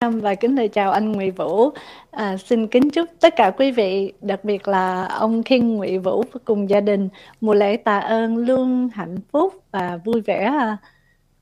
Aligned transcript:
và 0.00 0.34
kính 0.34 0.56
lời 0.56 0.68
chào 0.68 0.92
anh 0.92 1.12
Nguyễn 1.12 1.34
Vũ. 1.34 1.70
À, 2.10 2.36
xin 2.36 2.66
kính 2.66 2.90
chúc 2.90 3.08
tất 3.20 3.34
cả 3.36 3.50
quý 3.50 3.70
vị, 3.70 4.12
đặc 4.20 4.44
biệt 4.44 4.68
là 4.68 5.04
ông 5.04 5.42
Khiên 5.42 5.74
Nguyễn 5.74 6.02
Vũ 6.02 6.24
cùng 6.44 6.70
gia 6.70 6.80
đình 6.80 7.08
mùa 7.40 7.54
lễ 7.54 7.76
tạ 7.76 7.98
ơn 7.98 8.36
luôn 8.36 8.88
hạnh 8.94 9.16
phúc 9.32 9.54
và 9.70 9.98
vui 10.04 10.20
vẻ. 10.20 10.44
À, 10.44 10.76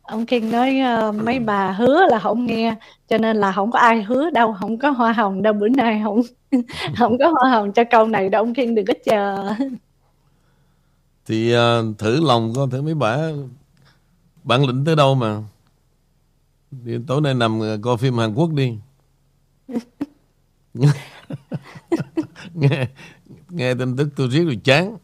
ông 0.02 0.26
Khiên 0.26 0.50
nói 0.50 0.80
uh, 1.08 1.14
mấy 1.14 1.38
bà 1.38 1.72
hứa 1.72 2.06
là 2.10 2.18
không 2.18 2.46
nghe, 2.46 2.74
cho 3.08 3.18
nên 3.18 3.36
là 3.36 3.52
không 3.52 3.70
có 3.70 3.78
ai 3.78 4.02
hứa 4.02 4.30
đâu, 4.30 4.56
không 4.60 4.78
có 4.78 4.90
hoa 4.90 5.12
hồng 5.12 5.42
đâu 5.42 5.52
bữa 5.52 5.68
nay 5.68 6.00
không 6.04 6.20
không 6.98 7.18
có 7.18 7.28
hoa 7.28 7.50
hồng 7.50 7.72
cho 7.72 7.84
câu 7.90 8.06
này 8.06 8.28
đâu 8.28 8.42
ông 8.42 8.54
Khiên 8.54 8.74
đừng 8.74 8.86
có 8.86 8.94
chờ. 9.04 9.54
Thì 11.26 11.56
uh, 11.56 11.98
thử 11.98 12.20
lòng 12.24 12.52
con 12.56 12.70
thử 12.70 12.82
mấy 12.82 12.94
bà 12.94 13.18
bản 14.44 14.66
lĩnh 14.66 14.84
tới 14.84 14.96
đâu 14.96 15.14
mà 15.14 15.36
đi 16.82 16.98
tối 17.06 17.20
nay 17.20 17.34
nằm 17.34 17.60
ờ, 17.60 17.78
coi 17.82 17.96
phim 17.96 18.18
Hàn 18.18 18.34
Quốc 18.34 18.50
đi. 18.52 18.78
Nghe 22.54 22.86
nghe 23.50 23.74
tin 23.74 23.96
tức 23.96 24.08
tôi 24.16 24.28
riết 24.28 24.44
rồi 24.44 24.60
chán. 24.64 24.96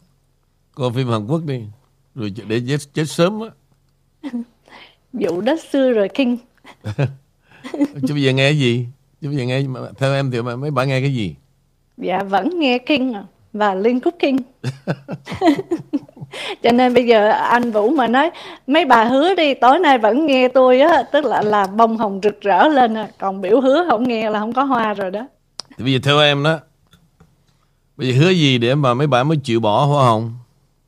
Coi 0.75 0.91
phim 0.93 1.07
Hàn 1.07 1.27
Quốc 1.27 1.45
đi. 1.45 1.63
Rồi 2.15 2.33
để 2.47 2.61
chết, 2.67 2.77
chết 2.93 3.05
sớm 3.09 3.39
á. 3.41 3.49
Vụ 5.13 5.41
đất 5.41 5.59
xưa 5.71 5.91
rồi 5.91 6.09
kinh. 6.13 6.37
Chứ 8.07 8.13
bây 8.13 8.23
giờ 8.23 8.31
nghe 8.31 8.49
cái 8.49 8.59
gì? 8.59 8.87
Chứ 9.21 9.27
bây 9.27 9.37
giờ 9.37 9.43
nghe 9.43 9.63
theo 9.97 10.13
em 10.13 10.31
thì 10.31 10.41
mấy 10.41 10.71
bạn 10.71 10.87
nghe 10.87 11.01
cái 11.01 11.13
gì? 11.13 11.35
Dạ 11.97 12.23
vẫn 12.23 12.59
nghe 12.59 12.77
kinh 12.77 13.13
à. 13.13 13.23
Và 13.53 13.73
Liên 13.73 13.99
Cooking. 13.99 14.37
Cho 16.63 16.71
nên 16.71 16.93
bây 16.93 17.05
giờ 17.05 17.29
anh 17.29 17.71
Vũ 17.71 17.89
mà 17.89 18.07
nói 18.07 18.31
mấy 18.67 18.85
bà 18.85 19.03
hứa 19.03 19.35
đi 19.35 19.53
tối 19.53 19.79
nay 19.79 19.97
vẫn 19.97 20.25
nghe 20.25 20.47
tôi 20.47 20.81
á, 20.81 21.03
tức 21.11 21.25
là 21.25 21.41
là 21.41 21.67
bông 21.67 21.97
hồng 21.97 22.19
rực 22.23 22.41
rỡ 22.41 22.67
lên 22.67 22.97
à. 22.97 23.07
còn 23.19 23.41
biểu 23.41 23.61
hứa 23.61 23.85
không 23.89 24.07
nghe 24.07 24.29
là 24.29 24.39
không 24.39 24.53
có 24.53 24.63
hoa 24.63 24.93
rồi 24.93 25.11
đó. 25.11 25.27
Thì 25.77 25.83
bây 25.83 25.93
giờ 25.93 25.99
theo 26.03 26.19
em 26.19 26.43
đó 26.43 26.59
Bây 27.97 28.07
giờ 28.07 28.19
hứa 28.19 28.29
gì 28.29 28.57
để 28.57 28.75
mà 28.75 28.93
mấy 28.93 29.07
bà 29.07 29.23
mới 29.23 29.37
chịu 29.37 29.59
bỏ 29.59 29.85
hoa 29.85 30.05
hồng? 30.05 30.33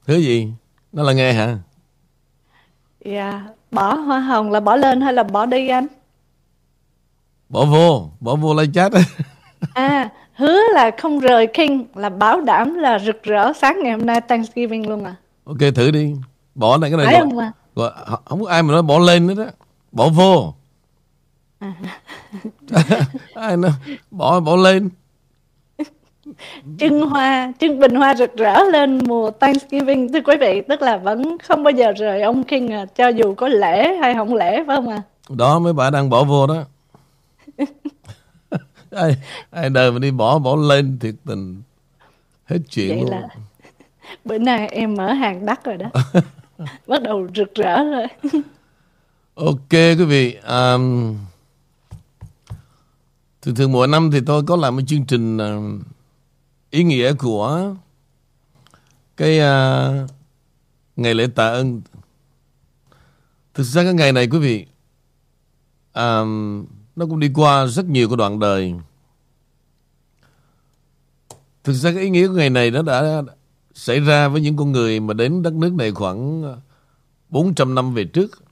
Hứa 0.07 0.17
gì? 0.17 0.47
Nó 0.91 1.03
là 1.03 1.13
nghe 1.13 1.33
hả? 1.33 1.57
Dạ, 3.05 3.41
bỏ 3.71 3.93
hoa 3.93 4.19
hồng 4.19 4.51
là 4.51 4.59
bỏ 4.59 4.75
lên 4.75 5.01
hay 5.01 5.13
là 5.13 5.23
bỏ 5.23 5.45
đi 5.45 5.67
anh? 5.67 5.87
Bỏ 7.49 7.65
vô, 7.65 8.09
bỏ 8.19 8.35
vô 8.35 8.53
live 8.53 8.71
chat. 8.73 8.91
à, 9.73 10.09
hứa 10.35 10.59
là 10.73 10.91
không 10.97 11.19
rời 11.19 11.47
King 11.47 11.85
là 11.95 12.09
bảo 12.09 12.41
đảm 12.41 12.75
là 12.75 12.99
rực 12.99 13.23
rỡ 13.23 13.53
sáng 13.53 13.79
ngày 13.83 13.91
hôm 13.91 14.05
nay 14.05 14.21
Thanksgiving 14.21 14.89
luôn 14.89 15.03
à. 15.03 15.15
Ok 15.43 15.57
thử 15.75 15.91
đi. 15.91 16.13
Bỏ 16.55 16.77
này 16.77 16.89
cái 16.89 16.97
này. 16.97 17.05
Phải 17.05 17.19
không 17.19 17.37
à? 17.37 17.51
Gọi, 17.75 17.91
không 18.25 18.43
có 18.43 18.49
ai 18.49 18.63
mà 18.63 18.73
nói 18.73 18.81
bỏ 18.81 18.99
lên 18.99 19.27
nữa 19.27 19.33
đó. 19.33 19.45
Bỏ 19.91 20.09
vô. 20.09 20.53
À. 21.59 21.73
ai 23.35 23.57
nói 23.57 23.71
bỏ 24.11 24.39
bỏ 24.39 24.55
lên. 24.55 24.89
Trưng 26.79 27.09
hoa, 27.09 27.53
trưng 27.59 27.79
bình 27.79 27.95
hoa 27.95 28.15
rực 28.15 28.35
rỡ 28.37 28.63
lên 28.63 28.99
mùa 29.07 29.31
Thanksgiving 29.31 30.13
thưa 30.13 30.21
quý 30.25 30.35
vị, 30.39 30.61
tức 30.69 30.81
là 30.81 30.97
vẫn 30.97 31.37
không 31.37 31.63
bao 31.63 31.71
giờ 31.71 31.91
rời 31.91 32.21
ông 32.21 32.43
King 32.43 32.71
à, 32.71 32.85
cho 32.85 33.07
dù 33.07 33.35
có 33.35 33.47
lễ 33.47 33.97
hay 34.01 34.13
không 34.13 34.33
lễ 34.33 34.63
phải 34.67 34.75
không 34.75 34.89
à? 34.89 35.01
Đó 35.29 35.59
mấy 35.59 35.73
bà 35.73 35.89
đang 35.89 36.09
bỏ 36.09 36.23
vô 36.23 36.47
đó 36.47 36.63
ai 38.91 39.15
ai 39.51 39.69
đời 39.69 39.91
mà 39.91 39.99
đi 39.99 40.11
bỏ 40.11 40.39
bỏ 40.39 40.55
lên 40.55 40.97
thiệt 40.99 41.15
tình 41.25 41.61
hết 42.45 42.59
chuyện 42.69 42.89
vậy 42.89 42.97
luôn 42.99 43.09
là 43.09 43.27
bữa 44.25 44.37
nay 44.37 44.67
em 44.67 44.95
mở 44.95 45.13
hàng 45.13 45.45
đắt 45.45 45.63
rồi 45.65 45.77
đó. 45.77 45.89
Bắt 46.87 47.01
đầu 47.03 47.27
rực 47.35 47.55
rỡ 47.55 47.83
rồi. 47.83 48.07
Ok 49.35 49.71
quý 49.71 50.05
vị 50.05 50.35
um, 50.35 51.15
thường 53.41 53.55
thường 53.55 53.71
mỗi 53.71 53.87
năm 53.87 54.11
thì 54.11 54.19
tôi 54.25 54.43
có 54.47 54.55
làm 54.55 54.75
một 54.75 54.81
chương 54.87 55.05
trình 55.05 55.37
uh, 55.37 55.81
ý 56.69 56.83
nghĩa 56.83 57.13
của 57.13 57.75
cái 59.17 59.39
uh, 59.39 60.09
ngày 60.95 61.13
lễ 61.13 61.27
tạ 61.35 61.47
ơn. 61.47 61.81
Thực 63.53 63.63
ra 63.63 63.83
cái 63.83 63.93
ngày 63.93 64.11
này 64.11 64.27
quý 64.27 64.39
vị 64.39 64.65
um, 65.93 66.65
nó 66.95 67.05
cũng 67.05 67.19
đi 67.19 67.31
qua 67.35 67.65
rất 67.65 67.85
nhiều 67.85 68.09
cái 68.09 68.17
đoạn 68.17 68.39
đời. 68.39 68.73
Thực 71.63 71.73
ra 71.73 71.91
cái 71.91 72.03
ý 72.03 72.09
nghĩa 72.09 72.27
của 72.27 72.33
ngày 72.33 72.49
này 72.49 72.71
nó 72.71 72.81
đã 72.81 73.21
xảy 73.73 73.99
ra 73.99 74.27
với 74.27 74.41
những 74.41 74.57
con 74.57 74.71
người 74.71 74.99
mà 74.99 75.13
đến 75.13 75.41
đất 75.41 75.53
nước 75.53 75.73
này 75.73 75.91
khoảng 75.91 76.43
ờ, 76.43 76.57
400 77.29 77.75
năm 77.75 77.93
về 77.93 78.03
trước. 78.03 78.43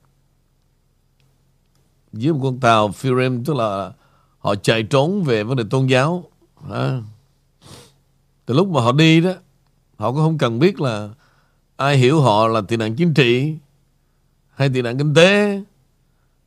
Dưới 2.12 2.32
một 2.32 2.40
con 2.42 2.60
tàu 2.60 2.92
Phirim 2.92 3.44
tức 3.44 3.56
là 3.56 3.92
họ 4.38 4.54
chạy 4.54 4.82
trốn 4.82 5.22
về 5.22 5.44
vấn 5.44 5.56
đề 5.56 5.64
tôn 5.70 5.86
giáo. 5.86 6.24
À. 6.70 7.02
Từ 8.46 8.54
lúc 8.54 8.68
mà 8.68 8.80
họ 8.80 8.92
đi 8.92 9.20
đó, 9.20 9.32
họ 9.96 10.12
cũng 10.12 10.20
không 10.20 10.38
cần 10.38 10.58
biết 10.58 10.80
là 10.80 11.08
ai 11.76 11.96
hiểu 11.96 12.20
họ 12.20 12.46
là 12.46 12.60
tị 12.60 12.76
nạn 12.76 12.96
chính 12.96 13.14
trị 13.14 13.56
hay 14.54 14.68
tị 14.68 14.82
nạn 14.82 14.98
kinh 14.98 15.14
tế 15.14 15.62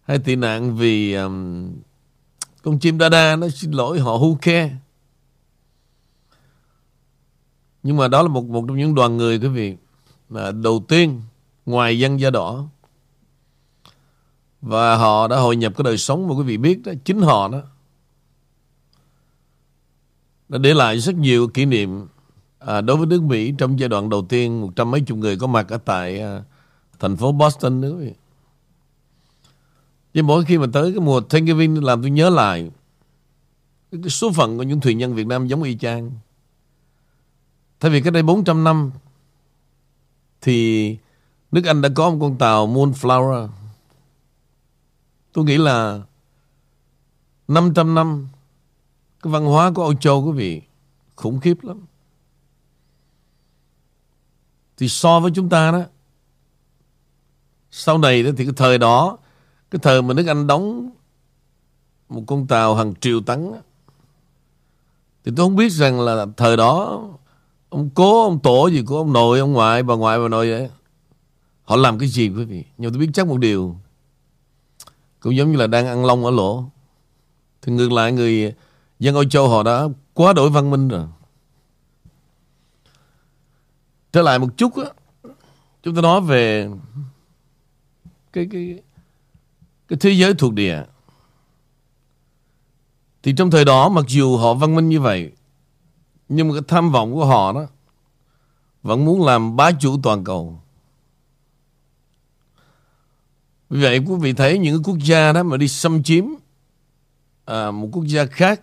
hay 0.07 0.19
tị 0.19 0.35
nạn 0.35 0.75
vì 0.75 1.13
um, 1.13 1.71
con 2.63 2.79
chim 2.79 2.97
đa 2.97 3.09
đa 3.09 3.35
nó 3.35 3.49
xin 3.49 3.71
lỗi 3.71 3.99
họ 3.99 4.17
who 4.17 4.35
care 4.35 4.75
nhưng 7.85 7.97
mà 7.97 8.07
đó 8.07 8.21
là 8.21 8.27
một 8.27 8.45
một 8.45 8.65
trong 8.67 8.77
những 8.77 8.95
đoàn 8.95 9.17
người 9.17 9.39
quý 9.39 9.47
vị 9.47 9.75
là 10.29 10.51
đầu 10.51 10.85
tiên 10.87 11.21
ngoài 11.65 11.99
dân 11.99 12.19
da 12.19 12.29
đỏ 12.29 12.65
và 14.61 14.95
họ 14.95 15.27
đã 15.27 15.37
hội 15.37 15.55
nhập 15.55 15.73
cái 15.77 15.83
đời 15.83 15.97
sống 15.97 16.27
mà 16.27 16.35
quý 16.35 16.43
vị 16.43 16.57
biết 16.57 16.81
đó 16.85 16.91
chính 17.05 17.21
họ 17.21 17.47
đó 17.47 17.61
đã 20.49 20.57
để 20.57 20.73
lại 20.73 20.99
rất 20.99 21.15
nhiều 21.15 21.47
kỷ 21.47 21.65
niệm 21.65 22.07
à, 22.59 22.81
đối 22.81 22.97
với 22.97 23.05
nước 23.05 23.23
Mỹ 23.23 23.53
trong 23.57 23.79
giai 23.79 23.89
đoạn 23.89 24.09
đầu 24.09 24.25
tiên 24.29 24.61
một 24.61 24.69
trăm 24.75 24.91
mấy 24.91 25.01
chục 25.01 25.17
người 25.17 25.37
có 25.37 25.47
mặt 25.47 25.69
ở 25.69 25.77
tại 25.77 26.19
à, 26.19 26.43
thành 26.99 27.17
phố 27.17 27.31
Boston 27.31 27.81
nữa 27.81 27.95
quý 27.99 28.05
vị. 28.05 28.13
Nhưng 30.13 30.27
mỗi 30.27 30.45
khi 30.45 30.57
mà 30.57 30.65
tới 30.73 30.91
cái 30.91 30.99
mùa 30.99 31.21
Thanksgiving 31.21 31.83
làm 31.83 32.01
tôi 32.01 32.11
nhớ 32.11 32.29
lại 32.29 32.71
cái 33.91 34.09
số 34.09 34.31
phận 34.31 34.57
của 34.57 34.63
những 34.63 34.81
thuyền 34.81 34.97
nhân 34.97 35.13
Việt 35.13 35.27
Nam 35.27 35.47
giống 35.47 35.63
y 35.63 35.77
chang. 35.77 36.11
Thay 37.79 37.91
vì 37.91 38.01
cái 38.01 38.11
đây 38.11 38.23
400 38.23 38.63
năm, 38.63 38.91
thì 40.41 40.97
nước 41.51 41.65
Anh 41.65 41.81
đã 41.81 41.89
có 41.95 42.09
một 42.09 42.17
con 42.21 42.37
tàu 42.37 42.67
Moonflower. 42.67 43.49
Tôi 45.33 45.45
nghĩ 45.45 45.57
là 45.57 46.01
500 47.47 47.95
năm, 47.95 48.27
cái 49.23 49.33
văn 49.33 49.45
hóa 49.45 49.71
của 49.71 49.83
Âu 49.83 49.93
Châu, 49.93 50.25
quý 50.25 50.31
vị, 50.31 50.61
khủng 51.15 51.39
khiếp 51.39 51.63
lắm. 51.63 51.85
Thì 54.77 54.87
so 54.87 55.19
với 55.19 55.31
chúng 55.35 55.49
ta 55.49 55.71
đó, 55.71 55.81
sau 57.71 57.97
này 57.97 58.23
đó 58.23 58.31
thì 58.37 58.45
cái 58.45 58.53
thời 58.57 58.77
đó, 58.77 59.17
cái 59.71 59.79
thời 59.83 60.01
mà 60.01 60.13
nước 60.13 60.27
Anh 60.27 60.47
đóng 60.47 60.89
một 62.09 62.23
con 62.27 62.47
tàu 62.47 62.75
hàng 62.75 62.93
triệu 62.95 63.21
tấn 63.21 63.51
thì 65.23 65.31
tôi 65.35 65.45
không 65.45 65.55
biết 65.55 65.69
rằng 65.69 65.99
là 65.99 66.25
thời 66.37 66.57
đó 66.57 67.01
ông 67.75 67.89
cố 67.93 68.23
ông 68.23 68.39
tổ 68.39 68.67
gì 68.67 68.81
của 68.81 68.97
ông 68.97 69.13
nội 69.13 69.39
ông 69.39 69.53
ngoại 69.53 69.83
bà 69.83 69.95
ngoại 69.95 70.19
bà 70.19 70.27
nội 70.27 70.49
vậy. 70.49 70.69
Họ 71.63 71.75
làm 71.75 71.99
cái 71.99 72.09
gì 72.09 72.29
quý 72.29 72.45
vị? 72.45 72.63
Nhưng 72.77 72.91
tôi 72.91 72.99
biết 72.99 73.09
chắc 73.13 73.27
một 73.27 73.37
điều. 73.37 73.77
Cũng 75.19 75.35
giống 75.35 75.51
như 75.51 75.57
là 75.57 75.67
đang 75.67 75.87
ăn 75.87 76.05
lông 76.05 76.25
ở 76.25 76.31
lỗ. 76.31 76.63
Thì 77.61 77.71
ngược 77.71 77.91
lại 77.91 78.11
người 78.11 78.53
dân 78.99 79.15
Âu 79.15 79.23
Châu 79.23 79.49
họ 79.49 79.63
đã 79.63 79.83
quá 80.13 80.33
đổi 80.33 80.49
văn 80.49 80.71
minh 80.71 80.87
rồi. 80.87 81.07
Trở 84.11 84.21
lại 84.21 84.39
một 84.39 84.47
chút 84.57 84.75
á 84.77 84.85
chúng 85.83 85.95
ta 85.95 86.01
nói 86.01 86.21
về 86.21 86.69
cái 88.33 88.47
cái 88.51 88.79
cái 89.87 89.97
thế 89.99 90.11
giới 90.11 90.33
thuộc 90.33 90.53
địa. 90.53 90.83
Thì 93.23 93.33
trong 93.37 93.51
thời 93.51 93.65
đó 93.65 93.89
mặc 93.89 94.05
dù 94.07 94.37
họ 94.37 94.53
văn 94.53 94.75
minh 94.75 94.89
như 94.89 95.01
vậy, 95.01 95.31
nhưng 96.29 96.47
mà 96.47 96.53
cái 96.53 96.63
tham 96.67 96.91
vọng 96.91 97.13
của 97.13 97.25
họ 97.25 97.53
đó 97.53 97.67
vẫn 98.83 99.05
muốn 99.05 99.25
làm 99.25 99.55
bá 99.55 99.71
chủ 99.71 99.99
toàn 100.03 100.23
cầu. 100.23 100.59
Vì 103.69 103.81
vậy 103.81 103.99
quý 103.99 104.15
vị 104.21 104.33
thấy 104.33 104.59
những 104.59 104.83
quốc 104.83 104.97
gia 105.01 105.33
đó 105.33 105.43
mà 105.43 105.57
đi 105.57 105.67
xâm 105.67 106.03
chiếm 106.03 106.25
à, 107.45 107.71
một 107.71 107.89
quốc 107.91 108.05
gia 108.05 108.25
khác 108.25 108.61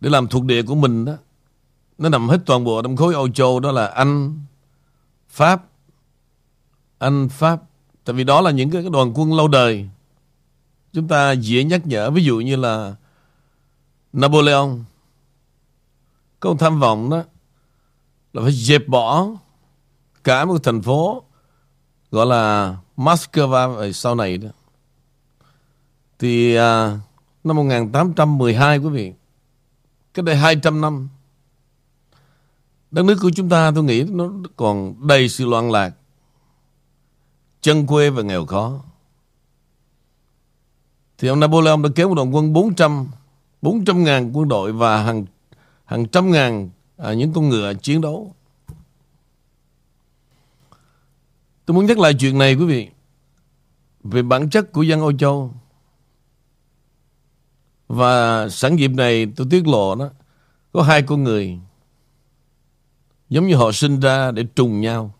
để 0.00 0.10
làm 0.10 0.28
thuộc 0.28 0.44
địa 0.44 0.62
của 0.62 0.74
mình 0.74 1.04
đó, 1.04 1.12
nó 1.98 2.08
nằm 2.08 2.28
hết 2.28 2.38
toàn 2.46 2.64
bộ 2.64 2.82
trong 2.82 2.96
khối 2.96 3.14
Âu 3.14 3.28
Châu 3.28 3.60
đó 3.60 3.72
là 3.72 3.86
Anh, 3.86 4.40
Pháp, 5.28 5.64
Anh, 6.98 7.28
Pháp. 7.28 7.62
Tại 8.04 8.14
vì 8.14 8.24
đó 8.24 8.40
là 8.40 8.50
những 8.50 8.70
cái 8.70 8.84
đoàn 8.92 9.12
quân 9.14 9.34
lâu 9.34 9.48
đời 9.48 9.88
chúng 10.92 11.08
ta 11.08 11.32
dễ 11.32 11.64
nhắc 11.64 11.86
nhở 11.86 12.10
ví 12.10 12.24
dụ 12.24 12.40
như 12.40 12.56
là 12.56 12.94
Napoleon 14.12 14.68
câu 16.42 16.56
tham 16.56 16.80
vọng 16.80 17.10
đó 17.10 17.22
là 18.32 18.42
phải 18.42 18.52
dẹp 18.52 18.88
bỏ 18.88 19.28
cả 20.24 20.44
một 20.44 20.58
thành 20.62 20.82
phố 20.82 21.22
gọi 22.10 22.26
là 22.26 22.76
Moscow 22.96 23.76
về 23.76 23.92
sau 23.92 24.14
này 24.14 24.38
đó 24.38 24.48
thì 26.22 26.54
à, 26.54 26.98
năm 27.44 27.56
1812 27.56 28.78
quý 28.78 28.88
vị. 28.88 29.12
Cách 30.14 30.24
đây 30.24 30.36
200 30.36 30.80
năm. 30.80 31.08
Đất 32.90 33.04
nước 33.04 33.18
của 33.22 33.30
chúng 33.30 33.48
ta 33.48 33.72
tôi 33.74 33.84
nghĩ 33.84 34.04
nó 34.10 34.30
còn 34.56 34.94
đầy 35.08 35.28
sự 35.28 35.46
loạn 35.46 35.70
lạc. 35.70 35.90
Chân 37.60 37.86
quê 37.86 38.10
và 38.10 38.22
nghèo 38.22 38.46
khó. 38.46 38.80
Thì 41.18 41.28
ông 41.28 41.40
Napoleon 41.40 41.82
đã 41.82 41.88
kéo 41.94 42.08
một 42.08 42.14
đoàn 42.14 42.34
quân 42.34 42.52
400 42.52 43.08
400 43.62 44.04
ngàn 44.04 44.32
quân 44.32 44.48
đội 44.48 44.72
và 44.72 45.02
hàng 45.02 45.24
hàng 45.92 46.06
trăm 46.06 46.30
ngàn 46.30 46.70
à, 46.96 47.12
những 47.12 47.32
con 47.32 47.48
ngựa 47.48 47.74
chiến 47.74 48.00
đấu. 48.00 48.34
Tôi 51.64 51.74
muốn 51.74 51.86
nhắc 51.86 51.98
lại 51.98 52.14
chuyện 52.18 52.38
này 52.38 52.54
quý 52.54 52.64
vị. 52.64 52.88
Về 54.04 54.22
bản 54.22 54.50
chất 54.50 54.72
của 54.72 54.82
dân 54.82 55.00
Âu 55.00 55.12
Châu. 55.12 55.54
Và 57.88 58.48
sẵn 58.48 58.76
dịp 58.76 58.88
này 58.88 59.26
tôi 59.36 59.46
tiết 59.50 59.66
lộ 59.66 59.94
đó. 59.94 60.10
Có 60.72 60.82
hai 60.82 61.02
con 61.02 61.24
người. 61.24 61.58
Giống 63.28 63.46
như 63.46 63.56
họ 63.56 63.72
sinh 63.72 64.00
ra 64.00 64.30
để 64.30 64.44
trùng 64.54 64.80
nhau. 64.80 65.14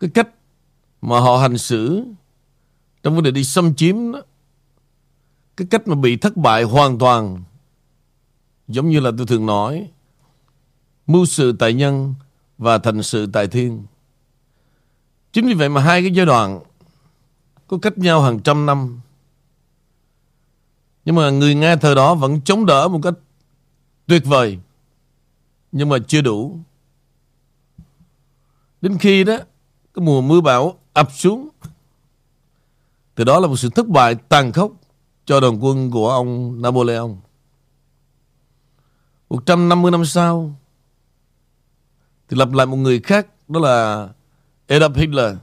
Cái 0.00 0.10
cách 0.14 0.28
mà 1.00 1.20
họ 1.20 1.36
hành 1.36 1.58
xử 1.58 2.04
trong 3.02 3.14
vấn 3.14 3.24
đề 3.24 3.30
đi 3.30 3.44
xâm 3.44 3.74
chiếm 3.74 4.12
đó, 4.12 4.22
cái 5.56 5.66
cách 5.70 5.88
mà 5.88 5.94
bị 5.94 6.16
thất 6.16 6.36
bại 6.36 6.62
hoàn 6.62 6.98
toàn 6.98 7.42
giống 8.68 8.88
như 8.88 9.00
là 9.00 9.10
tôi 9.18 9.26
thường 9.26 9.46
nói 9.46 9.90
mưu 11.06 11.26
sự 11.26 11.52
tại 11.52 11.74
nhân 11.74 12.14
và 12.58 12.78
thành 12.78 13.02
sự 13.02 13.26
tại 13.32 13.46
thiên. 13.46 13.86
Chính 15.32 15.46
vì 15.46 15.54
vậy 15.54 15.68
mà 15.68 15.80
hai 15.80 16.02
cái 16.02 16.10
giai 16.10 16.26
đoạn 16.26 16.60
có 17.66 17.78
cách 17.82 17.98
nhau 17.98 18.22
hàng 18.22 18.40
trăm 18.40 18.66
năm. 18.66 19.00
Nhưng 21.04 21.14
mà 21.14 21.30
người 21.30 21.54
Nga 21.54 21.76
thời 21.76 21.94
đó 21.94 22.14
vẫn 22.14 22.40
chống 22.40 22.66
đỡ 22.66 22.88
một 22.88 23.00
cách 23.02 23.14
tuyệt 24.06 24.24
vời. 24.24 24.58
Nhưng 25.72 25.88
mà 25.88 25.96
chưa 26.08 26.20
đủ. 26.20 26.58
Đến 28.80 28.98
khi 28.98 29.24
đó, 29.24 29.36
cái 29.94 30.04
mùa 30.04 30.20
mưa 30.20 30.40
bão 30.40 30.78
ập 30.92 31.12
xuống. 31.12 31.48
Từ 33.14 33.24
đó 33.24 33.40
là 33.40 33.46
một 33.46 33.56
sự 33.56 33.70
thất 33.70 33.88
bại 33.88 34.14
tàn 34.14 34.52
khốc 34.52 34.72
cho 35.24 35.40
đoàn 35.40 35.64
quân 35.64 35.90
của 35.90 36.10
ông 36.10 36.62
Napoleon. 36.62 37.08
150 39.30 39.90
năm 39.90 40.04
sau 40.04 40.54
thì 42.28 42.36
lập 42.36 42.52
lại 42.52 42.66
một 42.66 42.76
người 42.76 43.00
khác 43.00 43.26
đó 43.48 43.60
là 43.60 44.08
Adolf 44.68 44.94
Hitler. 44.94 45.36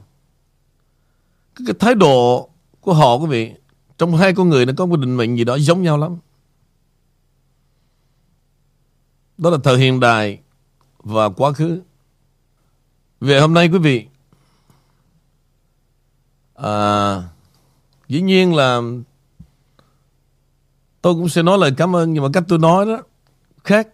Cái, 1.54 1.64
cái 1.66 1.74
thái 1.78 1.94
độ 1.94 2.48
của 2.80 2.94
họ 2.94 3.14
quý 3.14 3.26
vị 3.26 3.52
trong 3.98 4.16
hai 4.16 4.34
con 4.34 4.48
người 4.48 4.66
nó 4.66 4.72
có 4.76 4.86
một 4.86 4.96
định 4.96 5.16
mệnh 5.16 5.36
gì 5.36 5.44
đó 5.44 5.56
giống 5.58 5.82
nhau 5.82 5.98
lắm. 5.98 6.16
Đó 9.38 9.50
là 9.50 9.58
thời 9.64 9.78
hiện 9.78 10.00
đại 10.00 10.38
và 10.98 11.28
quá 11.28 11.52
khứ. 11.52 11.80
Về 13.20 13.40
hôm 13.40 13.54
nay 13.54 13.68
quý 13.68 13.78
vị 13.78 14.06
à, 16.54 17.22
dĩ 18.08 18.20
nhiên 18.20 18.54
là 18.54 18.80
tôi 21.02 21.14
cũng 21.14 21.28
sẽ 21.28 21.42
nói 21.42 21.58
lời 21.58 21.72
cảm 21.76 21.96
ơn 21.96 22.12
nhưng 22.12 22.22
mà 22.22 22.28
cách 22.32 22.44
tôi 22.48 22.58
nói 22.58 22.86
đó 22.86 23.02
khác 23.66 23.88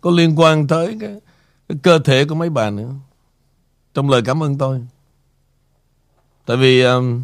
có 0.00 0.10
liên 0.10 0.38
quan 0.40 0.66
tới 0.66 0.96
cái, 1.00 1.20
cái 1.68 1.78
cơ 1.82 1.98
thể 1.98 2.24
của 2.24 2.34
mấy 2.34 2.50
bà 2.50 2.70
nữa. 2.70 2.94
Trong 3.94 4.10
lời 4.10 4.22
cảm 4.24 4.42
ơn 4.42 4.58
tôi. 4.58 4.86
Tại 6.46 6.56
vì 6.56 6.82
um, 6.82 7.22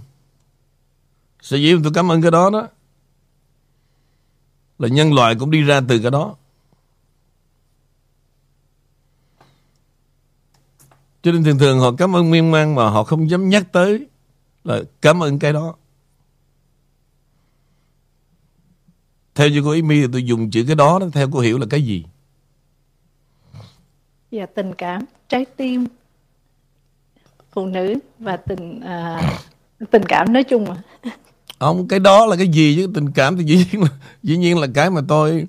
sở 1.42 1.56
dĩ 1.56 1.74
tôi 1.82 1.92
cảm 1.94 2.10
ơn 2.10 2.22
cái 2.22 2.30
đó 2.30 2.50
đó 2.50 2.68
là 4.78 4.88
nhân 4.88 5.14
loại 5.14 5.34
cũng 5.34 5.50
đi 5.50 5.62
ra 5.62 5.80
từ 5.88 5.98
cái 5.98 6.10
đó. 6.10 6.36
Cho 11.22 11.32
nên 11.32 11.44
thường 11.44 11.58
thường 11.58 11.80
họ 11.80 11.92
cảm 11.98 12.16
ơn 12.16 12.30
miên 12.30 12.50
man 12.50 12.74
mà 12.74 12.90
họ 12.90 13.04
không 13.04 13.30
dám 13.30 13.48
nhắc 13.48 13.72
tới 13.72 14.06
là 14.64 14.80
cảm 15.00 15.22
ơn 15.22 15.38
cái 15.38 15.52
đó. 15.52 15.74
Theo 19.34 19.48
như 19.48 19.62
cô 19.64 19.70
ý 19.70 19.82
mi 19.82 20.00
thì 20.00 20.08
tôi 20.12 20.24
dùng 20.24 20.50
chữ 20.50 20.64
cái 20.66 20.76
đó, 20.76 21.00
theo 21.12 21.28
cô 21.32 21.40
hiểu 21.40 21.58
là 21.58 21.66
cái 21.70 21.82
gì? 21.82 22.04
Dạ 24.30 24.46
tình 24.46 24.74
cảm, 24.74 25.02
trái 25.28 25.44
tim, 25.56 25.86
phụ 27.52 27.66
nữ 27.66 27.94
và 28.18 28.36
tình 28.36 28.80
à, 28.80 29.22
tình 29.90 30.02
cảm 30.08 30.32
nói 30.32 30.44
chung 30.44 30.64
mà. 30.64 30.82
Không, 31.58 31.88
cái 31.88 32.00
đó 32.00 32.26
là 32.26 32.36
cái 32.36 32.48
gì 32.48 32.76
chứ 32.76 32.90
tình 32.94 33.12
cảm 33.12 33.36
thì 33.36 33.44
dĩ 33.44 33.56
nhiên 33.56 33.82
là 33.82 33.88
dĩ 34.22 34.36
nhiên 34.36 34.58
là 34.58 34.66
cái 34.74 34.90
mà 34.90 35.00
tôi 35.08 35.46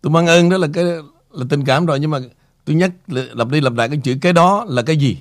tôi 0.00 0.10
mang 0.10 0.26
ơn 0.26 0.48
đó 0.48 0.56
là 0.56 0.68
cái 0.74 0.84
là 1.30 1.44
tình 1.48 1.64
cảm 1.64 1.86
rồi 1.86 2.00
nhưng 2.00 2.10
mà 2.10 2.18
tôi 2.64 2.76
nhắc 2.76 2.90
lặp 3.08 3.48
đi 3.48 3.60
lặp 3.60 3.74
lại 3.74 3.88
cái 3.88 3.98
chữ 4.04 4.16
cái 4.20 4.32
đó 4.32 4.64
là 4.68 4.82
cái 4.82 4.96
gì? 4.96 5.18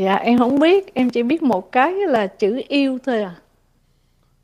Dạ 0.00 0.14
em 0.14 0.38
không 0.38 0.60
biết, 0.60 0.94
em 0.94 1.10
chỉ 1.10 1.22
biết 1.22 1.42
một 1.42 1.72
cái 1.72 1.92
là 1.92 2.26
chữ 2.26 2.62
yêu 2.68 2.98
thôi 3.06 3.22
à 3.22 3.34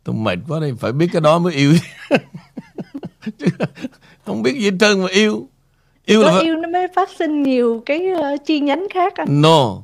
tôi 0.04 0.14
mệt 0.14 0.38
quá 0.48 0.60
đây 0.60 0.74
phải 0.80 0.92
biết 0.92 1.08
cái 1.12 1.20
đó 1.20 1.38
mới 1.38 1.54
yêu. 1.54 1.74
Chứ 3.38 3.46
không 4.26 4.42
biết 4.42 4.52
gì 4.54 4.70
hết 4.70 4.76
trơn 4.80 5.02
mà 5.02 5.08
yêu. 5.08 5.48
Yêu 6.04 6.22
có 6.22 6.30
là 6.30 6.38
yêu 6.38 6.56
nó 6.56 6.68
mới 6.68 6.88
phát 6.94 7.08
sinh 7.18 7.42
nhiều 7.42 7.82
cái 7.86 8.06
uh, 8.12 8.46
chi 8.46 8.60
nhánh 8.60 8.86
khác 8.94 9.12
anh 9.16 9.42
no. 9.42 9.82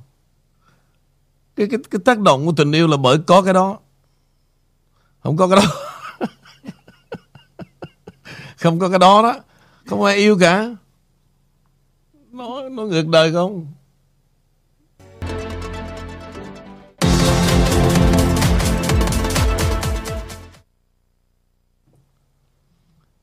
Cái, 1.56 1.66
cái 1.70 1.78
cái 1.90 2.00
tác 2.04 2.18
động 2.18 2.46
của 2.46 2.52
tình 2.56 2.72
yêu 2.72 2.86
là 2.86 2.96
bởi 2.96 3.18
có 3.26 3.42
cái 3.42 3.54
đó. 3.54 3.78
Không 5.22 5.36
có 5.36 5.48
cái 5.48 5.56
đó. 5.56 5.62
Không 8.56 8.78
có 8.78 8.88
cái 8.88 8.98
đó 8.98 9.22
đó. 9.22 9.34
Không 9.86 10.04
ai 10.04 10.16
yêu 10.16 10.38
cả. 10.40 10.74
Nó 12.30 12.68
nó 12.68 12.82
ngược 12.82 13.06
đời 13.06 13.32
không 13.32 13.66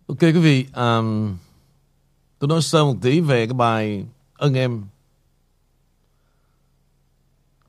Ok 0.07 0.19
quý 0.19 0.31
vị, 0.31 0.66
um, 0.75 1.38
tôi 2.40 2.48
nói 2.48 2.62
sơ 2.62 2.84
một 2.84 2.96
tí 3.02 3.19
về 3.19 3.48
cái 3.48 3.54
bài 3.54 4.06
ơn 4.34 4.54
em. 4.54 4.86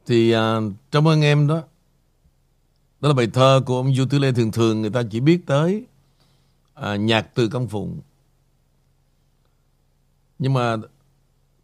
Thì 0.07 0.37
uh, 0.37 0.73
trong 0.91 1.07
ơn 1.07 1.23
em 1.23 1.47
đó, 1.47 1.63
đó 3.01 3.09
là 3.09 3.15
bài 3.15 3.27
thơ 3.33 3.63
của 3.67 3.77
ông 3.77 3.95
Du 3.95 4.05
Tư 4.11 4.19
Lê 4.19 4.33
thường 4.33 4.53
thường 4.53 4.81
người 4.81 4.91
ta 4.91 5.03
chỉ 5.11 5.21
biết 5.21 5.47
tới 5.47 5.85
uh, 6.81 7.01
nhạc 7.01 7.35
từ 7.35 7.49
công 7.49 7.69
phụng. 7.69 8.01
Nhưng 10.39 10.53
mà 10.53 10.77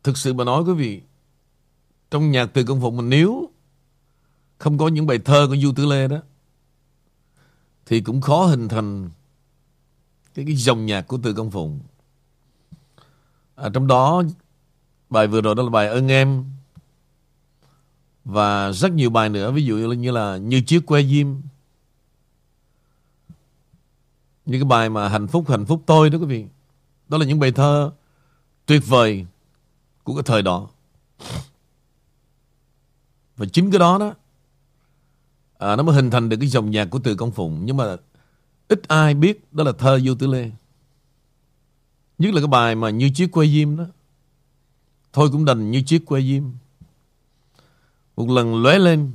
thực 0.03 0.17
sự 0.19 0.33
mà 0.33 0.45
nói 0.45 0.63
quý 0.63 0.73
vị, 0.73 1.01
trong 2.11 2.31
nhạc 2.31 2.47
từ 2.47 2.65
công 2.65 2.81
phụng 2.81 2.97
mình 2.97 3.09
nếu 3.09 3.51
không 4.59 4.79
có 4.79 4.89
những 4.89 5.07
bài 5.07 5.19
thơ 5.19 5.47
của 5.49 5.57
Du 5.57 5.73
Tư 5.73 5.87
Lê 5.87 6.09
đó, 6.09 6.19
thì 7.87 8.01
cũng 8.01 8.21
khó 8.21 8.45
hình 8.45 8.69
thành 8.69 9.11
cái, 10.35 10.45
cái 10.45 10.55
dòng 10.55 10.87
nhạc 10.87 11.03
của 11.03 11.19
Từ 11.23 11.35
Công 11.35 11.51
Phụng. 11.51 11.81
À, 13.55 13.69
trong 13.75 13.87
đó 13.87 14.23
bài 15.11 15.27
vừa 15.27 15.41
rồi 15.41 15.55
đó 15.55 15.63
là 15.63 15.71
bài 15.71 15.89
ơn 15.89 16.09
em. 16.09 16.45
Và 18.25 18.73
rất 18.73 18.93
nhiều 18.93 19.11
bài 19.11 19.29
nữa 19.29 19.51
ví 19.51 19.65
dụ 19.65 19.77
như 19.77 20.11
là 20.11 20.37
như 20.37 20.61
chiếc 20.61 20.87
que 20.87 21.03
diêm. 21.03 21.27
Như 24.47 24.59
cái 24.59 24.65
bài 24.65 24.91
mà 24.91 25.09
hạnh 25.09 25.27
phúc 25.27 25.45
hạnh 25.49 25.67
phúc 25.67 25.83
tôi 25.87 26.11
đó 26.11 26.19
quý 26.19 26.25
vị. 26.25 26.47
Đó 27.09 27.19
là 27.19 27.27
những 27.27 27.39
bài 27.39 27.53
thơ 27.53 27.93
tuyệt 28.67 28.83
vời 28.87 29.27
của 30.05 30.15
cái 30.15 30.23
thời 30.23 30.43
đó. 30.43 30.69
Và 33.37 33.47
chính 33.53 33.71
cái 33.71 33.79
đó 33.79 33.99
đó 33.99 34.15
à, 35.59 35.77
nó 35.77 35.83
mới 35.83 35.95
hình 35.95 36.11
thành 36.11 36.29
được 36.29 36.37
cái 36.41 36.49
dòng 36.49 36.71
nhạc 36.71 36.85
của 36.85 36.99
từ 36.99 37.15
công 37.15 37.31
phụng. 37.31 37.61
Nhưng 37.65 37.77
mà 37.77 37.97
Ít 38.73 38.89
ai 38.89 39.15
biết 39.15 39.53
đó 39.53 39.65
là 39.65 39.73
thơ 39.73 40.01
Du 40.01 40.15
Tử 40.15 40.27
Lê. 40.27 40.51
Nhất 42.19 42.35
là 42.35 42.41
cái 42.41 42.49
bài 42.49 42.75
mà 42.75 42.91
như 42.91 43.11
chiếc 43.15 43.33
que 43.33 43.47
diêm 43.47 43.77
đó. 43.77 43.85
Thôi 45.13 45.29
cũng 45.33 45.45
đành 45.45 45.71
như 45.71 45.83
chiếc 45.83 46.07
que 46.07 46.21
diêm. 46.21 46.45
Một 48.17 48.29
lần 48.29 48.63
lóe 48.63 48.79
lên. 48.79 49.13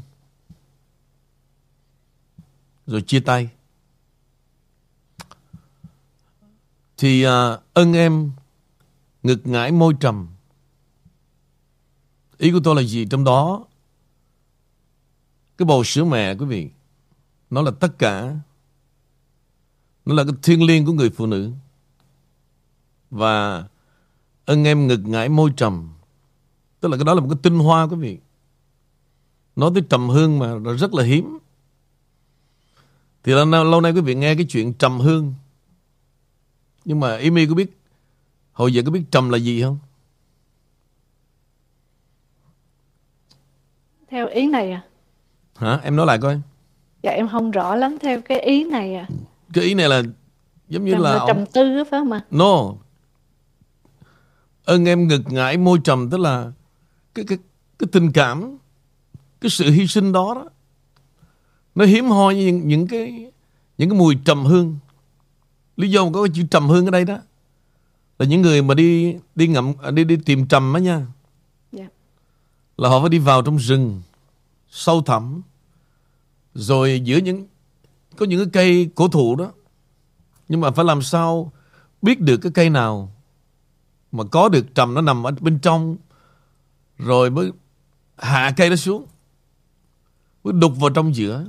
Rồi 2.88 3.02
chia 3.02 3.20
tay. 3.20 3.50
Thì 6.98 7.24
à, 7.24 7.58
ân 7.74 7.94
em 7.94 8.32
ngực 9.24 9.40
ngãi 9.44 9.72
môi 9.72 9.94
trầm. 10.00 10.28
Ý 12.38 12.52
của 12.52 12.62
tôi 12.64 12.76
là 12.76 12.82
gì? 12.82 13.06
Trong 13.06 13.24
đó 13.24 13.66
cái 15.58 15.66
bầu 15.66 15.84
sữa 15.84 16.04
mẹ 16.04 16.36
quý 16.36 16.46
vị 16.46 16.70
nó 17.50 17.62
là 17.62 17.72
tất 17.80 18.00
cả 18.00 18.36
nó 20.08 20.14
là 20.14 20.24
cái 20.24 20.34
thiên 20.44 20.64
liêng 20.64 20.86
của 20.86 20.92
người 20.92 21.10
phụ 21.10 21.26
nữ. 21.26 21.52
Và 23.12 23.64
ân 24.46 24.64
em 24.64 24.88
ngực 24.88 25.02
ngãi 25.06 25.30
môi 25.30 25.54
trầm. 25.58 25.90
Tức 26.80 26.90
là 26.90 26.98
cái 26.98 27.06
đó 27.06 27.14
là 27.14 27.22
một 27.22 27.28
cái 27.30 27.40
tinh 27.44 27.60
hoa 27.60 27.88
quý 27.88 27.96
vị. 27.96 28.18
Nói 29.56 29.72
tới 29.74 29.84
trầm 29.90 30.10
hương 30.10 30.40
mà 30.40 30.56
rất 30.74 30.94
là 30.94 31.04
hiếm. 31.04 31.38
Thì 33.24 33.34
lâu, 33.34 33.46
lâu 33.46 33.82
nay 33.82 33.92
quý 33.92 34.02
vị 34.02 34.16
nghe 34.16 34.36
cái 34.36 34.46
chuyện 34.50 34.74
trầm 34.74 35.00
hương. 35.00 35.34
Nhưng 36.86 37.00
mà 37.00 37.18
Amy 37.18 37.46
có 37.48 37.56
biết 37.56 37.78
hồi 38.54 38.74
giờ 38.74 38.82
có 38.86 38.92
biết 38.92 39.04
trầm 39.12 39.30
là 39.30 39.38
gì 39.38 39.62
không? 39.62 39.78
Theo 44.10 44.28
ý 44.28 44.48
này 44.48 44.72
à? 44.72 44.86
Hả? 45.56 45.80
Em 45.84 45.96
nói 45.96 46.06
lại 46.06 46.20
coi. 46.22 46.42
Dạ 47.04 47.12
em 47.12 47.28
không 47.28 47.52
rõ 47.52 47.76
lắm 47.76 47.98
theo 48.02 48.22
cái 48.22 48.40
ý 48.40 48.64
này 48.64 48.96
à. 48.96 49.08
Cái 49.54 49.64
ý 49.64 49.74
này 49.74 49.90
là 49.90 50.04
giống 50.70 50.86
như 50.86 50.92
Trầm 50.92 51.02
là, 51.02 51.14
là 51.14 51.20
ông- 51.20 51.28
trầm 51.28 51.46
tư 51.46 51.84
phải 51.92 52.00
không 52.00 52.12
ạ? 52.12 52.22
No. 52.32 52.74
Ơn 54.66 54.86
em 54.86 55.08
ngực 55.08 55.22
ngại 55.26 55.58
môi 55.58 55.80
trầm 55.84 56.10
tức 56.10 56.20
là 56.20 56.52
cái 57.16 57.26
cái 57.28 57.38
cái 57.80 57.88
tình 57.92 58.12
cảm, 58.12 58.58
cái 59.42 59.50
sự 59.50 59.70
hy 59.72 59.88
sinh 59.88 60.12
đó 60.12 60.34
đó. 60.36 60.50
Nó 61.76 61.86
hiếm 61.86 62.10
hoi 62.10 62.36
như 62.36 62.46
những, 62.46 62.68
những 62.68 62.88
cái 62.88 63.32
những 63.78 63.90
cái 63.90 64.00
mùi 64.00 64.18
trầm 64.26 64.46
hương. 64.46 64.78
Lý 65.78 65.90
do 65.90 66.06
mà 66.06 66.12
có 66.14 66.24
cái 66.24 66.32
chữ 66.36 66.44
trầm 66.52 66.68
hương 66.68 66.86
ở 66.86 66.92
đây 66.92 67.06
đó 67.06 67.18
là 68.20 68.26
những 68.26 68.42
người 68.42 68.62
mà 68.62 68.74
đi 68.74 69.16
đi 69.36 69.48
ngậm 69.48 69.74
à, 69.82 69.92
đi 69.92 70.04
đi 70.04 70.18
tìm 70.26 70.48
trầm 70.48 70.74
á 70.74 70.80
nha. 70.80 71.06
Dạ. 71.72 71.88
Là 72.78 72.90
họ 72.90 73.00
phải 73.02 73.10
đi 73.10 73.20
vào 73.20 73.42
trong 73.42 73.58
rừng 73.58 74.02
sâu 74.70 75.02
thẳm 75.02 75.42
rồi 76.54 77.02
giữa 77.06 77.18
những 77.18 77.48
có 78.18 78.26
những 78.26 78.40
cái 78.40 78.50
cây 78.54 78.90
cổ 78.96 79.08
thụ 79.08 79.36
đó. 79.36 79.52
Nhưng 80.50 80.62
mà 80.62 80.72
phải 80.72 80.86
làm 80.86 81.02
sao 81.02 81.52
biết 82.02 82.22
được 82.22 82.38
cái 82.38 82.52
cây 82.52 82.70
nào 82.70 83.12
mà 84.12 84.24
có 84.24 84.50
được 84.50 84.76
trầm 84.76 84.94
nó 84.94 85.02
nằm 85.02 85.28
ở 85.28 85.32
bên 85.40 85.60
trong, 85.60 85.98
rồi 86.98 87.30
mới 87.30 87.52
hạ 88.18 88.54
cây 88.58 88.70
đó 88.70 88.76
xuống, 88.76 89.06
mới 90.44 90.54
đục 90.54 90.74
vào 90.80 90.90
trong 90.90 91.16
giữa. 91.16 91.46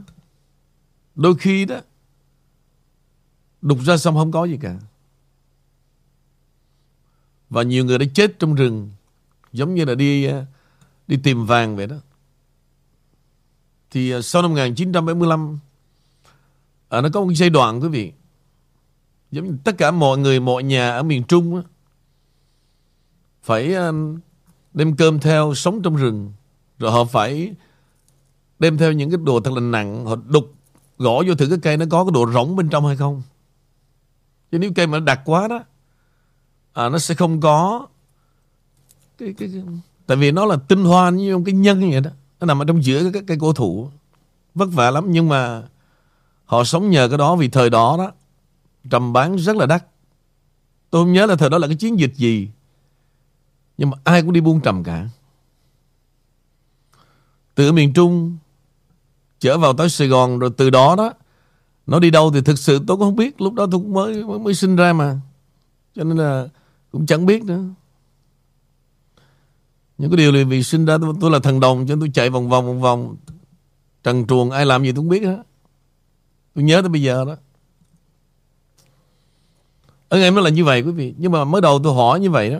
Đôi 1.14 1.37
khi 1.37 1.64
đó, 1.64 1.80
đục 3.62 3.78
ra 3.82 3.96
xong 3.96 4.14
không 4.14 4.32
có 4.32 4.44
gì 4.44 4.58
cả. 4.60 4.78
Và 7.50 7.62
nhiều 7.62 7.84
người 7.84 7.98
đã 7.98 8.06
chết 8.14 8.38
trong 8.38 8.54
rừng, 8.54 8.90
giống 9.52 9.75
như 9.75 9.84
là 9.84 9.94
đi 9.94 10.25
à, 10.25 10.46
đi 11.06 11.16
tìm 11.22 11.46
vàng 11.46 11.76
vậy 11.76 11.87
đó. 11.87 11.96
Thì 13.90 14.10
à, 14.10 14.20
sau 14.20 14.42
năm 14.42 14.50
1975 14.50 15.58
à, 16.88 17.00
nó 17.00 17.09
có 17.12 17.21
một 17.21 17.33
giai 17.35 17.50
đoạn 17.50 17.80
quý 17.80 17.88
vị. 17.88 18.12
Giống 19.30 19.45
như 19.45 19.57
tất 19.64 19.78
cả 19.78 19.90
mọi 19.90 20.18
người 20.18 20.40
mọi 20.40 20.62
nhà 20.62 20.90
ở 20.90 21.02
miền 21.02 21.23
Trung 21.25 21.57
á, 21.57 21.62
phải 23.42 23.75
đem 24.75 24.97
cơm 24.97 25.21
theo 25.21 25.54
sống 25.54 25.83
trong 25.83 25.97
rừng. 25.97 26.33
Rồi 26.78 26.92
họ 26.92 27.04
phải 27.04 27.54
đem 28.59 28.78
theo 28.78 28.92
những 28.92 29.11
cái 29.11 29.18
đồ 29.25 29.40
thật 29.40 29.54
là 29.54 29.61
nặng 29.61 30.07
họ 30.07 30.16
đục 30.26 30.54
gõ 30.99 31.23
vô 31.26 31.35
thử 31.35 31.49
cái 31.49 31.59
cây 31.62 31.76
nó 31.76 31.85
có 31.90 32.04
cái 32.04 32.11
độ 32.14 32.33
rỗng 32.33 32.57
bên 32.57 32.68
trong 32.68 32.87
hay 32.87 32.97
không. 32.97 33.23
Chứ 34.52 34.59
nếu 34.59 34.71
cây 34.75 34.87
mà 34.87 34.99
nó 34.99 35.04
đặc 35.04 35.21
quá 35.25 35.49
đó 35.49 35.61
à, 36.73 36.88
nó 36.88 36.99
sẽ 36.99 37.14
không 37.14 37.40
có 37.40 37.87
cái, 39.18 39.35
cái, 39.38 39.49
cái 39.52 39.62
tại 40.07 40.16
vì 40.16 40.30
nó 40.30 40.45
là 40.45 40.57
tinh 40.68 40.85
hoa 40.85 41.11
như 41.11 41.37
một 41.37 41.42
cái 41.47 41.54
nhân 41.54 41.90
vậy 41.90 42.00
đó. 42.00 42.11
Nó 42.40 42.47
nằm 42.47 42.62
ở 42.62 42.64
trong 42.64 42.85
giữa 42.85 43.02
cái, 43.02 43.12
cái 43.12 43.23
cây 43.26 43.37
cổ 43.40 43.52
thụ. 43.52 43.90
Vất 44.54 44.68
vả 44.73 44.90
lắm 44.90 45.04
nhưng 45.09 45.28
mà 45.28 45.62
họ 46.49 46.64
sống 46.64 46.90
nhờ 46.90 47.09
cái 47.09 47.19
đó 47.19 47.37
vì 47.37 47.49
thời 47.49 47.71
đó 47.71 47.95
đó. 47.99 48.12
Trầm 48.90 49.12
bán 49.12 49.37
rất 49.37 49.57
là 49.57 49.67
đắt. 49.67 49.85
Tôi 50.90 51.05
không 51.05 51.12
nhớ 51.12 51.26
là 51.26 51.37
thời 51.37 51.50
đó 51.50 51.59
là 51.59 51.67
cái 51.67 51.76
chiến 51.76 51.99
dịch 51.99 52.14
gì. 52.14 52.49
Nhưng 53.78 53.90
mà 53.90 53.97
ai 54.05 54.23
cũng 54.23 54.33
đi 54.33 54.40
buôn 54.40 54.61
trầm 54.61 54.85
cả. 54.85 55.09
Từ 57.55 57.73
miền 57.73 57.93
Trung 57.93 58.37
trở 59.38 59.59
vào 59.59 59.73
tới 59.73 59.88
Sài 59.88 60.09
Gòn 60.09 60.38
rồi 60.38 60.50
từ 60.57 60.71
đó 60.71 60.97
đó 60.97 61.12
nó 61.87 61.99
đi 61.99 62.11
đâu 62.11 62.31
thì 62.33 62.40
thực 62.40 62.59
sự 62.59 62.78
tôi 62.87 62.97
cũng 62.97 63.07
không 63.07 63.17
biết. 63.17 63.40
Lúc 63.40 63.55
đó 63.55 63.67
tôi 63.71 63.81
cũng 63.81 63.93
mới 63.93 64.25
mới, 64.25 64.38
mới 64.38 64.55
sinh 64.55 64.76
ra 64.76 64.93
mà. 64.93 65.21
Cho 65.95 66.05
nên 66.05 66.19
là 66.19 66.49
cũng 66.93 67.07
chẳng 67.07 67.26
biết 67.26 67.45
nữa. 67.45 67.62
Những 69.99 70.11
cái 70.11 70.17
điều 70.17 70.33
này 70.33 70.45
vì 70.45 70.62
sinh 70.62 70.85
ra 70.85 70.99
tôi, 71.00 71.14
tôi 71.21 71.31
là 71.31 71.38
thần 71.38 71.61
đồng 71.61 71.87
cho 71.87 71.95
nên 71.95 72.00
tôi 72.00 72.11
chạy 72.14 72.31
vòng 72.31 72.49
vòng 72.49 72.67
vòng 72.67 72.81
vòng. 72.81 73.17
Trần 74.05 74.26
truồng 74.26 74.50
ai 74.50 74.67
làm 74.67 74.83
gì 74.83 74.93
tôi 74.93 74.97
không 74.97 75.09
biết 75.09 75.23
hết 75.23 75.43
tôi 76.55 76.64
nhớ 76.64 76.83
tới 76.83 76.88
bây 76.88 77.02
giờ 77.02 77.25
đó. 77.25 77.37
Anh 80.09 80.21
em 80.21 80.35
nó 80.35 80.40
là 80.40 80.50
như 80.50 80.64
vậy 80.64 80.83
quý 80.83 80.90
vị. 80.90 81.14
Nhưng 81.19 81.33
mà 81.33 81.45
mới 81.45 81.61
đầu 81.61 81.81
tôi 81.85 81.95
hỏi 81.95 82.21
như 82.21 82.31
vậy 82.31 82.50
đó. 82.50 82.59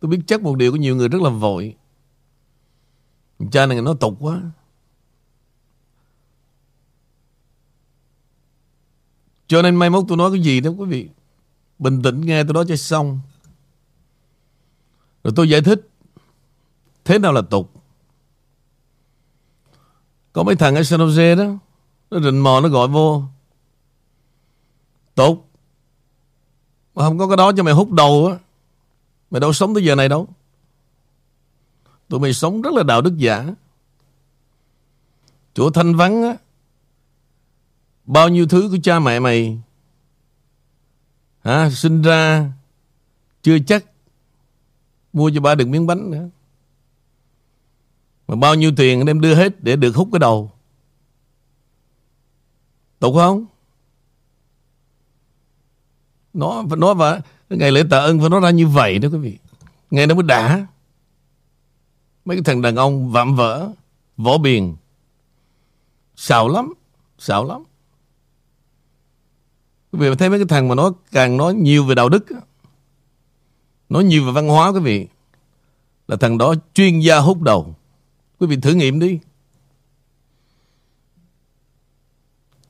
Tôi 0.00 0.10
biết 0.10 0.18
chắc 0.26 0.42
một 0.42 0.56
điều 0.56 0.72
có 0.72 0.78
nhiều 0.78 0.96
người 0.96 1.08
rất 1.08 1.22
là 1.22 1.30
vội. 1.30 1.76
Cha 3.52 3.66
này 3.66 3.82
nó 3.82 3.94
tục 3.94 4.16
quá. 4.20 4.42
Cho 9.46 9.62
nên 9.62 9.76
mai 9.76 9.90
mốt 9.90 10.04
tôi 10.08 10.16
nói 10.16 10.30
cái 10.30 10.40
gì 10.40 10.60
đó 10.60 10.70
quý 10.70 10.84
vị? 10.84 11.08
Bình 11.78 12.02
tĩnh 12.02 12.20
nghe 12.20 12.44
tôi 12.44 12.54
nói 12.54 12.64
cho 12.68 12.76
xong. 12.76 13.20
Rồi 15.24 15.32
tôi 15.36 15.48
giải 15.48 15.60
thích. 15.60 15.88
Thế 17.04 17.18
nào 17.18 17.32
là 17.32 17.42
tục? 17.42 17.72
Có 20.32 20.42
mấy 20.42 20.56
thằng 20.56 20.74
ở 20.74 20.82
San 20.82 21.00
Jose 21.00 21.36
đó 21.36 21.58
nó 22.10 22.20
rình 22.20 22.42
mò, 22.42 22.60
nó 22.60 22.68
gọi 22.68 22.88
vô. 22.88 23.22
Tục 25.14 25.46
mà 26.94 27.02
không 27.02 27.18
có 27.18 27.28
cái 27.28 27.36
đó 27.36 27.52
cho 27.56 27.62
mày 27.62 27.74
hút 27.74 27.90
đầu 27.90 28.26
á. 28.26 28.38
Mày 29.30 29.40
đâu 29.40 29.52
sống 29.52 29.74
tới 29.74 29.84
giờ 29.84 29.94
này 29.94 30.08
đâu. 30.08 30.28
Tụi 32.08 32.20
mày 32.20 32.32
sống 32.32 32.62
rất 32.62 32.74
là 32.74 32.82
đạo 32.82 33.02
đức 33.02 33.16
giả. 33.16 33.46
Chỗ 35.54 35.70
thanh 35.70 35.96
vắng 35.96 36.22
á, 36.22 36.36
bao 38.04 38.28
nhiêu 38.28 38.46
thứ 38.48 38.68
của 38.70 38.78
cha 38.82 38.98
mẹ 38.98 39.20
mày, 39.20 39.58
hả, 41.44 41.70
sinh 41.70 42.02
ra 42.02 42.52
chưa 43.42 43.58
chắc 43.66 43.84
mua 45.12 45.30
cho 45.34 45.40
ba 45.40 45.54
được 45.54 45.68
miếng 45.68 45.86
bánh 45.86 46.10
nữa. 46.10 46.28
Mà 48.28 48.36
bao 48.36 48.54
nhiêu 48.54 48.72
tiền 48.76 49.04
đem 49.04 49.20
đưa 49.20 49.34
hết 49.34 49.62
để 49.62 49.76
được 49.76 49.96
hút 49.96 50.08
cái 50.12 50.18
đầu 50.18 50.52
tục 53.00 53.14
không? 53.14 53.46
Nó 56.32 56.64
nó 56.76 56.94
và 56.94 57.20
ngày 57.50 57.72
lễ 57.72 57.82
tạ 57.90 57.98
ơn 57.98 58.20
và 58.20 58.28
nó 58.28 58.40
ra 58.40 58.50
như 58.50 58.68
vậy 58.68 58.98
đó 58.98 59.08
quý 59.12 59.18
vị. 59.18 59.38
Nghe 59.90 60.06
nó 60.06 60.14
mới 60.14 60.22
đã. 60.22 60.66
Mấy 62.24 62.36
cái 62.36 62.44
thằng 62.44 62.62
đàn 62.62 62.76
ông 62.76 63.10
vạm 63.10 63.36
vỡ, 63.36 63.70
võ 64.16 64.38
biền. 64.38 64.74
Xạo 66.16 66.48
lắm 66.48 66.72
xạo 67.18 67.44
lắm. 67.44 67.62
Quý 69.92 69.98
vị 69.98 70.16
thấy 70.18 70.28
mấy 70.30 70.38
cái 70.38 70.46
thằng 70.48 70.68
mà 70.68 70.74
nó 70.74 70.92
càng 71.12 71.36
nói 71.36 71.54
nhiều 71.54 71.84
về 71.84 71.94
đạo 71.94 72.08
đức 72.08 72.26
nói 73.88 74.04
nhiều 74.04 74.26
về 74.26 74.32
văn 74.32 74.48
hóa 74.48 74.68
quý 74.68 74.80
vị, 74.80 75.06
là 76.08 76.16
thằng 76.16 76.38
đó 76.38 76.54
chuyên 76.74 77.00
gia 77.00 77.18
hút 77.18 77.42
đầu. 77.42 77.74
Quý 78.38 78.46
vị 78.46 78.56
thử 78.56 78.74
nghiệm 78.74 78.98
đi. 78.98 79.18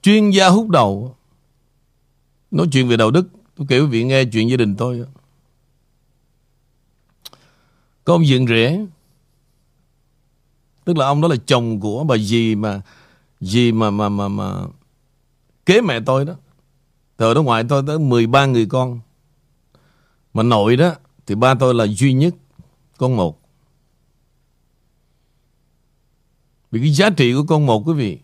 Chuyên 0.02 0.30
gia 0.30 0.48
hút 0.48 0.68
đầu. 0.68 1.16
Nói 2.50 2.66
chuyện 2.72 2.88
về 2.88 2.96
đạo 2.96 3.10
đức. 3.10 3.28
Tôi 3.56 3.66
kể 3.70 3.80
quý 3.80 3.86
vị 3.86 4.04
nghe 4.04 4.24
chuyện 4.24 4.50
gia 4.50 4.56
đình 4.56 4.76
tôi 4.76 5.04
có 8.04 8.14
ông 8.14 8.26
diện 8.26 8.46
rễ. 8.46 8.86
Tức 10.84 10.96
là 10.96 11.06
ông 11.06 11.20
đó 11.20 11.28
là 11.28 11.36
chồng 11.46 11.80
của 11.80 12.04
bà 12.04 12.16
gì 12.16 12.54
mà 12.54 12.80
gì 13.40 13.72
mà 13.72 13.90
mà 13.90 14.08
mà 14.08 14.28
mà 14.28 14.54
kế 15.66 15.80
mẹ 15.80 16.00
tôi 16.06 16.24
đó. 16.24 16.34
Từ 17.16 17.34
đó 17.34 17.42
ngoại 17.42 17.64
tôi 17.68 17.82
tới 17.86 17.98
13 17.98 18.46
người 18.46 18.66
con. 18.66 19.00
Mà 20.34 20.42
nội 20.42 20.76
đó 20.76 20.94
thì 21.26 21.34
ba 21.34 21.54
tôi 21.54 21.74
là 21.74 21.86
duy 21.86 22.12
nhất, 22.12 22.34
con 22.98 23.16
một. 23.16 23.40
Vì 26.70 26.80
cái 26.80 26.90
giá 26.90 27.10
trị 27.10 27.34
của 27.34 27.44
con 27.48 27.66
một, 27.66 27.82
quý 27.86 27.94
vị 27.94 28.18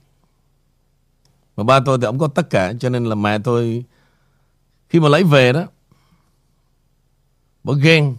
mà 1.56 1.64
ba 1.64 1.80
tôi 1.80 1.98
thì 1.98 2.04
ông 2.04 2.18
có 2.18 2.28
tất 2.28 2.50
cả, 2.50 2.72
cho 2.80 2.88
nên 2.88 3.04
là 3.04 3.14
mẹ 3.14 3.38
tôi, 3.38 3.84
khi 4.88 5.00
mà 5.00 5.08
lấy 5.08 5.24
về 5.24 5.52
đó 5.52 5.66
bà 7.64 7.74
ghen. 7.82 8.16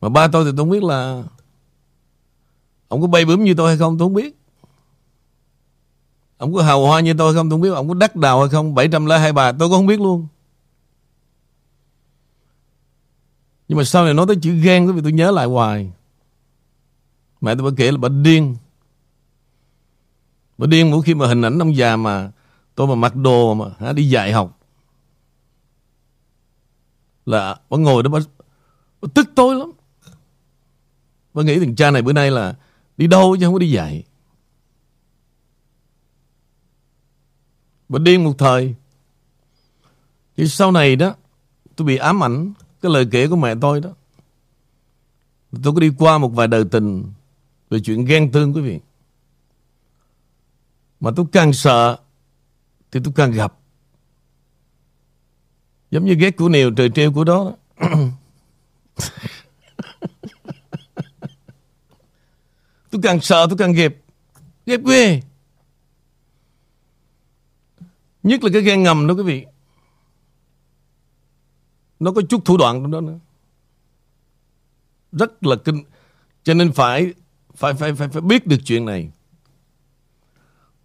Mà 0.00 0.08
ba 0.08 0.28
tôi 0.28 0.44
thì 0.44 0.50
tôi 0.50 0.56
không 0.56 0.70
biết 0.70 0.82
là 0.82 1.22
ông 2.88 3.00
có 3.00 3.06
bay 3.06 3.24
bướm 3.24 3.44
như 3.44 3.54
tôi 3.54 3.68
hay 3.68 3.78
không, 3.78 3.98
tôi 3.98 4.06
không 4.06 4.14
biết. 4.14 4.36
Ông 6.38 6.54
có 6.54 6.62
hào 6.62 6.86
hoa 6.86 7.00
như 7.00 7.14
tôi 7.18 7.32
hay 7.32 7.38
không, 7.38 7.50
tôi 7.50 7.54
không 7.54 7.60
biết. 7.60 7.70
Ông 7.70 7.88
có 7.88 7.94
đắc 7.94 8.16
đào 8.16 8.40
hay 8.40 8.48
không 8.48 8.74
700 8.74 9.06
lá 9.06 9.18
hai 9.18 9.32
bà, 9.32 9.52
tôi 9.52 9.68
cũng 9.68 9.78
không 9.78 9.86
biết 9.86 10.00
luôn. 10.00 10.26
Nhưng 13.68 13.78
mà 13.78 13.84
sau 13.84 14.04
này 14.04 14.14
nói 14.14 14.26
tới 14.26 14.36
chữ 14.42 14.54
ghen 14.54 14.92
Vì 14.94 15.02
tôi 15.02 15.12
nhớ 15.12 15.30
lại 15.30 15.46
hoài. 15.46 15.92
Mẹ 17.40 17.54
tôi 17.54 17.70
bà 17.70 17.74
kể 17.76 17.90
là 17.90 17.98
bà 17.98 18.08
điên. 18.08 18.56
Mà 20.62 20.66
điên 20.66 20.90
mỗi 20.90 21.02
khi 21.02 21.14
mà 21.14 21.26
hình 21.26 21.42
ảnh 21.42 21.58
ông 21.58 21.76
già 21.76 21.96
mà 21.96 22.30
tôi 22.74 22.86
mà 22.86 22.94
mặc 22.94 23.16
đồ 23.16 23.54
mà 23.54 23.64
hả, 23.78 23.92
đi 23.92 24.08
dạy 24.08 24.32
học. 24.32 24.58
Là 27.26 27.60
bà 27.70 27.76
ngồi 27.76 28.02
đó 28.02 28.10
bà, 28.10 28.18
bà 29.02 29.08
tức 29.14 29.30
tôi 29.34 29.54
lắm. 29.54 29.72
Bà 31.34 31.42
nghĩ 31.42 31.58
thằng 31.58 31.76
cha 31.76 31.90
này 31.90 32.02
bữa 32.02 32.12
nay 32.12 32.30
là 32.30 32.56
đi 32.96 33.06
đâu 33.06 33.36
chứ 33.40 33.46
không 33.46 33.52
có 33.52 33.58
đi 33.58 33.70
dạy. 33.70 34.02
Bà 37.88 37.98
điên 37.98 38.24
một 38.24 38.34
thời. 38.38 38.74
Thì 40.36 40.48
sau 40.48 40.72
này 40.72 40.96
đó 40.96 41.14
Tôi 41.76 41.86
bị 41.86 41.96
ám 41.96 42.24
ảnh 42.24 42.52
Cái 42.82 42.92
lời 42.92 43.08
kể 43.10 43.28
của 43.28 43.36
mẹ 43.36 43.54
tôi 43.60 43.80
đó. 43.80 43.90
Tôi 45.62 45.74
có 45.74 45.80
đi 45.80 45.90
qua 45.98 46.18
một 46.18 46.28
vài 46.28 46.48
đời 46.48 46.64
tình 46.70 47.04
Về 47.70 47.80
chuyện 47.80 48.04
ghen 48.04 48.32
tương 48.32 48.54
quý 48.54 48.60
vị. 48.60 48.80
Mà 51.02 51.10
tôi 51.16 51.26
càng 51.32 51.52
sợ 51.52 51.98
Thì 52.90 53.00
tôi 53.04 53.12
càng 53.16 53.32
gặp. 53.32 53.54
Giống 55.90 56.04
như 56.04 56.14
ghét 56.14 56.36
của 56.36 56.48
nhiều 56.48 56.70
trời 56.70 56.90
treo 56.94 57.12
của 57.12 57.24
đó. 57.24 57.52
Tôi 62.90 63.00
càng 63.02 63.20
sợ 63.20 63.46
tôi 63.48 63.58
càng 63.58 63.72
ghẹp. 63.72 63.96
Ghép 64.66 64.80
ghê. 64.86 65.22
Nhất 68.22 68.44
là 68.44 68.50
cái 68.52 68.62
ghen 68.62 68.82
ngầm 68.82 69.06
đó 69.06 69.14
quý 69.14 69.22
vị. 69.22 69.46
Nó 72.00 72.12
có 72.12 72.22
chút 72.28 72.44
thủ 72.44 72.56
đoạn 72.56 72.82
trong 72.82 72.90
đó 72.90 73.00
nữa. 73.00 73.18
Rất 75.12 75.46
là 75.46 75.56
kinh. 75.64 75.84
Cho 76.44 76.54
nên 76.54 76.72
phải 76.72 77.14
phải, 77.54 77.74
phải, 77.74 77.94
phải, 77.94 78.08
phải 78.08 78.22
biết 78.22 78.46
được 78.46 78.58
chuyện 78.64 78.84
này. 78.84 79.10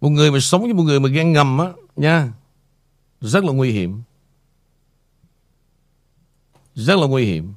Một 0.00 0.08
người 0.08 0.30
mà 0.30 0.40
sống 0.40 0.62
với 0.62 0.72
một 0.72 0.82
người 0.82 1.00
mà 1.00 1.08
ghen 1.08 1.32
ngầm 1.32 1.58
á, 1.58 1.72
Nha, 1.96 2.32
Rất 3.20 3.44
là 3.44 3.52
nguy 3.52 3.72
hiểm. 3.72 4.02
Rất 6.74 6.98
là 6.98 7.06
nguy 7.06 7.24
hiểm. 7.24 7.54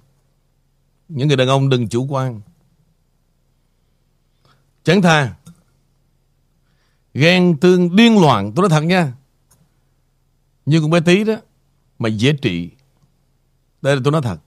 Những 1.09 1.27
người 1.27 1.37
đàn 1.37 1.47
ông 1.47 1.69
đừng 1.69 1.89
chủ 1.89 2.07
quan. 2.09 2.41
Chẳng 4.83 5.01
thà 5.01 5.35
Ghen 7.13 7.57
tương 7.57 7.95
điên 7.95 8.21
loạn, 8.21 8.53
Tôi 8.55 8.69
nói 8.69 8.69
thật 8.69 8.85
nha. 8.85 9.13
Như 10.65 10.81
con 10.81 10.89
bé 10.89 10.99
tí 10.99 11.23
đó, 11.23 11.35
Mà 11.99 12.09
dễ 12.09 12.33
trị. 12.41 12.69
Đây 13.81 13.95
là 13.95 14.01
tôi 14.03 14.11
nói 14.11 14.21
thật. 14.21 14.37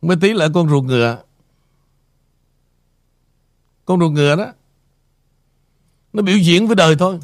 Con 0.00 0.08
bé 0.08 0.16
tí 0.20 0.32
là 0.32 0.48
con 0.54 0.68
ruột 0.68 0.84
ngựa. 0.84 1.22
Con 3.84 4.00
ruột 4.00 4.12
ngựa 4.12 4.36
đó 4.36 4.52
nó 6.16 6.22
biểu 6.22 6.38
diễn 6.38 6.66
với 6.66 6.76
đời 6.76 6.96
thôi. 6.98 7.20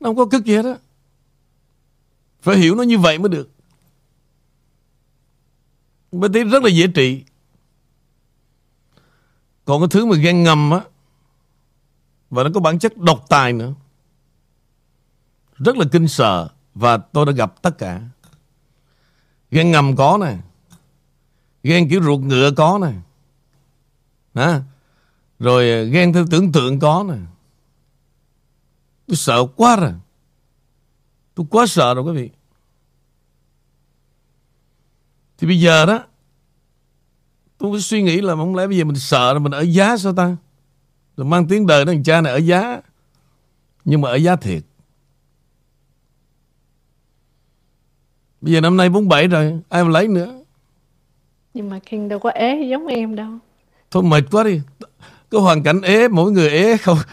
Nó 0.00 0.08
không 0.08 0.16
có 0.16 0.26
cất 0.26 0.44
gì 0.44 0.54
hết 0.54 0.64
á. 0.64 0.76
Phải 2.40 2.56
hiểu 2.56 2.74
nó 2.74 2.82
như 2.82 2.98
vậy 2.98 3.18
mới 3.18 3.28
được. 3.28 3.50
Con 6.12 6.20
bé 6.20 6.44
rất 6.44 6.62
là 6.62 6.68
dễ 6.68 6.86
trị. 6.86 7.24
Còn 9.64 9.80
cái 9.80 9.88
thứ 9.90 10.06
mà 10.06 10.16
ghen 10.16 10.42
ngầm 10.42 10.70
á 10.70 10.80
Và 12.30 12.42
nó 12.42 12.50
có 12.54 12.60
bản 12.60 12.78
chất 12.78 12.98
độc 12.98 13.24
tài 13.28 13.52
nữa. 13.52 13.74
Rất 15.56 15.76
là 15.76 15.84
kinh 15.92 16.08
sợ 16.08 16.48
Và 16.74 16.96
tôi 16.96 17.26
đã 17.26 17.32
gặp 17.32 17.62
tất 17.62 17.78
cả. 17.78 18.02
Ghen 19.50 19.70
ngầm 19.70 19.96
có 19.96 20.18
nè. 20.20 20.36
Ghen 21.62 21.88
kiểu 21.88 22.02
ruột 22.02 22.20
ngựa 22.20 22.50
có 22.50 22.78
nè. 22.82 22.92
À, 24.42 24.62
rồi 25.38 25.90
ghen 25.90 26.12
theo 26.12 26.26
tưởng 26.30 26.52
tượng 26.52 26.80
có 26.80 27.04
nè. 27.08 27.16
Tôi 29.06 29.16
sợ 29.16 29.46
quá 29.56 29.76
rồi. 29.76 29.92
Tôi 31.34 31.46
quá 31.50 31.66
sợ 31.66 31.94
rồi 31.94 32.04
quý 32.04 32.12
vị. 32.12 32.30
Thì 35.38 35.46
bây 35.46 35.60
giờ 35.60 35.86
đó 35.86 36.04
Tôi 37.58 37.72
cứ 37.72 37.80
suy 37.80 38.02
nghĩ 38.02 38.20
là 38.20 38.34
không 38.34 38.54
lẽ 38.54 38.66
bây 38.66 38.76
giờ 38.76 38.84
mình 38.84 38.96
sợ 38.96 39.32
là 39.32 39.38
mình 39.38 39.52
ở 39.52 39.60
giá 39.60 39.96
sao 39.96 40.14
ta? 40.14 40.36
Rồi 41.16 41.26
mang 41.26 41.48
tiếng 41.48 41.66
đời 41.66 41.84
đó 41.84 41.92
thằng 41.92 42.02
cha 42.02 42.20
này 42.20 42.32
ở 42.32 42.36
giá 42.36 42.80
Nhưng 43.84 44.00
mà 44.00 44.08
ở 44.08 44.14
giá 44.14 44.36
thiệt. 44.36 44.62
Bây 48.40 48.52
giờ 48.52 48.60
năm 48.60 48.76
nay 48.76 48.88
47 48.88 49.28
rồi 49.28 49.60
Ai 49.68 49.84
mà 49.84 49.90
lấy 49.90 50.08
nữa? 50.08 50.42
Nhưng 51.54 51.70
mà 51.70 51.78
King 51.78 52.08
đâu 52.08 52.18
có 52.18 52.30
ế 52.30 52.66
giống 52.70 52.86
em 52.86 53.16
đâu. 53.16 53.38
Thôi 53.90 54.02
mệt 54.02 54.24
quá 54.30 54.44
đi 54.44 54.60
Có 55.34 55.40
hoàn 55.40 55.62
cảnh 55.62 55.80
ế 55.80 56.08
Mỗi 56.08 56.32
người 56.32 56.48
ế 56.50 56.76
không 56.76 56.98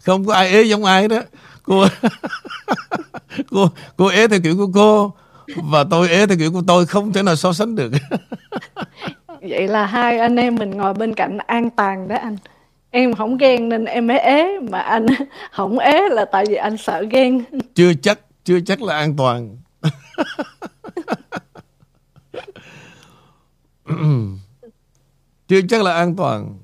Không 0.00 0.26
có 0.26 0.34
ai 0.34 0.48
ế 0.48 0.62
giống 0.62 0.84
ai 0.84 1.08
đó. 1.08 1.20
Cô 1.62 1.84
Cô, 3.50 3.70
cô 3.96 4.06
ế 4.06 4.28
theo 4.28 4.40
kiểu 4.40 4.56
của 4.56 4.68
cô 4.74 5.12
và 5.56 5.84
tôi 5.90 6.08
ế 6.08 6.26
theo 6.26 6.38
kiểu 6.38 6.52
của 6.52 6.62
tôi 6.66 6.86
không 6.86 7.12
thể 7.12 7.22
nào 7.22 7.36
so 7.36 7.52
sánh 7.52 7.76
được. 7.76 7.92
Vậy 9.40 9.68
là 9.68 9.86
hai 9.86 10.18
anh 10.18 10.36
em 10.36 10.54
mình 10.54 10.70
ngồi 10.70 10.94
bên 10.94 11.14
cạnh 11.14 11.38
an 11.38 11.70
toàn 11.70 12.08
đó 12.08 12.16
anh. 12.16 12.36
Em 12.90 13.14
không 13.14 13.36
ghen 13.36 13.68
nên 13.68 13.84
em 13.84 14.06
mới 14.06 14.18
ế 14.18 14.60
mà 14.60 14.78
anh 14.78 15.06
không 15.52 15.78
ế 15.78 16.08
là 16.10 16.24
tại 16.24 16.44
vì 16.48 16.54
anh 16.54 16.76
sợ 16.76 17.04
ghen. 17.10 17.44
Chưa 17.74 17.92
chắc 18.02 18.18
chưa 18.44 18.60
chắc 18.60 18.82
là 18.82 18.96
an 18.96 19.16
toàn 19.16 19.56
chưa 25.48 25.60
chắc 25.68 25.82
là 25.82 25.94
an 25.94 26.16
toàn. 26.16 26.58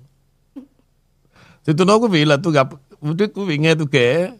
Thì 1.66 1.72
tôi 1.78 1.86
nói 1.86 1.96
quý 1.96 2.08
vị 2.08 2.24
là 2.24 2.36
tôi 2.42 2.52
gặp, 2.52 2.68
trước 3.18 3.30
quý 3.34 3.44
vị 3.44 3.58
nghe 3.58 3.74
tôi 3.74 3.86
kể, 3.92 4.30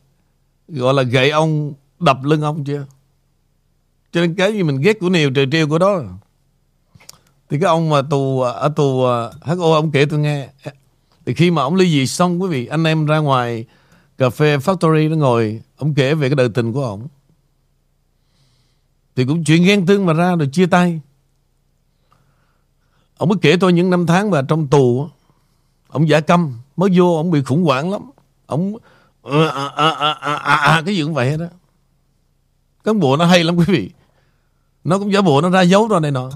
gọi 0.69 0.95
là 0.95 1.03
gậy 1.03 1.31
ông, 1.31 1.73
đập 2.01 2.19
lưng 2.25 2.43
ông 2.43 2.65
chưa? 2.65 2.87
Cho 4.13 4.21
nên 4.21 4.35
cái 4.35 4.53
gì 4.53 4.63
mình 4.63 4.81
ghét 4.81 5.01
của 5.01 5.09
nhiều 5.09 5.31
trời 5.31 5.47
trêu 5.53 5.69
của 5.69 5.79
đó. 5.79 6.03
Thì 7.51 7.59
cái 7.61 7.69
ông 7.69 7.91
mà 7.91 8.03
tù 8.03 8.41
à, 8.41 8.51
Ở 8.51 8.69
tù 8.77 9.05
à, 9.05 9.31
HO 9.41 9.73
ông 9.73 9.91
kể 9.91 10.05
tôi 10.05 10.19
nghe. 10.19 10.49
Thì 11.27 11.35
khi 11.35 11.51
mà 11.51 11.63
ông 11.63 11.75
ly 11.75 11.91
dị 11.91 12.07
xong 12.07 12.43
quý 12.43 12.49
vị, 12.49 12.67
Anh 12.67 12.85
em 12.85 13.07
ra 13.07 13.19
ngoài 13.19 13.65
cà 14.19 14.31
phê 14.31 14.57
factory 14.57 15.11
nó 15.11 15.17
ngồi, 15.17 15.63
Ông 15.77 15.95
kể 15.95 16.15
về 16.15 16.29
cái 16.29 16.37
đời 16.37 16.49
tình 16.49 16.73
của 16.73 16.85
ông. 16.85 17.09
Thì 19.17 19.25
cũng 19.25 19.45
chuyện 19.45 19.65
ghen 19.65 19.87
tương 19.87 20.07
mà 20.07 20.13
ra 20.13 20.37
rồi 20.37 20.49
chia 20.53 20.67
tay. 20.67 21.01
Ông 23.25 23.29
mới 23.29 23.39
kể 23.43 23.57
tôi 23.57 23.73
những 23.73 23.91
năm 23.91 24.07
tháng 24.07 24.31
mà 24.31 24.43
trong 24.49 24.67
tù 24.67 25.09
Ông 25.89 26.09
giả 26.09 26.21
câm 26.21 26.59
Mới 26.77 26.91
vô 26.95 27.17
ông 27.17 27.31
bị 27.31 27.43
khủng 27.43 27.65
hoảng 27.65 27.93
lắm. 27.93 28.03
Ông 28.47 28.77
à, 29.23 29.47
à, 29.49 29.69
à, 29.69 29.91
à, 29.91 30.13
à, 30.13 30.55
à, 30.55 30.83
Cái 30.87 30.97
gì 30.97 31.03
cũng 31.03 31.15
vậy 31.15 31.37
đó 31.39 31.47
Cán 32.85 33.01
bộ 33.01 33.17
nó 33.17 33.25
hay 33.25 33.45
lắm 33.45 33.57
quý 33.57 33.65
vị. 33.69 33.91
Nó 34.85 34.99
cũng 34.99 35.13
giả 35.13 35.21
bộ 35.21 35.41
nó 35.41 35.51
ra 35.51 35.61
dấu 35.61 35.89
rồi 35.89 36.01
này 36.01 36.11
nọ. 36.11 36.31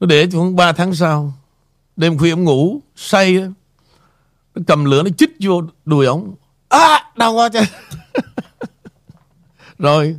Nó 0.00 0.06
để 0.06 0.28
cho 0.32 0.38
khoảng 0.38 0.56
3 0.56 0.72
tháng 0.72 0.94
sau 0.94 1.32
Đêm 1.96 2.18
khuya 2.18 2.30
ông 2.30 2.44
ngủ 2.44 2.80
Say 2.96 3.38
Nó 4.54 4.62
cầm 4.66 4.84
lửa 4.84 5.02
nó 5.02 5.10
chích 5.18 5.30
vô 5.40 5.62
đùi 5.84 6.06
ông. 6.06 6.34
À 6.68 7.10
đau 7.16 7.32
quá 7.32 7.48
trời, 7.48 7.66
Rồi 9.78 10.16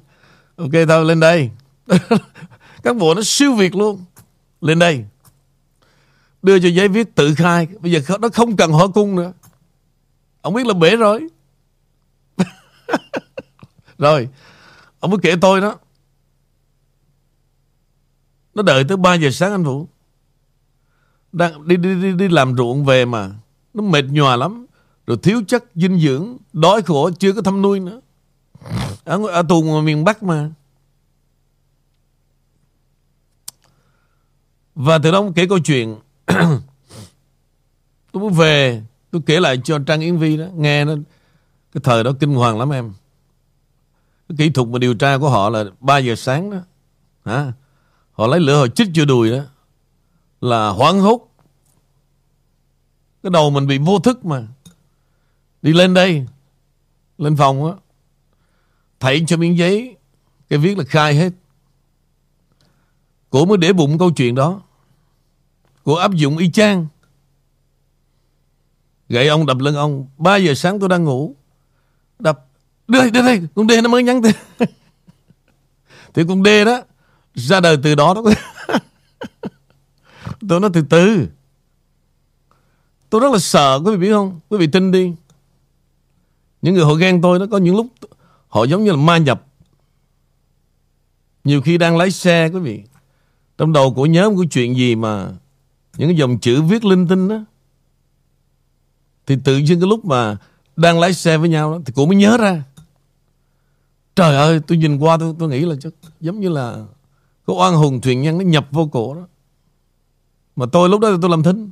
Ok 0.56 0.72
tao 0.88 1.04
lên 1.04 1.20
đây. 1.20 1.50
Các 2.84 2.96
bộ 2.96 3.14
nó 3.14 3.22
siêu 3.24 3.54
việt 3.54 3.76
luôn. 3.76 4.06
Lên 4.62 4.80
đây. 4.80 5.06
Đưa 6.42 6.60
cho 6.60 6.68
giấy 6.68 6.88
viết 6.88 7.16
tự 7.16 7.36
khai. 7.36 7.68
Bây 7.80 7.92
giờ 7.92 8.18
nó 8.20 8.30
không 8.34 8.58
cần 8.58 8.72
hỏi 8.72 8.88
cung 8.94 9.16
nữa. 9.16 9.34
Ông 10.42 10.54
biết 10.54 10.68
là 10.68 10.74
bể 10.74 10.96
rồi. 10.96 11.28
Rồi 13.98 14.30
Ông 15.06 15.12
mới 15.12 15.20
kể 15.24 15.36
tôi 15.42 15.62
đó. 15.62 15.76
Nó 18.56 18.64
đợi 18.64 18.84
tới 18.84 18.98
3 18.98 19.14
giờ 19.14 19.30
sáng 19.32 19.52
anh 19.52 19.64
Vũ. 19.64 19.88
Đang 21.32 21.68
đi, 21.68 21.78
đi, 21.78 22.02
đi, 22.02 22.14
đi 22.14 22.28
làm 22.28 22.58
ruộng 22.58 22.86
về 22.86 23.06
mà. 23.06 23.32
Nó 23.74 23.84
mệt 23.84 24.06
nhòa 24.06 24.36
lắm. 24.36 24.66
Rồi 25.08 25.18
thiếu 25.24 25.42
chất 25.48 25.64
dinh 25.76 26.00
dưỡng 26.00 26.38
Đói 26.54 26.82
khổ 26.82 27.10
chưa 27.20 27.34
có 27.34 27.42
thăm 27.42 27.62
nuôi 27.62 27.80
nữa. 27.80 28.02
Ở, 29.04 29.28
ở 29.28 29.44
tù 29.50 29.62
ngoài 29.62 29.82
miền 29.82 30.04
Bắc 30.04 30.24
mà. 30.24 30.50
Và 34.76 34.98
từ 34.98 35.12
đó 35.12 35.24
kể 35.36 35.46
câu 35.48 35.60
chuyện. 35.60 36.00
Tôi 38.12 38.22
muốn 38.22 38.34
về, 38.34 38.84
Tôi 39.12 39.22
kể 39.26 39.40
lại 39.40 39.62
cho 39.64 39.80
Trang 39.80 40.02
Yến 40.02 40.18
Vi 40.18 40.38
đó, 40.38 40.46
Nghe 40.56 40.86
nó, 40.86 40.96
Cái 41.72 41.82
thời 41.84 42.04
đó 42.04 42.12
kinh 42.20 42.36
hoàng 42.36 42.60
lắm 42.60 42.70
em. 42.70 42.94
Cái 44.30 44.36
kỹ 44.38 44.50
thuật 44.50 44.68
mà 44.68 44.80
điều 44.80 44.94
tra 44.94 45.18
của 45.18 45.30
họ 45.30 45.50
là 45.50 45.64
3 45.80 45.98
giờ 45.98 46.16
sáng 46.16 46.52
đó. 46.52 46.58
Hả? 47.26 47.52
Họ 48.12 48.28
lấy 48.28 48.40
lửa, 48.40 48.60
họ 48.60 48.68
chích 48.68 48.88
vô 48.96 49.06
đùi 49.06 49.32
đó. 49.32 49.44
Là 50.42 50.70
hoảng 50.70 51.00
hốt. 51.00 51.30
Cái 53.24 53.30
đầu 53.30 53.50
mình 53.50 53.68
bị 53.68 53.78
vô 53.78 54.00
thức 54.00 54.26
mà. 54.26 54.48
Đi 55.62 55.74
lên 55.74 55.94
đây, 55.94 56.26
Lên 57.18 57.36
phòng 57.36 57.66
á. 57.66 57.74
Thầy 59.00 59.24
cho 59.28 59.38
miếng 59.38 59.58
giấy, 59.58 59.96
Cái 60.50 60.60
viết 60.60 60.78
là 60.78 60.84
khai 60.84 61.16
hết. 61.16 61.34
Cổ 63.30 63.46
mới 63.46 63.58
để 63.58 63.74
bụng 63.74 63.98
câu 63.98 64.12
chuyện 64.12 64.36
đó. 64.36 64.62
Cô 65.86 65.94
áp 65.94 66.14
dụng 66.14 66.38
y 66.38 66.52
chang. 66.52 66.88
Gậy 69.10 69.28
ông 69.28 69.46
đập 69.46 69.58
lưng 69.60 69.76
ông. 69.76 70.08
3 70.18 70.36
giờ 70.36 70.54
sáng 70.54 70.80
tôi 70.80 70.90
đang 70.90 71.04
ngủ. 71.04 71.36
Đập. 72.20 72.46
Đưa 72.88 73.00
đây, 73.00 73.12
đưa 73.12 73.22
đây 73.22 73.42
Con 73.56 73.68
đê 73.68 73.82
nó 73.82 73.90
mới 73.90 74.04
nhắn 74.04 74.22
tin. 74.22 74.36
Thì 76.14 76.24
con 76.28 76.44
đê 76.44 76.66
đó 76.66 76.82
ra 77.34 77.60
đời 77.60 77.78
từ 77.84 77.96
đó 77.96 78.14
đó. 78.14 78.22
Tôi 80.50 80.60
nói 80.60 80.70
từ 80.74 80.82
từ. 80.90 81.28
Tôi 83.10 83.22
rất 83.22 83.32
là 83.32 83.40
sợ 83.40 83.80
quý 83.86 83.92
vị 83.92 83.98
biết 83.98 84.12
không? 84.12 84.40
Quý 84.50 84.58
vị 84.58 84.68
tin 84.68 84.92
đi. 84.92 85.14
Những 86.62 86.74
người 86.74 86.86
họ 86.86 86.94
ghen 86.94 87.22
tôi 87.22 87.40
nó 87.40 87.46
có 87.52 87.58
những 87.58 87.76
lúc 87.76 87.88
Họ 88.48 88.64
giống 88.64 88.84
như 88.84 88.92
là 88.92 88.98
ma 88.98 89.18
nhập. 89.18 89.46
Nhiều 91.44 91.62
khi 91.62 91.78
đang 91.78 91.98
lái 91.98 92.12
xe 92.12 92.50
quý 92.54 92.60
vị. 92.60 92.84
Trong 93.58 93.74
đầu 93.74 93.94
của 93.94 94.06
nhớ 94.06 94.30
một 94.30 94.36
cái 94.38 94.48
chuyện 94.52 94.76
gì 94.76 94.96
mà 94.96 95.32
những 95.98 96.10
cái 96.10 96.18
dòng 96.18 96.40
chữ 96.40 96.62
viết 96.62 96.86
linh 96.86 97.08
tinh 97.08 97.28
đó 97.28 97.40
Thì 99.26 99.38
tự 99.44 99.58
nhiên 99.58 99.80
cái 99.80 99.90
lúc 99.90 100.06
mà 100.06 100.38
Đang 100.76 101.00
lái 101.00 101.14
xe 101.14 101.38
với 101.38 101.50
nhau 101.50 101.72
đó 101.72 101.80
Thì 101.86 101.94
cô 101.96 102.06
mới 102.06 102.16
nhớ 102.16 102.38
ra. 102.38 102.64
Trời 104.16 104.36
ơi 104.36 104.60
tôi 104.68 104.78
nhìn 104.78 104.98
qua 104.98 105.18
tôi 105.18 105.36
tôi 105.40 105.50
nghĩ 105.50 105.60
là 105.66 105.76
chắc 105.80 105.94
Giống 106.20 106.40
như 106.40 106.50
là 106.50 106.86
Có 107.46 107.54
oan 107.54 107.74
hùng 107.74 108.02
thuyền 108.02 108.22
nhân 108.22 108.38
nó 108.38 108.44
nhập 108.44 108.68
vô 108.72 108.90
cổ 108.92 109.16
đó. 109.16 109.28
Mà 110.56 110.66
tôi 110.72 110.90
lúc 110.90 111.02
đó 111.02 111.10
tôi 111.22 111.30
làm 111.30 111.44
thính. 111.44 111.72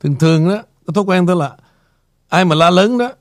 Thường 0.00 0.16
thường 0.16 0.48
đó 0.48 0.62
Cái 0.86 0.94
thói 0.94 1.04
quen 1.04 1.26
tôi 1.26 1.36
là 1.36 1.56
Ai 2.28 2.44
mà 2.44 2.54
la 2.54 2.70
lớn 2.70 2.98
đó 2.98 3.12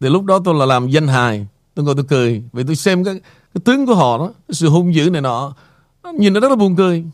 Thì 0.00 0.08
lúc 0.08 0.24
đó 0.24 0.40
tôi 0.44 0.54
là 0.54 0.66
làm 0.66 0.88
danh 0.88 1.08
hài. 1.08 1.46
Tôi 1.74 1.84
ngồi 1.84 1.94
tôi 1.94 2.04
cười 2.08 2.44
Vì 2.52 2.64
tôi 2.64 2.76
xem 2.76 3.04
cái, 3.04 3.14
cái 3.54 3.60
tướng 3.64 3.86
của 3.86 3.94
họ 3.94 4.18
đó 4.18 4.26
cái 4.48 4.54
Sự 4.54 4.68
hung 4.68 4.94
dữ 4.94 5.10
này 5.10 5.22
nọ 5.22 5.54
Nhìn 6.18 6.32
nó 6.32 6.40
rất 6.40 6.48
là 6.48 6.56
buồn 6.56 6.76
cười. 6.76 7.04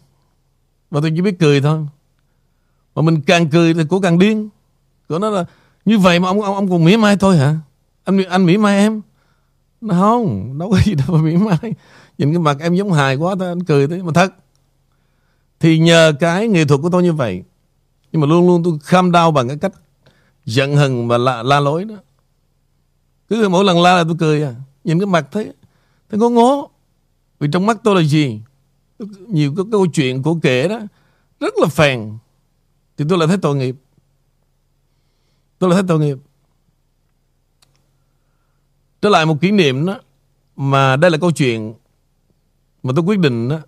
Và 0.90 1.01
tôi 1.01 1.12
chỉ 1.16 1.20
biết 1.20 1.38
cười 1.38 1.61
thôi 1.61 1.87
Mà 2.94 3.03
mình 3.03 3.20
càng 3.20 3.49
cười 3.49 3.75
thì 3.75 3.83
cô 3.88 4.01
càng 4.01 4.18
điên 4.18 4.49
Cô 5.09 5.18
nói 5.18 5.31
là 5.31 5.44
Như 5.85 5.99
vậy 5.99 6.20
mà 6.20 6.29
ông 6.29 6.42
ông, 6.42 6.55
ông 6.55 6.70
còn 6.70 6.85
mỉa 6.85 6.96
mai 6.96 7.16
thôi 7.16 7.37
hả 7.37 7.57
Anh 8.05 8.25
anh 8.25 8.46
mỉa 8.46 8.57
mai 8.57 8.79
em 8.79 9.01
nó 9.81 9.94
không 9.94 10.59
đâu 10.59 10.70
có 10.70 10.79
gì 10.85 10.94
đâu 10.94 11.07
mà 11.16 11.22
mỉa 11.22 11.37
mai 11.37 11.75
Nhìn 12.18 12.33
cái 12.33 12.38
mặt 12.38 12.57
em 12.61 12.75
giống 12.75 12.92
hài 12.92 13.16
quá 13.16 13.35
thôi 13.38 13.49
Anh 13.49 13.64
cười 13.64 13.88
thế 13.88 14.03
mà 14.03 14.12
thật 14.14 14.35
Thì 15.61 15.79
nhờ 15.79 16.12
cái 16.20 16.49
nghệ 16.49 16.64
thuật 16.64 16.81
của 16.83 16.90
tôi 16.90 17.03
như 17.03 17.12
vậy 17.12 17.42
nhưng 18.16 18.20
mà 18.20 18.27
luôn 18.27 18.46
luôn 18.46 18.62
tôi 18.64 18.79
kham 18.83 19.12
đau 19.12 19.31
bằng 19.31 19.49
cái 19.49 19.57
cách 19.57 19.72
giận 20.44 20.77
hờn 20.77 21.09
và 21.09 21.18
la, 21.18 21.42
la 21.42 21.61
lối 21.61 21.85
đó. 21.85 21.94
Cứ 23.29 23.49
mỗi 23.49 23.64
lần 23.64 23.83
la 23.83 23.94
là 23.94 24.05
tôi 24.05 24.16
cười 24.18 24.42
à. 24.42 24.55
Nhìn 24.85 24.99
cái 24.99 25.07
mặt 25.07 25.27
thấy, 25.33 25.53
thấy 26.11 26.20
có 26.20 26.31
ngố. 26.31 26.70
Vì 27.40 27.49
trong 27.53 27.66
mắt 27.66 27.79
tôi 27.85 27.94
là 27.94 28.03
gì? 28.03 28.40
Nhiều 29.29 29.55
cái 29.57 29.65
câu 29.73 29.87
chuyện 29.87 30.23
của 30.23 30.35
kể 30.43 30.69
đó 30.69 30.81
rất 31.41 31.55
là 31.59 31.67
phèn. 31.67 32.19
Thì 32.97 33.05
tôi 33.09 33.19
lại 33.19 33.29
thấy 33.29 33.39
tội 33.43 33.57
nghiệp. 33.57 33.77
Tôi 35.59 35.71
lại 35.71 35.77
thấy 35.83 35.89
tội 35.89 36.01
nghiệp. 36.01 36.19
Trở 39.03 39.09
lại 39.09 39.27
một 39.27 39.41
kỷ 39.41 39.51
niệm 39.51 39.87
đó 39.87 40.01
mà 40.57 40.97
đây 40.97 41.11
là 41.11 41.19
câu 41.19 41.31
chuyện 41.31 41.75
mà 42.83 42.93
tôi 42.97 43.05
quyết 43.05 43.19
định 43.19 43.49
đó 43.49 43.61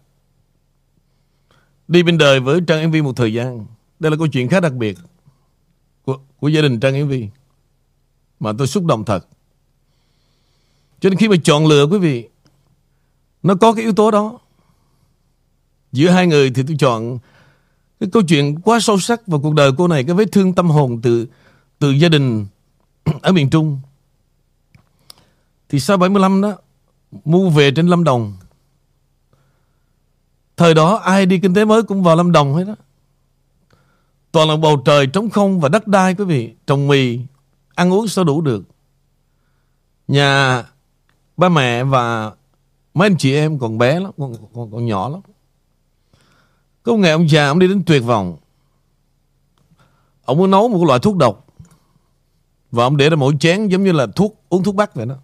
đi 1.88 2.02
bên 2.02 2.18
đời 2.18 2.40
với 2.40 2.60
Trang 2.66 2.90
MV 2.90 2.96
một 3.04 3.16
thời 3.16 3.32
gian. 3.32 3.66
Đây 3.98 4.10
là 4.10 4.16
câu 4.16 4.26
chuyện 4.26 4.48
khá 4.48 4.60
đặc 4.60 4.72
biệt 4.72 4.98
của, 6.04 6.18
của 6.40 6.48
gia 6.48 6.62
đình 6.62 6.80
Trang 6.80 6.94
Yến 6.94 7.30
mà 8.40 8.52
tôi 8.58 8.66
xúc 8.66 8.84
động 8.84 9.04
thật. 9.04 9.26
Cho 11.00 11.10
nên 11.10 11.18
khi 11.18 11.28
mà 11.28 11.36
chọn 11.44 11.66
lựa 11.66 11.86
quý 11.86 11.98
vị 11.98 12.28
nó 13.42 13.54
có 13.54 13.72
cái 13.72 13.84
yếu 13.84 13.92
tố 13.92 14.10
đó. 14.10 14.38
Giữa 15.92 16.10
hai 16.10 16.26
người 16.26 16.50
thì 16.50 16.62
tôi 16.66 16.76
chọn 16.78 17.18
cái 18.00 18.08
câu 18.12 18.22
chuyện 18.22 18.60
quá 18.60 18.80
sâu 18.80 18.98
sắc 18.98 19.26
vào 19.26 19.40
cuộc 19.40 19.54
đời 19.54 19.70
cô 19.78 19.88
này, 19.88 20.04
cái 20.04 20.14
vết 20.14 20.32
thương 20.32 20.54
tâm 20.54 20.70
hồn 20.70 21.00
từ 21.02 21.26
từ 21.78 21.90
gia 21.90 22.08
đình 22.08 22.46
ở 23.22 23.32
miền 23.32 23.50
Trung. 23.50 23.80
Thì 25.68 25.80
sau 25.80 25.96
75 25.96 26.42
đó 26.42 26.56
mua 27.24 27.50
về 27.50 27.70
trên 27.70 27.86
Lâm 27.86 28.04
Đồng. 28.04 28.36
Thời 30.56 30.74
đó 30.74 30.96
ai 30.96 31.26
đi 31.26 31.38
kinh 31.38 31.54
tế 31.54 31.64
mới 31.64 31.82
cũng 31.82 32.02
vào 32.02 32.16
Lâm 32.16 32.32
Đồng 32.32 32.54
hết 32.54 32.64
đó. 32.64 32.74
Toàn 34.32 34.48
là 34.48 34.56
bầu 34.56 34.82
trời 34.84 35.06
trống 35.06 35.30
không 35.30 35.60
và 35.60 35.68
đất 35.68 35.86
đai 35.86 36.14
quý 36.14 36.24
vị. 36.24 36.54
Trồng 36.66 36.88
mì, 36.88 37.18
ăn 37.74 37.92
uống 37.92 38.08
sao 38.08 38.24
đủ 38.24 38.40
được. 38.40 38.64
Nhà 40.08 40.64
ba 41.36 41.48
mẹ 41.48 41.84
và 41.84 42.32
mấy 42.94 43.06
anh 43.06 43.16
chị 43.18 43.34
em 43.34 43.58
còn 43.58 43.78
bé 43.78 44.00
lắm, 44.00 44.12
còn, 44.18 44.34
còn, 44.54 44.72
còn 44.72 44.86
nhỏ 44.86 45.08
lắm. 45.08 45.20
Có 46.88 46.94
một 46.94 47.00
ngày 47.00 47.10
ông 47.10 47.30
già 47.30 47.48
ông 47.48 47.58
đi 47.58 47.68
đến 47.68 47.82
tuyệt 47.86 48.04
vọng. 48.04 48.36
Ông 50.24 50.38
muốn 50.38 50.50
nấu 50.50 50.68
một 50.68 50.84
loại 50.84 51.00
thuốc 51.00 51.16
độc. 51.16 51.46
Và 52.70 52.84
ông 52.84 52.96
để 52.96 53.10
ra 53.10 53.16
mỗi 53.16 53.34
chén 53.40 53.68
giống 53.68 53.84
như 53.84 53.92
là 53.92 54.06
thuốc 54.16 54.40
uống 54.48 54.62
thuốc 54.62 54.74
bắc 54.74 54.94
vậy 54.94 55.06
đó. 55.06 55.14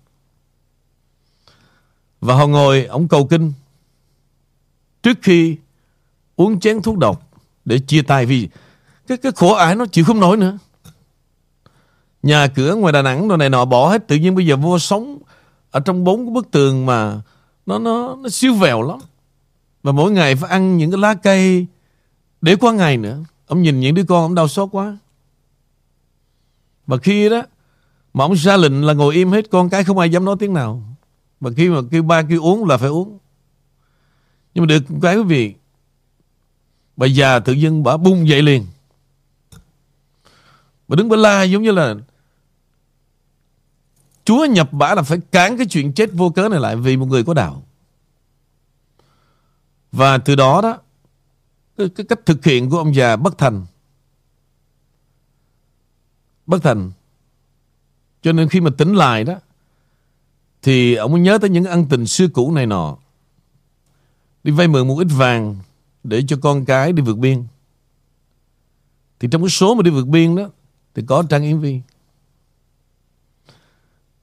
Và 2.21 2.35
họ 2.35 2.47
ngồi, 2.47 2.85
ông 2.85 3.09
cầu 3.09 3.27
kinh. 3.27 3.53
Trước 5.03 5.19
khi 5.23 5.57
uống 6.37 6.61
chén 6.61 6.83
thuốc 6.83 6.99
độc 6.99 7.31
để 7.65 7.79
chia 7.79 8.03
tay 8.03 8.27
vì 8.27 8.49
cái 9.07 9.19
cái 9.19 9.33
khổ 9.37 9.55
ải 9.55 9.75
nó 9.75 9.87
chịu 9.87 10.05
không 10.05 10.21
nổi 10.21 10.37
nữa 10.37 10.59
nhà 12.23 12.47
cửa 12.47 12.75
ngoài 12.75 12.93
Đà 12.93 13.03
Nẵng 13.03 13.29
đồ 13.29 13.37
này 13.37 13.51
nọ 13.51 13.65
bỏ 13.65 13.89
hết 13.89 14.09
tự 14.09 14.17
nhiên 14.17 14.35
bây 14.35 14.47
giờ 14.47 14.57
vô 14.57 14.79
sống 14.79 15.19
ở 15.71 15.81
trong 15.81 16.05
bốn 16.05 16.27
cái 16.27 16.35
bức 16.35 16.51
tường 16.51 16.87
mà 16.87 17.21
nó 17.67 17.79
nó 17.79 18.17
nó 18.17 18.29
siêu 18.29 18.55
vẹo 18.55 18.83
lắm 18.83 18.99
và 19.85 19.93
mỗi 19.93 20.11
ngày 20.11 20.37
phải 20.37 20.51
ăn 20.51 20.77
những 20.77 20.91
cái 20.91 21.01
lá 21.01 21.15
cây 21.15 21.67
để 22.41 22.57
qua 22.57 22.73
ngày 22.73 22.97
nữa. 22.97 23.25
Ông 23.47 23.63
nhìn 23.63 23.81
những 23.81 23.95
đứa 23.95 24.05
con, 24.05 24.23
ông 24.23 24.35
đau 24.35 24.49
xót 24.49 24.69
quá. 24.73 24.99
Và 26.87 26.97
khi 26.97 27.29
đó, 27.29 27.43
mà 28.15 28.25
ông 28.25 28.37
ra 28.37 28.57
lệnh 28.57 28.85
là 28.85 28.93
ngồi 28.93 29.15
im 29.15 29.31
hết, 29.31 29.51
con 29.51 29.71
cái 29.71 29.85
không 29.85 29.99
ai 29.99 30.11
dám 30.11 30.25
nói 30.25 30.37
tiếng 30.39 30.55
nào. 30.55 30.83
Và 31.41 31.51
khi 31.57 31.69
mà 31.69 31.81
kêu 31.91 32.03
ba 32.03 32.23
kêu 32.23 32.43
uống 32.43 32.65
là 32.65 32.77
phải 32.77 32.89
uống. 32.89 33.19
Nhưng 34.55 34.63
mà 34.63 34.67
được 34.67 34.83
cái 35.03 35.17
quý 35.17 35.23
vị, 35.23 35.55
bà 36.97 37.07
già 37.07 37.39
tự 37.39 37.53
dưng 37.53 37.83
bà 37.83 37.97
bung 37.97 38.29
dậy 38.29 38.43
liền. 38.43 38.67
Bà 40.89 40.97
đứng 40.97 41.09
bà 41.09 41.17
la 41.17 41.43
giống 41.43 41.63
như 41.63 41.71
là 41.71 41.95
Chúa 44.25 44.45
nhập 44.45 44.73
bả 44.73 44.95
là 44.95 45.03
phải 45.03 45.19
cản 45.31 45.57
cái 45.57 45.67
chuyện 45.67 45.93
chết 45.93 46.11
vô 46.13 46.31
cớ 46.31 46.49
này 46.49 46.61
lại 46.61 46.77
vì 46.77 46.97
một 46.97 47.07
người 47.07 47.25
có 47.25 47.35
đạo. 47.35 47.63
Và 49.97 50.19
từ 50.19 50.35
đó 50.35 50.61
đó 50.61 50.79
cái, 51.77 51.89
cái 51.89 52.07
cách 52.07 52.21
thực 52.27 52.45
hiện 52.45 52.71
của 52.71 52.79
ông 52.79 52.95
già 52.95 53.17
bất 53.17 53.39
thành. 53.39 53.67
Bất 56.47 56.63
thành. 56.63 56.91
Cho 58.23 58.33
nên 58.33 58.49
khi 58.49 58.61
mà 58.61 58.71
tỉnh 58.79 58.95
lại 58.95 59.25
đó 59.25 59.35
thì 60.63 60.95
ông 60.95 61.13
mới 61.13 61.21
nhớ 61.21 61.39
tới 61.39 61.51
những 61.51 61.65
ân 61.65 61.87
tình 61.89 62.07
xưa 62.07 62.29
cũ 62.29 62.53
này 62.53 62.67
nọ. 62.67 62.97
Đi 64.45 64.53
vay 64.53 64.69
mượn 64.69 64.89
một 64.89 64.97
ít 64.99 65.09
vàng 65.11 65.57
để 66.05 66.23
cho 66.29 66.39
con 66.43 66.65
cái 66.65 66.93
đi 66.93 67.03
vượt 67.03 67.19
biên. 67.19 67.45
Thì 69.21 69.29
trong 69.31 69.43
cái 69.43 69.51
số 69.51 69.75
mà 69.75 69.83
đi 69.83 69.91
vượt 69.91 70.07
biên 70.07 70.37
đó 70.37 70.49
thì 70.95 71.03
có 71.07 71.25
Trang 71.31 71.43
Yến 71.43 71.59
Vi. 71.59 71.81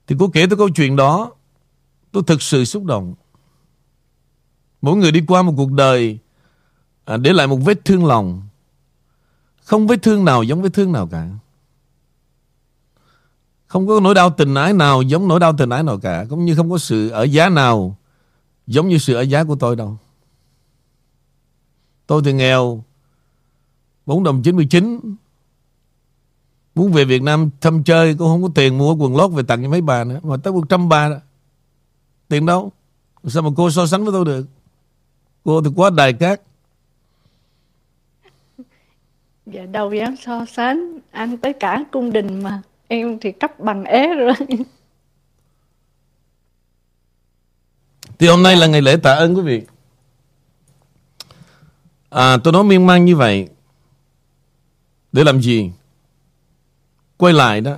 Thì 0.07 0.15
cô 0.19 0.29
kể 0.33 0.45
tới 0.49 0.57
câu 0.57 0.69
chuyện 0.69 0.95
đó, 0.95 1.31
tôi 2.11 2.23
thực 2.27 2.41
sự 2.41 2.65
xúc 2.65 2.85
động. 2.85 3.13
Mỗi 4.81 4.95
người 4.95 5.11
đi 5.11 5.21
qua 5.27 5.41
một 5.41 5.53
cuộc 5.57 5.71
đời 5.71 6.17
à, 7.05 7.17
để 7.17 7.33
lại 7.33 7.47
một 7.47 7.59
vết 7.65 7.85
thương 7.85 8.05
lòng. 8.05 8.41
Không 9.63 9.87
vết 9.87 10.01
thương 10.01 10.25
nào 10.25 10.43
giống 10.43 10.61
vết 10.61 10.73
thương 10.73 10.91
nào 10.91 11.07
cả. 11.07 11.29
Không 13.67 13.87
có 13.87 13.99
nỗi 13.99 14.15
đau 14.15 14.29
tình 14.29 14.55
ái 14.55 14.73
nào 14.73 15.01
giống 15.01 15.27
nỗi 15.27 15.39
đau 15.39 15.53
tình 15.57 15.69
ái 15.69 15.83
nào 15.83 15.99
cả. 15.99 16.25
Cũng 16.29 16.45
như 16.45 16.55
không 16.55 16.69
có 16.69 16.77
sự 16.77 17.09
ở 17.09 17.23
giá 17.23 17.49
nào 17.49 17.97
giống 18.67 18.87
như 18.87 18.97
sự 18.97 19.13
ở 19.13 19.21
giá 19.21 19.43
của 19.43 19.55
tôi 19.55 19.75
đâu. 19.75 19.97
Tôi 22.07 22.21
thì 22.25 22.33
nghèo 22.33 22.83
4 24.05 24.23
đồng 24.23 24.41
99 24.43 24.99
Muốn 26.75 26.91
về 26.91 27.05
Việt 27.05 27.21
Nam 27.21 27.49
thăm 27.61 27.83
chơi 27.83 28.15
Cũng 28.15 28.27
không 28.27 28.43
có 28.43 28.49
tiền 28.55 28.77
mua 28.77 28.95
quần 28.95 29.15
lót 29.15 29.31
về 29.31 29.43
tặng 29.43 29.63
cho 29.63 29.69
mấy 29.69 29.81
bà 29.81 30.03
nữa 30.03 30.19
Mà 30.23 30.37
tới 30.37 30.53
100 30.53 30.89
bà 30.89 31.09
đó 31.09 31.15
Tiền 32.27 32.45
đâu 32.45 32.71
Sao 33.27 33.43
mà 33.43 33.49
cô 33.55 33.71
so 33.71 33.85
sánh 33.85 34.03
với 34.03 34.13
tôi 34.13 34.25
được 34.25 34.47
Cô 35.43 35.61
thì 35.61 35.69
quá 35.75 35.89
đài 35.89 36.13
cát. 36.13 36.41
Dạ 39.45 39.65
đâu 39.65 39.93
dám 39.93 40.15
so 40.15 40.45
sánh 40.45 40.99
Anh 41.11 41.37
tới 41.37 41.53
cả 41.53 41.83
cung 41.91 42.13
đình 42.13 42.43
mà 42.43 42.61
Em 42.87 43.19
thì 43.19 43.31
cấp 43.31 43.59
bằng 43.59 43.83
ế 43.83 44.07
rồi. 44.07 44.33
Thì 48.19 48.27
hôm 48.27 48.43
nay 48.43 48.55
là 48.55 48.67
ngày 48.67 48.81
lễ 48.81 48.97
tạ 48.97 49.13
ơn 49.13 49.35
quý 49.35 49.41
vị. 49.41 49.61
À 52.09 52.37
tôi 52.43 52.53
nói 52.53 52.63
miên 52.63 52.87
man 52.87 53.05
như 53.05 53.15
vậy 53.15 53.47
Để 55.11 55.23
làm 55.23 55.41
gì? 55.41 55.71
Quay 57.17 57.33
lại 57.33 57.61
đó. 57.61 57.77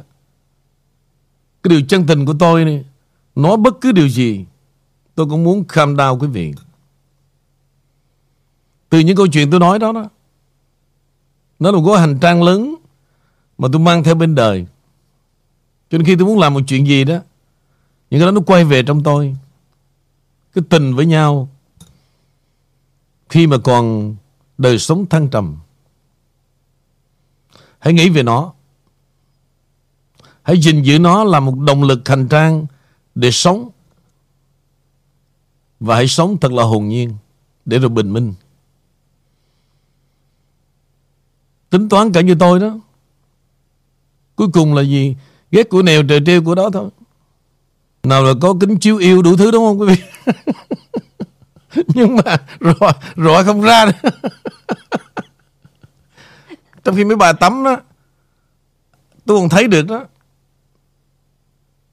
Cái 1.64 1.70
điều 1.70 1.82
chân 1.88 2.06
tình 2.08 2.26
của 2.26 2.36
tôi 2.40 2.66
này 2.66 2.86
nói 3.36 3.58
bất 3.58 3.82
cứ 3.82 3.92
điều 3.92 4.10
gì 4.10 4.46
tôi 5.16 5.26
cũng 5.30 5.44
muốn 5.44 5.68
kham 5.68 5.96
đau 5.96 6.18
quý 6.20 6.28
vị 6.28 6.54
từ 8.94 9.00
những 9.00 9.16
câu 9.18 9.28
chuyện 9.28 9.52
tôi 9.52 9.60
nói 9.60 9.80
đó 9.80 9.92
đó 9.92 10.06
nó 11.60 11.72
là 11.72 11.78
một 11.78 11.84
gói 11.84 12.00
hành 12.00 12.20
trang 12.20 12.44
lớn 12.44 12.76
mà 13.58 13.68
tôi 13.72 13.82
mang 13.82 14.04
theo 14.04 14.16
bên 14.16 14.36
đời 14.36 14.66
cho 15.90 15.98
nên 15.98 16.06
khi 16.06 16.16
tôi 16.16 16.28
muốn 16.28 16.40
làm 16.40 16.54
một 16.54 16.60
chuyện 16.68 16.88
gì 16.88 17.04
đó, 17.04 17.14
những 18.10 18.20
cái 18.20 18.26
đó 18.26 18.32
nó 18.32 18.42
quay 18.42 18.64
về 18.64 18.84
trong 18.84 19.04
tôi 19.04 19.36
cái 20.54 20.64
tình 20.70 20.96
với 20.96 21.06
nhau 21.06 21.50
khi 23.30 23.48
mà 23.48 23.58
còn 23.58 24.16
đời 24.58 24.80
sống 24.80 25.06
thăng 25.06 25.30
trầm, 25.30 25.58
Hãy 27.80 27.94
nghĩ 27.94 28.10
về 28.10 28.24
nó. 28.24 28.54
Hãy 30.44 30.62
gìn 30.62 30.84
giữ 30.84 31.00
nó 31.00 31.24
là 31.24 31.40
một 31.40 31.60
động 31.60 31.84
lực 31.84 32.10
hành 32.10 32.28
trang 32.28 32.66
để 33.16 33.32
sống. 33.32 33.70
Và 35.80 35.96
hãy 35.96 36.08
sống 36.08 36.38
thật 36.42 36.52
là 36.52 36.64
hồn 36.64 36.88
nhiên, 36.88 37.16
để 37.66 37.80
rồi 37.80 37.90
bình 37.90 38.14
minh. 38.14 38.34
Tính 41.74 41.90
toán 41.90 42.12
cả 42.12 42.22
như 42.22 42.36
tôi 42.40 42.60
đó. 42.60 42.78
Cuối 44.36 44.48
cùng 44.54 44.74
là 44.74 44.82
gì? 44.82 45.16
Ghét 45.52 45.70
của 45.70 45.82
nèo 45.82 46.04
trời 46.10 46.22
treo 46.26 46.44
của 46.44 46.56
đó 46.56 46.70
thôi. 46.74 46.90
Nào 48.04 48.24
là 48.24 48.34
có 48.42 48.56
kính 48.60 48.80
chiếu 48.80 48.98
yêu 48.98 49.22
đủ 49.22 49.38
thứ 49.38 49.52
đúng 49.52 49.66
không 49.66 49.80
quý 49.80 49.88
vị? 49.88 50.04
Nhưng 51.88 52.16
mà 52.16 52.38
rõ, 52.60 52.92
rõ 53.16 53.44
không 53.44 53.62
ra 53.62 53.86
nữa. 53.86 54.10
Trong 56.84 56.96
khi 56.96 57.04
mấy 57.04 57.16
bà 57.16 57.34
tắm 57.34 57.64
đó 57.64 57.78
Tôi 59.26 59.40
còn 59.40 59.50
thấy 59.50 59.68
được 59.68 59.88
đó 59.88 60.06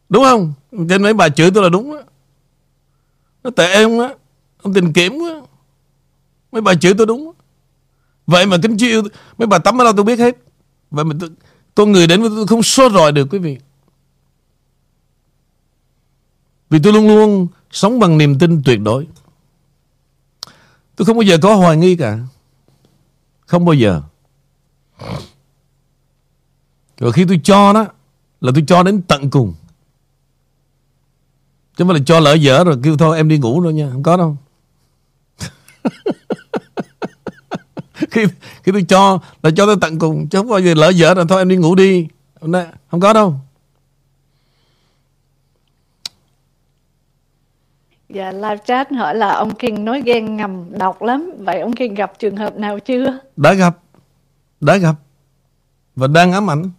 Đúng 0.08 0.24
không 0.24 0.52
Trên 0.88 1.02
mấy 1.02 1.14
bà 1.14 1.28
chửi 1.28 1.50
tôi 1.50 1.62
là 1.62 1.68
đúng 1.68 1.92
đó 1.92 2.02
Nó 3.42 3.50
tệ 3.50 3.72
em 3.72 3.98
á 3.98 4.14
Ông 4.62 4.74
tình 4.74 4.92
kiểm 4.92 5.12
á 5.12 5.40
Mấy 6.52 6.62
bà 6.62 6.74
chửi 6.74 6.94
tôi 6.98 7.06
đúng 7.06 7.26
đó. 7.26 7.39
Vậy 8.30 8.46
mà 8.46 8.56
kính 8.62 8.76
chiêu 8.76 9.02
Mấy 9.38 9.46
bà 9.46 9.58
tắm 9.58 9.80
ở 9.80 9.84
đâu 9.84 9.92
tôi 9.92 10.04
biết 10.04 10.18
hết. 10.18 10.36
Vậy 10.90 11.04
mà 11.04 11.14
tôi, 11.20 11.30
tôi 11.74 11.86
người 11.86 12.06
đến 12.06 12.20
với 12.20 12.30
tôi 12.36 12.46
không 12.46 12.62
sốt 12.62 12.92
rồi 12.92 13.12
được 13.12 13.28
quý 13.30 13.38
vị. 13.38 13.58
Vì 16.70 16.78
tôi 16.82 16.92
luôn 16.92 17.08
luôn 17.08 17.48
Sống 17.70 17.98
bằng 17.98 18.18
niềm 18.18 18.38
tin 18.38 18.62
tuyệt 18.64 18.80
đối. 18.80 19.06
Tôi 20.96 21.06
không 21.06 21.16
bao 21.16 21.22
giờ 21.22 21.38
có 21.42 21.54
hoài 21.54 21.76
nghi 21.76 21.96
cả. 21.96 22.18
Không 23.46 23.64
bao 23.64 23.74
giờ. 23.74 24.02
Rồi 26.98 27.12
khi 27.12 27.24
tôi 27.24 27.40
cho 27.44 27.72
đó 27.72 27.86
Là 28.40 28.52
tôi 28.54 28.64
cho 28.66 28.82
đến 28.82 29.02
tận 29.02 29.30
cùng. 29.30 29.54
Chứ 31.76 31.84
không 31.84 31.88
phải 31.88 31.98
là 31.98 32.04
cho 32.06 32.20
lỡ 32.20 32.34
dở 32.34 32.64
rồi 32.64 32.76
kêu 32.82 32.96
thôi 32.96 33.16
em 33.16 33.28
đi 33.28 33.38
ngủ 33.38 33.60
rồi 33.60 33.72
nha 33.72 33.88
Không 33.92 34.02
có 34.02 34.16
đâu. 34.16 34.36
khi, 38.10 38.26
khi 38.62 38.72
tôi 38.72 38.82
cho 38.88 39.18
là 39.42 39.50
cho 39.56 39.66
tới 39.66 39.76
tận 39.80 39.98
cùng 39.98 40.28
Chứ 40.28 40.38
không 40.38 40.48
bao 40.48 40.60
giờ 40.60 40.74
lỡ 40.74 40.88
dở 40.88 41.14
rồi 41.14 41.24
thôi 41.28 41.38
em 41.38 41.48
đi 41.48 41.56
ngủ 41.56 41.74
đi 41.74 42.08
Không 42.90 43.00
có 43.00 43.12
đâu 43.12 43.34
Dạ, 48.14 48.32
live 48.32 48.56
chat 48.66 48.92
hỏi 48.92 49.14
là 49.14 49.34
ông 49.34 49.54
Kiên 49.54 49.84
nói 49.84 50.02
ghen 50.04 50.36
ngầm 50.36 50.78
độc 50.78 51.02
lắm. 51.02 51.30
Vậy 51.38 51.60
ông 51.60 51.72
Kiên 51.72 51.94
gặp 51.94 52.12
trường 52.18 52.36
hợp 52.36 52.56
nào 52.56 52.78
chưa? 52.78 53.18
Đã 53.36 53.54
gặp. 53.54 53.78
Đã 54.60 54.76
gặp. 54.76 54.94
Và 55.96 56.06
đang 56.06 56.32
ám 56.32 56.50
ảnh. 56.50 56.70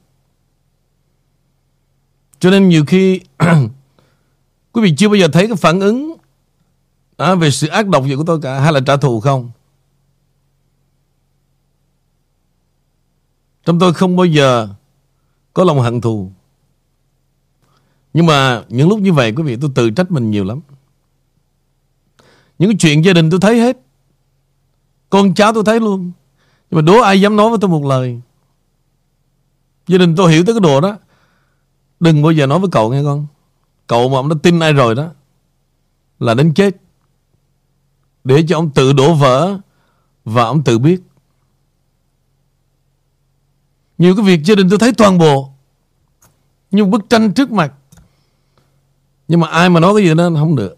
Cho 2.39 2.50
nên 2.50 2.70
nhiều 2.70 2.86
khi 2.88 3.22
quý 4.72 4.82
vị 4.82 4.94
chưa 4.98 5.10
bao 5.10 5.15
giờ 5.15 5.28
thấy 5.34 5.48
cái 5.48 5.56
phản 5.56 5.80
ứng 5.80 6.17
à, 7.17 7.36
về 7.36 7.52
sự 7.52 7.67
ác 7.67 7.88
độc 7.88 8.06
gì 8.06 8.15
của 8.15 8.24
tôi 8.28 8.39
cả 8.41 8.60
hay 8.60 8.74
là 8.74 8.80
trả 8.86 8.98
thù 8.98 9.20
không? 9.20 9.52
Trong 13.65 13.80
tôi 13.80 13.93
không 13.93 14.15
bao 14.15 14.26
giờ 14.26 14.67
có 15.54 15.63
lòng 15.63 15.80
hận 15.80 16.02
thù. 16.02 16.32
Nhưng 18.13 18.26
mà 18.26 18.63
những 18.69 18.89
lúc 18.89 19.00
như 19.00 19.13
vậy, 19.13 19.34
quý 19.36 19.43
vị, 19.43 19.58
tôi 19.62 19.71
tự 19.76 19.89
trách 19.89 20.12
mình 20.12 20.32
nhiều 20.32 20.43
lắm. 20.43 20.60
Những 22.60 22.78
chuyện 22.78 23.06
gia 23.06 23.13
đình 23.13 23.30
tôi 23.30 23.39
thấy 23.39 23.60
hết. 23.60 23.78
Con 25.10 25.34
cháu 25.34 25.54
tôi 25.54 25.63
thấy 25.65 25.80
luôn. 25.80 26.12
Nhưng 26.71 26.76
mà 26.76 26.82
đố 26.82 27.02
ai 27.02 27.21
dám 27.21 27.36
nói 27.36 27.50
với 27.50 27.60
tôi 27.62 27.69
một 27.69 27.86
lời. 27.86 28.21
Gia 29.88 29.97
đình 29.97 30.15
tôi 30.15 30.32
hiểu 30.32 30.43
tới 30.45 30.56
cái 30.56 30.60
đồ 30.60 30.82
đó. 30.82 30.97
Đừng 32.00 32.21
bao 32.21 32.32
giờ 32.32 32.47
nói 32.47 32.60
với 32.60 32.69
cậu 32.71 32.91
nghe 32.91 33.04
con 33.04 33.28
Cậu 33.88 34.10
mà 34.10 34.17
ông 34.17 34.30
đã 34.30 34.36
tin 34.43 34.60
ai 34.60 34.74
rồi 34.74 34.95
đó, 34.95 35.10
Là 36.19 36.34
đến 36.34 36.54
chết 36.54 36.76
Để 38.24 38.43
cho 38.47 38.58
ông 38.58 38.69
tự 38.69 38.93
đổ 38.93 39.13
vỡ 39.13 39.60
Và 40.26 40.43
ông 40.43 40.63
tự 40.63 40.80
biết 40.80 41.02
nhiều 44.01 44.15
cái 44.15 44.25
việc 44.25 44.43
gia 44.43 44.55
đình 44.55 44.69
tôi 44.69 44.79
thấy 44.79 44.93
toàn 44.93 45.17
bộ 45.17 45.53
Như 46.71 46.85
bức 46.85 47.09
tranh 47.09 47.33
trước 47.33 47.51
mặt. 47.51 47.73
Nhưng 49.27 49.39
mà 49.39 49.47
ai 49.47 49.69
mà 49.69 49.79
nói 49.79 49.93
cái 49.95 50.05
gì 50.05 50.15
đó 50.15 50.29
không 50.35 50.55
được. 50.55 50.77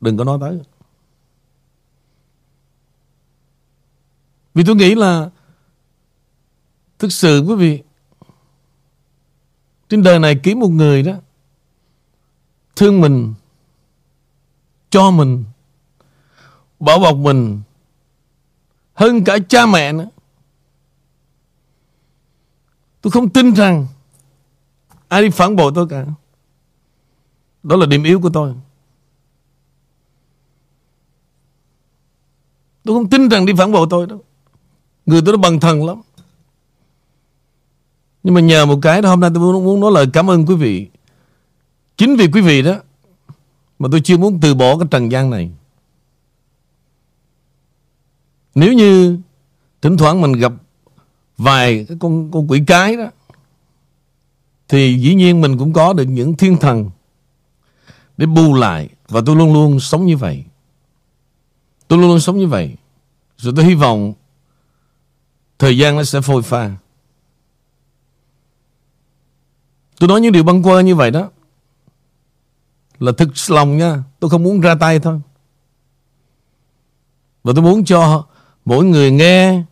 Đừng 0.00 0.16
có 0.16 0.24
nói 0.24 0.38
tới. 0.40 0.58
Vì 4.54 4.64
tôi 4.64 4.76
nghĩ 4.76 4.94
là 4.94 5.30
Thực 6.98 7.12
sự 7.12 7.44
quý 7.48 7.54
vị, 7.54 7.82
trên 9.88 10.02
đời 10.02 10.18
này 10.18 10.40
kiếm 10.42 10.60
một 10.60 10.70
người 10.70 11.02
đó, 11.02 11.12
Thương 12.76 13.00
mình, 13.00 13.34
Cho 14.90 15.10
mình, 15.10 15.44
Bảo 16.80 16.98
bọc 16.98 17.16
mình, 17.16 17.62
Hơn 18.94 19.24
cả 19.24 19.38
cha 19.48 19.66
mẹ 19.66 19.92
nữa. 19.92 20.08
Tôi 23.04 23.10
không 23.10 23.28
tin 23.28 23.54
rằng 23.54 23.86
Ai 25.08 25.22
đi 25.22 25.30
phản 25.30 25.56
bội 25.56 25.72
tôi 25.74 25.88
cả 25.88 26.06
Đó 27.62 27.76
là 27.76 27.86
điểm 27.86 28.02
yếu 28.02 28.20
của 28.20 28.30
tôi 28.30 28.54
Tôi 32.84 32.96
không 32.96 33.10
tin 33.10 33.28
rằng 33.28 33.46
đi 33.46 33.52
phản 33.58 33.72
bội 33.72 33.86
tôi 33.90 34.06
đâu 34.06 34.24
Người 35.06 35.22
tôi 35.24 35.36
nó 35.36 35.42
bằng 35.42 35.60
thần 35.60 35.86
lắm 35.86 36.00
nhưng 38.22 38.34
mà 38.34 38.40
nhờ 38.40 38.66
một 38.66 38.78
cái 38.82 39.02
đó 39.02 39.08
hôm 39.08 39.20
nay 39.20 39.30
tôi 39.34 39.40
muốn, 39.40 39.64
muốn 39.64 39.80
nói 39.80 39.92
lời 39.92 40.06
cảm 40.12 40.30
ơn 40.30 40.46
quý 40.46 40.54
vị. 40.54 40.88
Chính 41.96 42.16
vì 42.16 42.28
quý 42.28 42.40
vị 42.40 42.62
đó 42.62 42.74
mà 43.78 43.88
tôi 43.92 44.00
chưa 44.00 44.16
muốn 44.16 44.38
từ 44.40 44.54
bỏ 44.54 44.78
cái 44.78 44.88
trần 44.90 45.12
gian 45.12 45.30
này. 45.30 45.50
Nếu 48.54 48.72
như 48.72 49.18
thỉnh 49.82 49.96
thoảng 49.96 50.20
mình 50.20 50.32
gặp 50.32 50.52
vài 51.38 51.84
cái 51.88 51.96
con 52.00 52.30
con 52.32 52.50
quỷ 52.50 52.62
cái 52.66 52.96
đó 52.96 53.10
thì 54.68 54.98
dĩ 55.00 55.14
nhiên 55.14 55.40
mình 55.40 55.58
cũng 55.58 55.72
có 55.72 55.92
được 55.92 56.04
những 56.04 56.36
thiên 56.36 56.56
thần 56.56 56.90
để 58.16 58.26
bù 58.26 58.54
lại 58.54 58.88
và 59.08 59.20
tôi 59.26 59.36
luôn 59.36 59.52
luôn 59.52 59.80
sống 59.80 60.06
như 60.06 60.16
vậy. 60.16 60.44
Tôi 61.88 61.98
luôn 61.98 62.08
luôn 62.08 62.20
sống 62.20 62.38
như 62.38 62.46
vậy. 62.46 62.76
Rồi 63.36 63.52
tôi 63.56 63.64
hy 63.64 63.74
vọng 63.74 64.12
thời 65.58 65.78
gian 65.78 65.96
nó 65.96 66.04
sẽ 66.04 66.20
phôi 66.20 66.42
pha. 66.42 66.76
Tôi 69.98 70.08
nói 70.08 70.20
những 70.20 70.32
điều 70.32 70.42
băng 70.42 70.62
quơ 70.62 70.80
như 70.80 70.94
vậy 70.94 71.10
đó 71.10 71.30
Là 72.98 73.12
thực 73.18 73.28
lòng 73.48 73.76
nha 73.76 74.02
Tôi 74.20 74.30
không 74.30 74.42
muốn 74.42 74.60
ra 74.60 74.74
tay 74.74 74.98
thôi 74.98 75.20
Và 77.44 77.52
tôi 77.56 77.62
muốn 77.62 77.84
cho 77.84 78.26
Mỗi 78.64 78.84
người 78.84 79.10
nghe 79.10 79.62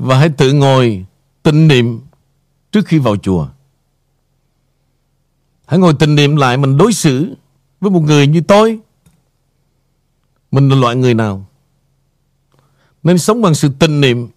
và 0.00 0.18
hãy 0.18 0.28
tự 0.28 0.52
ngồi 0.52 1.06
tịnh 1.42 1.68
niệm 1.68 2.00
Trước 2.72 2.86
khi 2.86 2.98
vào 2.98 3.16
chùa. 3.16 3.48
Hãy 5.66 5.78
ngồi 5.78 5.94
tình 5.98 6.14
niệm 6.14 6.36
lại 6.36 6.56
Mình 6.56 6.76
đối 6.76 6.92
xử 6.92 7.36
với 7.80 7.90
một 7.90 8.00
người 8.00 8.26
như 8.26 8.40
tôi. 8.48 8.80
Mình 10.50 10.68
là 10.68 10.76
loại 10.76 10.96
người 10.96 11.14
nào? 11.14 11.46
Nên 13.02 13.18
sống 13.18 13.42
bằng 13.42 13.54
sự 13.54 13.70
tình 13.78 14.00
niệm. 14.00 14.28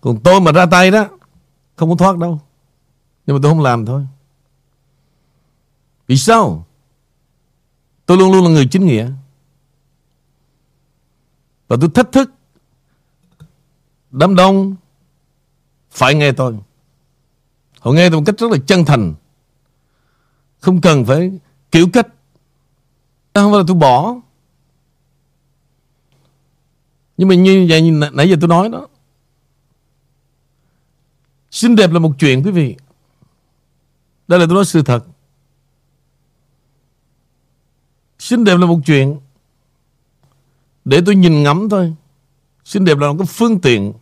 Còn 0.00 0.20
tôi 0.20 0.40
mà 0.40 0.52
ra 0.52 0.66
tay 0.66 0.90
đó, 0.90 1.08
không 1.76 1.90
có 1.90 1.96
thoát 1.96 2.18
đâu. 2.18 2.40
Nhưng 3.26 3.36
mà 3.36 3.40
tôi 3.42 3.52
không 3.52 3.60
làm 3.60 3.86
thôi. 3.86 4.06
Vì 6.06 6.16
sao? 6.16 6.66
Tôi 8.06 8.18
luôn 8.18 8.32
luôn 8.32 8.44
là 8.44 8.50
người 8.50 8.68
chính 8.70 8.86
nghĩa. 8.86 9.10
Và 11.68 11.76
tôi 11.80 11.90
thách 11.94 12.12
thức 12.12 12.30
Đám 14.12 14.34
đông 14.34 14.74
Phải 15.90 16.14
nghe 16.14 16.32
tôi 16.32 16.54
Họ 17.80 17.92
nghe 17.92 18.10
tôi 18.10 18.20
một 18.20 18.24
cách 18.26 18.38
rất 18.38 18.50
là 18.50 18.58
chân 18.66 18.84
thành 18.84 19.14
Không 20.60 20.80
cần 20.80 21.04
phải 21.04 21.32
kiểu 21.70 21.86
cách 21.92 22.06
Không 23.34 23.52
phải 23.52 23.58
là 23.58 23.64
tôi 23.66 23.76
bỏ 23.76 24.14
Nhưng 27.16 27.28
mà 27.28 27.34
như 27.34 27.66
vậy 27.68 27.90
nãy 28.12 28.30
giờ 28.30 28.36
tôi 28.40 28.48
nói 28.48 28.68
đó 28.68 28.88
Xinh 31.52 31.76
đẹp 31.76 31.90
là 31.90 31.98
một 31.98 32.12
chuyện, 32.18 32.42
quý 32.42 32.50
vị. 32.50 32.76
Đây 34.28 34.40
là 34.40 34.46
tôi 34.46 34.54
nói 34.54 34.64
sự 34.64 34.82
thật. 34.82 35.04
Xinh 38.18 38.44
đẹp 38.44 38.56
là 38.56 38.66
một 38.66 38.80
chuyện. 38.86 39.20
Để 40.84 41.02
tôi 41.06 41.16
nhìn 41.16 41.42
ngắm 41.42 41.68
thôi. 41.68 41.94
Xinh 42.64 42.84
đẹp 42.84 42.98
là 42.98 43.08
một 43.08 43.14
cái 43.18 43.26
phương 43.26 43.60
tiện. 43.60 43.92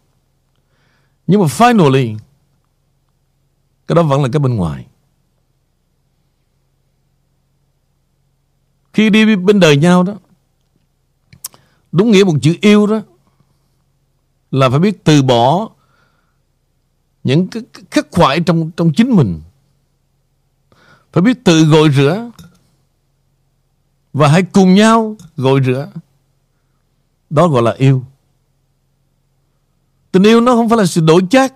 Nhưng 1.31 1.41
mà 1.41 1.47
finally, 1.47 2.19
cái 3.87 3.97
đó 3.97 4.03
vẫn 4.03 4.23
là 4.23 4.29
cái 4.33 4.41
bên 4.41 4.57
ngoài. 4.57 4.87
Khi 8.93 9.11
đi 9.11 9.37
bên 9.37 9.61
đời 9.61 9.77
nhau 9.77 10.03
đó, 10.03 10.15
đúng 11.93 12.11
nghĩa 12.11 12.25
một 12.25 12.35
chữ 12.43 12.57
yêu 12.61 12.87
đó, 12.87 13.01
là 14.51 14.71
phải 14.71 14.79
biết 14.79 15.05
từ 15.05 15.23
bỏ 15.23 15.71
những 17.25 17.49
cái 17.49 17.63
khắc 17.91 18.07
khoải 18.11 18.41
trong 18.41 18.71
trong 18.71 18.93
chính 18.93 19.11
mình. 19.11 19.41
Phải 21.13 21.23
biết 21.23 21.45
tự 21.45 21.65
gội 21.65 21.91
rửa 21.91 22.31
và 24.13 24.29
hãy 24.29 24.43
cùng 24.43 24.75
nhau 24.75 25.17
gội 25.37 25.61
rửa. 25.65 25.91
Đó 27.31 27.49
gọi 27.49 27.63
là 27.63 27.73
yêu. 27.73 28.05
Tình 30.13 30.23
yêu 30.23 30.41
nó 30.41 30.55
không 30.55 30.69
phải 30.69 30.79
là 30.79 30.87
sự 30.87 31.01
đổi 31.01 31.23
chác 31.31 31.55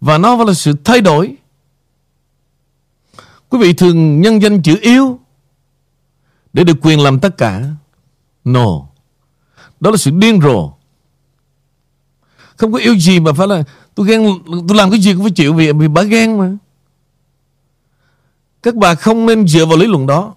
và 0.00 0.18
nó 0.18 0.36
phải 0.36 0.46
là 0.46 0.54
sự 0.54 0.72
thay 0.84 1.00
đổi. 1.00 1.36
Quý 3.48 3.58
vị 3.58 3.72
thường 3.72 4.20
nhân 4.20 4.42
danh 4.42 4.62
chữ 4.62 4.78
yêu 4.82 5.20
để 6.52 6.64
được 6.64 6.76
quyền 6.82 7.00
làm 7.00 7.20
tất 7.20 7.38
cả. 7.38 7.64
No. 8.44 8.86
Đó 9.80 9.90
là 9.90 9.96
sự 9.96 10.10
điên 10.10 10.40
rồ. 10.40 10.72
Không 12.56 12.72
có 12.72 12.78
yêu 12.78 12.98
gì 12.98 13.20
mà 13.20 13.32
phải 13.32 13.46
là 13.46 13.62
tôi 13.94 14.06
ghen, 14.06 14.26
tôi 14.68 14.76
làm 14.76 14.90
cái 14.90 15.00
gì 15.00 15.14
cũng 15.14 15.22
phải 15.22 15.32
chịu 15.32 15.54
vì 15.54 15.72
vì 15.72 15.88
bà 15.88 16.02
ghen 16.02 16.38
mà. 16.38 16.56
Các 18.62 18.74
bà 18.74 18.94
không 18.94 19.26
nên 19.26 19.48
dựa 19.48 19.66
vào 19.66 19.76
lý 19.76 19.86
luận 19.86 20.06
đó. 20.06 20.34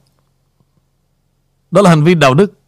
Đó 1.72 1.82
là 1.82 1.90
hành 1.90 2.04
vi 2.04 2.16
đạo 2.16 2.34
đức. 2.34 2.59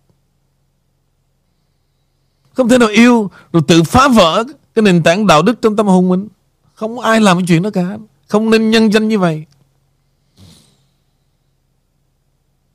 Không 2.54 2.70
thể 2.70 2.78
nào 2.78 2.90
yêu, 2.90 3.32
rồi 3.54 3.64
tự 3.68 3.84
phá 3.84 4.08
vỡ 4.08 4.44
cái 4.74 4.84
nền 4.84 5.04
tảng 5.04 5.28
đạo 5.28 5.42
đức 5.42 5.62
trong 5.62 5.76
tâm 5.76 5.88
hồn 5.88 6.10
mình. 6.10 6.28
Không 6.74 7.00
ai 7.00 7.22
làm 7.22 7.38
cái 7.38 7.46
chuyện 7.48 7.62
đó 7.62 7.70
cả. 7.70 7.98
Không 8.28 8.50
nên 8.50 8.72
nhân 8.72 8.92
danh 8.94 9.08
như 9.08 9.20
vậy. 9.20 9.46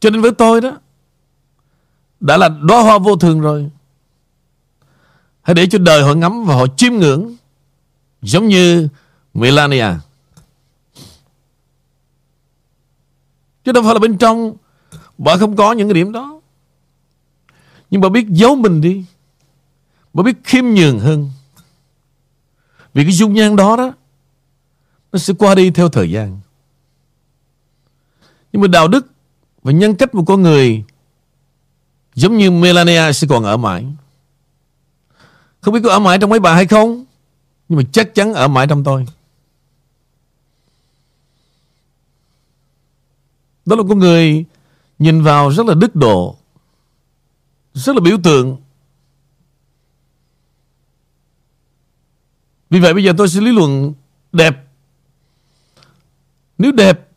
Cho 0.00 0.10
nên 0.10 0.22
với 0.22 0.30
tôi 0.32 0.60
đó, 0.60 0.78
đã 2.20 2.36
là 2.36 2.48
đóa 2.48 2.82
hoa 2.82 2.98
vô 2.98 3.16
thường 3.16 3.40
rồi. 3.40 3.70
Hãy 5.42 5.54
để 5.54 5.66
cho 5.66 5.78
đời 5.78 6.02
họ 6.02 6.14
ngắm 6.14 6.44
và 6.44 6.54
họ 6.54 6.66
chiêm 6.76 6.92
ngưỡng, 6.92 7.36
giống 8.22 8.48
như 8.48 8.88
Melania. 9.34 9.88
Chứ 13.64 13.72
đâu 13.72 13.82
phải 13.82 13.94
là 13.94 13.98
bên 13.98 14.18
trong, 14.18 14.56
bà 15.18 15.36
không 15.36 15.56
có 15.56 15.72
những 15.72 15.88
cái 15.88 15.94
điểm 15.94 16.12
đó. 16.12 16.40
Nhưng 17.90 18.00
bà 18.00 18.08
biết 18.08 18.26
giấu 18.28 18.56
mình 18.56 18.80
đi. 18.80 19.04
Bà 20.16 20.22
biết 20.22 20.36
khiêm 20.44 20.64
nhường 20.64 21.00
hơn. 21.00 21.30
Vì 22.94 23.04
cái 23.04 23.12
dung 23.12 23.34
nhan 23.34 23.56
đó 23.56 23.76
đó 23.76 23.92
nó 25.12 25.18
sẽ 25.18 25.34
qua 25.38 25.54
đi 25.54 25.70
theo 25.70 25.88
thời 25.88 26.10
gian. 26.10 26.40
Nhưng 28.52 28.62
mà 28.62 28.68
đạo 28.68 28.88
đức 28.88 29.06
và 29.62 29.72
nhân 29.72 29.94
cách 29.94 30.08
của 30.12 30.24
con 30.24 30.42
người 30.42 30.84
giống 32.14 32.36
như 32.36 32.50
Melania 32.50 33.12
sẽ 33.12 33.26
còn 33.30 33.44
ở 33.44 33.56
mãi. 33.56 33.86
Không 35.60 35.74
biết 35.74 35.80
có 35.84 35.90
ở 35.90 35.98
mãi 35.98 36.18
trong 36.20 36.30
mấy 36.30 36.40
bà 36.40 36.54
hay 36.54 36.66
không? 36.66 37.04
Nhưng 37.68 37.76
mà 37.78 37.82
chắc 37.92 38.14
chắn 38.14 38.34
ở 38.34 38.48
mãi 38.48 38.66
trong 38.66 38.84
tôi. 38.84 39.06
Đó 43.66 43.76
là 43.76 43.82
con 43.88 43.98
người 43.98 44.44
nhìn 44.98 45.22
vào 45.22 45.50
rất 45.50 45.66
là 45.66 45.74
đức 45.74 45.96
độ, 45.96 46.36
rất 47.74 47.96
là 47.96 48.00
biểu 48.00 48.18
tượng. 48.22 48.56
Vì 52.70 52.80
vậy 52.80 52.94
bây 52.94 53.04
giờ 53.04 53.12
tôi 53.18 53.28
sẽ 53.28 53.40
lý 53.40 53.52
luận 53.52 53.94
đẹp. 54.32 54.56
Nếu 56.58 56.72
đẹp 56.72 57.08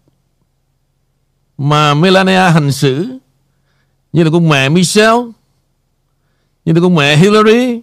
mà 1.58 1.94
Melania 1.94 2.50
hành 2.50 2.72
xử 2.72 3.18
như 4.14 4.24
là 4.24 4.30
con 4.34 4.50
mẹ 4.50 4.70
Michelle, 4.70 5.18
như 6.66 6.74
là 6.74 6.82
con 6.82 6.96
mẹ 6.96 7.18
Hillary, 7.18 7.82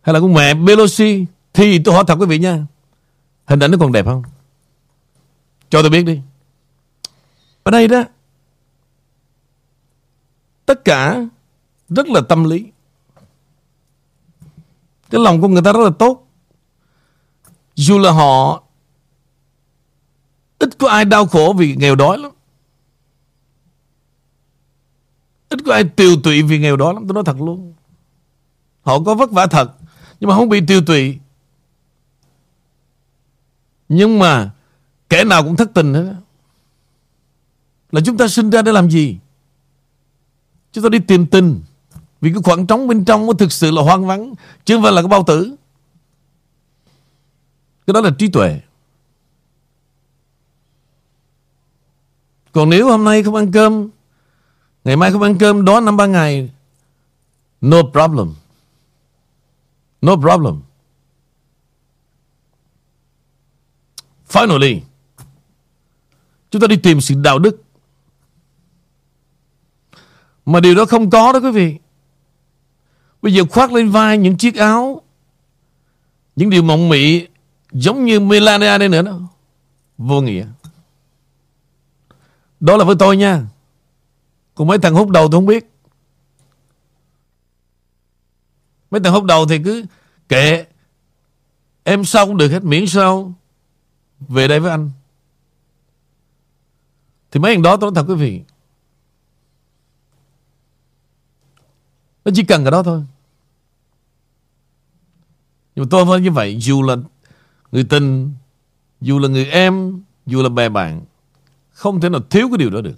hay 0.00 0.14
là 0.14 0.20
con 0.20 0.34
mẹ 0.34 0.54
Pelosi, 0.66 1.26
thì 1.52 1.78
tôi 1.78 1.94
hỏi 1.94 2.04
thật 2.06 2.16
quý 2.20 2.26
vị 2.26 2.38
nha, 2.38 2.66
hình 3.44 3.60
ảnh 3.60 3.70
nó 3.70 3.78
còn 3.80 3.92
đẹp 3.92 4.04
không? 4.04 4.22
Cho 5.70 5.82
tôi 5.82 5.90
biết 5.90 6.02
đi. 6.02 6.20
Ở 7.62 7.70
đây 7.70 7.88
đó, 7.88 8.04
tất 10.66 10.84
cả 10.84 11.26
rất 11.88 12.08
là 12.08 12.20
tâm 12.28 12.44
lý. 12.44 12.66
Cái 15.10 15.20
lòng 15.20 15.40
của 15.40 15.48
người 15.48 15.62
ta 15.62 15.72
rất 15.72 15.80
là 15.80 15.90
tốt. 15.98 16.27
Dù 17.78 17.98
là 17.98 18.10
họ, 18.10 18.62
ít 20.58 20.78
có 20.78 20.88
ai 20.88 21.04
đau 21.04 21.26
khổ 21.26 21.54
vì 21.58 21.76
nghèo 21.76 21.94
đói 21.94 22.18
lắm. 22.18 22.32
Ít 25.48 25.58
có 25.66 25.72
ai 25.72 25.84
tiêu 25.84 26.16
tụy 26.24 26.42
vì 26.42 26.58
nghèo 26.58 26.76
đói 26.76 26.94
lắm. 26.94 27.04
Tôi 27.08 27.14
nói 27.14 27.24
thật 27.26 27.40
luôn. 27.40 27.74
Họ 28.82 29.00
có 29.00 29.14
vất 29.14 29.30
vả 29.30 29.46
thật. 29.46 29.72
Nhưng 30.20 30.28
mà 30.28 30.36
không 30.36 30.48
bị 30.48 30.60
tiêu 30.66 30.80
tụy. 30.86 31.18
Nhưng 33.88 34.18
mà 34.18 34.50
kẻ 35.08 35.24
nào 35.24 35.42
cũng 35.42 35.56
thất 35.56 35.70
tình 35.74 35.94
hết. 35.94 36.14
Là 37.92 38.00
chúng 38.04 38.16
ta 38.16 38.28
sinh 38.28 38.50
ra 38.50 38.62
để 38.62 38.72
làm 38.72 38.90
gì? 38.90 39.18
Chúng 40.72 40.84
ta 40.84 40.88
đi 40.88 40.98
tìm 40.98 41.26
tình. 41.26 41.62
Vì 42.20 42.32
cái 42.32 42.42
khoảng 42.42 42.66
trống 42.66 42.88
bên 42.88 43.04
trong 43.04 43.26
nó 43.26 43.32
thực 43.32 43.52
sự 43.52 43.70
là 43.70 43.82
hoang 43.82 44.06
vắng. 44.06 44.34
Chứ 44.64 44.76
không 44.76 44.82
phải 44.82 44.92
là 44.92 45.02
cái 45.02 45.08
bao 45.08 45.24
tử. 45.26 45.56
Cái 47.88 47.92
đó 47.92 48.00
là 48.00 48.10
trí 48.18 48.28
tuệ. 48.28 48.60
Còn 52.52 52.70
nếu 52.70 52.88
hôm 52.88 53.04
nay 53.04 53.22
không 53.22 53.34
ăn 53.34 53.52
cơm, 53.52 53.88
Ngày 54.84 54.96
mai 54.96 55.12
không 55.12 55.22
ăn 55.22 55.38
cơm, 55.38 55.64
đó 55.64 55.80
năm 55.80 55.96
ba 55.96 56.06
ngày, 56.06 56.50
No 57.60 57.76
problem. 57.92 58.34
No 60.02 60.16
problem. 60.16 60.60
Finally, 64.28 64.80
Chúng 66.50 66.62
ta 66.62 66.66
đi 66.66 66.76
tìm 66.76 67.00
sự 67.00 67.14
đạo 67.22 67.38
đức. 67.38 67.62
Mà 70.46 70.60
điều 70.60 70.74
đó 70.74 70.84
không 70.84 71.10
có 71.10 71.32
đó 71.32 71.40
quý 71.40 71.50
vị. 71.50 71.76
Bây 73.22 73.34
giờ 73.34 73.44
khoác 73.50 73.72
lên 73.72 73.90
vai 73.90 74.18
những 74.18 74.36
chiếc 74.36 74.56
áo, 74.56 75.02
Những 76.36 76.50
điều 76.50 76.62
mộng 76.62 76.88
mị 76.88 77.26
Giống 77.72 78.04
như 78.04 78.20
Melania 78.20 78.78
đây 78.78 78.88
nữa 78.88 79.02
đó. 79.02 79.20
Vô 79.98 80.20
nghĩa. 80.20 80.46
Đó 82.60 82.76
là 82.76 82.84
với 82.84 82.96
tôi 82.98 83.16
nha. 83.16 83.46
Còn 84.54 84.66
mấy 84.66 84.78
thằng 84.78 84.94
hút 84.94 85.10
đầu 85.10 85.28
tôi 85.30 85.38
không 85.38 85.46
biết. 85.46 85.70
Mấy 88.90 89.00
thằng 89.00 89.12
hút 89.12 89.24
đầu 89.24 89.46
thì 89.46 89.62
cứ 89.64 89.84
Kệ. 90.28 90.66
Em 91.82 92.04
sao 92.04 92.26
cũng 92.26 92.36
được 92.36 92.48
hết 92.48 92.64
miễn 92.64 92.86
sao. 92.86 93.32
Về 94.20 94.48
đây 94.48 94.60
với 94.60 94.70
anh. 94.70 94.90
Thì 97.30 97.40
mấy 97.40 97.54
thằng 97.54 97.62
đó 97.62 97.76
tôi 97.76 97.90
nói 97.90 97.94
thật 97.94 98.12
quý 98.12 98.14
vị. 98.14 98.42
Nó 102.24 102.32
chỉ 102.34 102.44
cần 102.44 102.64
cái 102.64 102.70
đó 102.70 102.82
thôi. 102.82 103.04
Nhưng 105.74 105.84
mà 105.84 105.88
tôi 105.90 106.06
không 106.06 106.22
như 106.22 106.30
vậy. 106.30 106.56
Dù 106.60 106.82
là 106.82 106.96
người 107.72 107.84
tình, 107.84 108.34
Dù 109.00 109.18
là 109.18 109.28
người 109.28 109.46
em, 109.46 110.02
Dù 110.26 110.42
là 110.42 110.48
bè 110.48 110.68
bạn, 110.68 111.04
Không 111.70 112.00
thể 112.00 112.08
nào 112.08 112.20
thiếu 112.30 112.48
cái 112.48 112.58
điều 112.58 112.70
đó 112.70 112.80
được. 112.80 112.96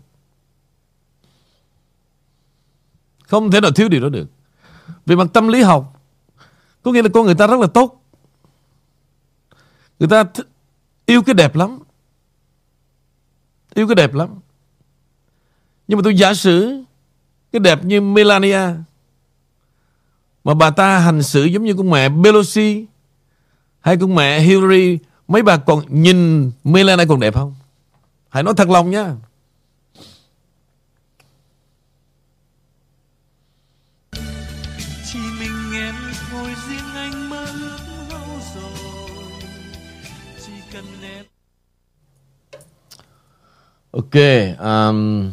Không 3.27 3.51
thể 3.51 3.61
nào 3.61 3.71
thiếu 3.71 3.89
điều 3.89 4.01
đó 4.01 4.09
được. 4.09 4.31
Về 5.07 5.17
mặt 5.17 5.27
tâm 5.33 5.49
lý 5.49 5.63
học, 5.63 6.03
Có 6.83 6.93
nghĩa 6.93 7.03
là 7.03 7.09
con 7.15 7.27
người 7.27 7.35
ta 7.35 7.47
rất 7.47 7.61
là 7.61 7.67
tốt. 7.67 8.03
Người 9.99 10.09
ta 10.09 10.25
yêu 11.07 11.23
cái 11.23 11.35
đẹp 11.35 11.57
lắm. 11.57 11.79
Yêu 13.75 13.89
cái 13.89 13.95
đẹp 13.95 14.15
lắm. 14.15 14.29
Nhưng 15.89 15.99
mà 15.99 16.03
tôi 16.05 16.17
giả 16.17 16.35
sử 16.35 16.83
Cái 17.53 17.61
đẹp 17.61 17.85
như 17.85 18.01
Melania, 18.01 18.69
Mà 20.45 20.55
bà 20.55 20.71
ta 20.71 20.99
hành 20.99 21.23
xử 21.23 21.45
giống 21.45 21.65
như 21.65 21.75
con 21.75 21.91
mẹ 21.91 22.09
Pelosi 22.25 22.87
hay 23.81 23.97
con 23.97 24.15
mẹ 24.15 24.41
Hillary 24.41 24.99
Mấy 25.31 25.43
bà 25.43 25.57
còn 25.57 25.85
nhìn 25.89 26.51
Melania 26.65 27.05
còn 27.09 27.21
đẹp 27.21 27.35
không? 27.35 27.55
Hãy 28.29 28.43
nói 28.43 28.55
thật 28.57 28.69
lòng 28.69 28.91
nha. 28.91 29.15
Chỉ 35.13 35.19
mình 35.39 35.73
em 35.75 35.95
thôi 36.31 36.51
riêng 36.69 36.95
anh 36.95 37.31
mơ 37.31 37.47
ước 37.47 37.79
lâu 38.11 38.41
rồi. 38.55 39.43
Chỉ 40.47 40.53
cần 40.73 40.85
em 41.03 41.25
Ok 43.91 44.15
um, 44.59 45.33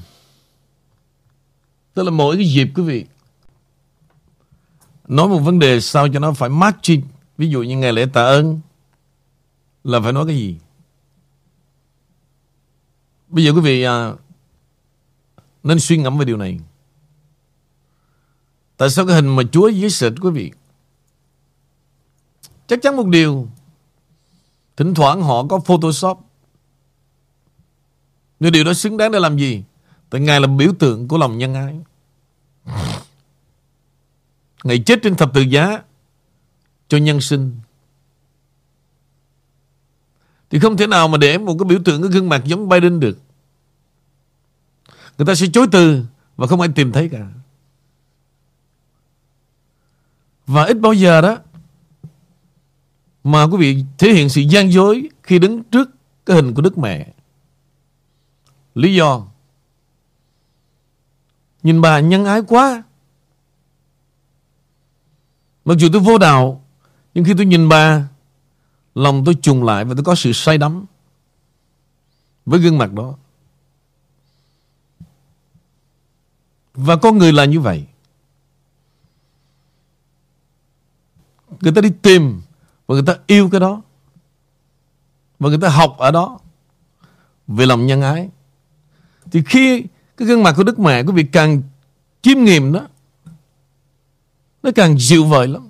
Tức 1.93 2.03
là 2.03 2.11
mỗi 2.11 2.35
cái 2.35 2.45
dịp 2.45 2.67
quý 2.75 2.83
vị 2.83 3.05
Nói 5.07 5.27
một 5.27 5.39
vấn 5.39 5.59
đề 5.59 5.81
sao 5.81 6.07
cho 6.13 6.19
nó 6.19 6.33
phải 6.33 6.49
matching 6.49 7.01
Ví 7.37 7.49
dụ 7.49 7.63
như 7.63 7.77
ngày 7.77 7.93
lễ 7.93 8.05
tạ 8.13 8.23
ơn 8.23 8.59
Là 9.83 9.99
phải 9.99 10.13
nói 10.13 10.25
cái 10.27 10.35
gì? 10.35 10.57
Bây 13.27 13.43
giờ 13.43 13.51
quý 13.51 13.61
vị 13.61 13.83
à, 13.83 14.13
Nên 15.63 15.79
suy 15.79 15.97
ngẫm 15.97 16.17
về 16.17 16.25
điều 16.25 16.37
này. 16.37 16.59
Tại 18.77 18.89
sao 18.89 19.07
cái 19.07 19.15
hình 19.15 19.35
mà 19.35 19.43
Chúa 19.51 19.67
dưới 19.67 19.89
sệt 19.89 20.13
quý 20.21 20.29
vị? 20.31 20.51
Chắc 22.67 22.79
chắn 22.81 22.95
một 22.95 23.07
điều 23.07 23.47
Thỉnh 24.77 24.93
thoảng 24.93 25.21
họ 25.21 25.45
có 25.49 25.59
Photoshop. 25.59 26.19
Nhưng 28.39 28.51
điều 28.51 28.63
đó 28.63 28.73
xứng 28.73 28.97
đáng 28.97 29.11
để 29.11 29.19
làm 29.19 29.37
gì? 29.37 29.63
Tại 30.09 30.21
Ngài 30.21 30.41
là 30.41 30.47
biểu 30.47 30.73
tượng 30.79 31.07
của 31.07 31.17
lòng 31.17 31.37
nhân 31.37 31.53
ái. 31.53 31.79
Ngài 34.63 34.79
chết 34.79 34.99
trên 35.03 35.15
thập 35.15 35.33
tự 35.33 35.41
giá 35.41 35.81
cho 36.87 36.97
nhân 36.97 37.21
sinh. 37.21 37.59
Thì 40.49 40.59
không 40.59 40.77
thể 40.77 40.87
nào 40.87 41.07
mà 41.07 41.17
để 41.17 41.37
một 41.37 41.55
cái 41.59 41.65
biểu 41.65 41.79
tượng, 41.85 42.01
Cái 42.01 42.11
gương 42.11 42.29
mặt 42.29 42.41
giống 42.45 42.69
Biden 42.69 42.99
được. 42.99 43.19
Người 45.17 45.25
ta 45.25 45.35
sẽ 45.35 45.47
chối 45.53 45.67
từ 45.71 46.03
Và 46.35 46.47
không 46.47 46.61
ai 46.61 46.69
tìm 46.75 46.91
thấy 46.91 47.09
cả. 47.09 47.27
Và 50.47 50.63
ít 50.63 50.73
bao 50.73 50.93
giờ 50.93 51.21
đó 51.21 51.37
Mà 53.23 53.43
quý 53.43 53.57
vị 53.57 53.83
thể 53.97 54.13
hiện 54.13 54.29
sự 54.29 54.41
gian 54.41 54.71
dối 54.71 55.09
Khi 55.23 55.39
đứng 55.39 55.63
trước 55.63 55.89
cái 56.27 56.35
hình 56.35 56.53
của 56.53 56.61
Đức 56.61 56.77
Mẹ. 56.77 57.13
Lý 58.75 58.95
do? 58.95 59.27
Nhìn 61.63 61.81
bà 61.81 61.99
nhân 61.99 62.25
ái 62.25 62.41
quá. 62.47 62.83
Mặc 65.65 65.77
dù 65.77 65.89
tôi 65.93 66.01
vô 66.01 66.17
đạo 66.17 66.66
nhưng 67.17 67.25
khi 67.25 67.33
tôi 67.37 67.45
nhìn 67.45 67.69
bà, 67.69 68.07
Lòng 68.95 69.25
tôi 69.25 69.35
trùng 69.41 69.63
lại 69.63 69.85
và 69.85 69.93
tôi 69.95 70.03
có 70.03 70.15
sự 70.15 70.33
say 70.33 70.57
đắm 70.57 70.85
Với 72.45 72.59
gương 72.59 72.77
mặt 72.77 72.93
đó. 72.93 73.15
Và 76.73 76.95
con 76.95 77.17
người 77.17 77.33
là 77.33 77.45
như 77.45 77.59
vậy. 77.59 77.85
Người 81.61 81.71
ta 81.71 81.81
đi 81.81 81.89
tìm 82.01 82.41
Và 82.87 82.93
người 82.95 83.03
ta 83.07 83.15
yêu 83.27 83.49
cái 83.49 83.59
đó. 83.59 83.81
Và 85.39 85.49
người 85.49 85.59
ta 85.61 85.69
học 85.69 85.95
ở 85.97 86.11
đó 86.11 86.39
Về 87.47 87.65
lòng 87.65 87.85
nhân 87.85 88.01
ái. 88.01 88.29
Thì 89.31 89.43
khi 89.45 89.83
cái 90.17 90.27
gương 90.27 90.43
mặt 90.43 90.53
của 90.57 90.63
Đức 90.63 90.79
Mẹ 90.79 91.03
Quý 91.03 91.13
vị 91.13 91.23
càng 91.31 91.61
chiêm 92.21 92.43
nghiệm 92.43 92.73
đó, 92.73 92.87
Nó 94.63 94.71
càng 94.75 94.97
dịu 94.97 95.25
vời 95.25 95.47
lắm. 95.47 95.69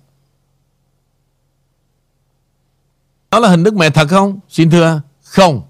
Đó 3.32 3.40
là 3.40 3.50
hình 3.50 3.64
Đức 3.64 3.74
Mẹ 3.74 3.90
thật 3.90 4.08
không? 4.10 4.40
Xin 4.50 4.70
thưa, 4.70 5.02
Không. 5.24 5.62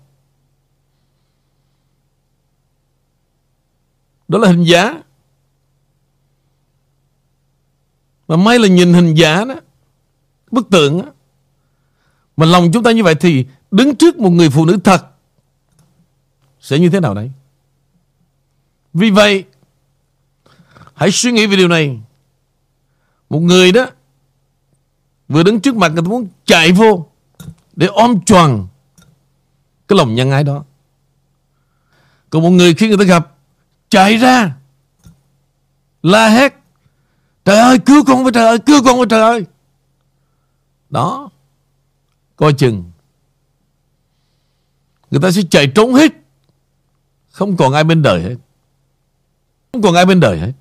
Đó 4.28 4.40
là 4.40 4.48
hình 4.48 4.64
giả. 4.64 5.02
Mà 8.28 8.36
may 8.36 8.60
là 8.60 8.68
nhìn 8.68 8.94
hình 8.94 9.14
giả 9.14 9.46
đó, 9.46 9.56
Bức 10.52 10.70
tượng 10.70 11.02
đó 11.02 11.12
Mà 12.38 12.46
lòng 12.46 12.70
chúng 12.74 12.84
ta 12.84 12.92
như 12.92 13.04
vậy 13.04 13.16
thì 13.16 13.46
Đứng 13.72 13.96
trước 13.96 14.18
một 14.18 14.30
người 14.30 14.50
phụ 14.50 14.66
nữ 14.66 14.78
thật 14.84 15.06
Sẽ 16.60 16.80
như 16.80 16.90
thế 16.90 17.00
nào 17.00 17.14
đấy? 17.14 17.32
Vì 18.94 19.10
vậy, 19.10 19.44
Hãy 20.94 21.12
suy 21.12 21.32
nghĩ 21.32 21.48
về 21.48 21.58
điều 21.58 21.68
này. 21.68 22.00
Một 23.30 23.40
người 23.40 23.72
đó 23.72 23.86
Vừa 25.28 25.44
đứng 25.44 25.60
trước 25.60 25.76
mặt 25.76 25.92
người 25.92 26.02
ta 26.04 26.10
muốn 26.10 26.28
chạy 26.46 26.72
vô 26.72 27.10
để 27.78 27.88
ôm 27.88 28.22
choàng 28.26 28.68
Cái 29.88 29.98
lòng 29.98 30.16
nhân 30.16 30.32
ái 30.32 30.44
đó. 30.44 30.64
Còn 32.30 32.44
một 32.44 32.50
người 32.50 32.74
khi 32.74 32.88
người 32.88 32.98
ta 32.98 33.04
gặp, 33.04 33.34
Chạy 33.90 34.18
ra, 34.18 34.56
La 36.04 36.28
hét, 36.28 36.54
Trời 37.46 37.58
ơi, 37.58 37.80
cứu 37.80 38.04
con 38.08 38.24
với 38.24 38.32
trời 38.32 38.46
ơi, 38.46 38.60
Cứu 38.60 38.84
con 38.86 38.98
với 38.98 39.08
trời 39.10 39.22
ơi! 39.22 39.46
Đó, 40.90 41.30
Coi 42.36 42.54
chừng 42.54 42.92
Người 45.12 45.22
ta 45.22 45.32
sẽ 45.32 45.42
chạy 45.50 45.72
trốn 45.76 45.94
hết. 45.94 46.12
Không 47.32 47.58
còn 47.58 47.74
ai 47.74 47.84
bên 47.84 48.02
đời 48.02 48.22
hết. 48.22 48.36
Không 49.72 49.82
còn 49.82 49.96
ai 49.96 50.06
bên 50.06 50.20
đời 50.20 50.40
hết. 50.40 50.52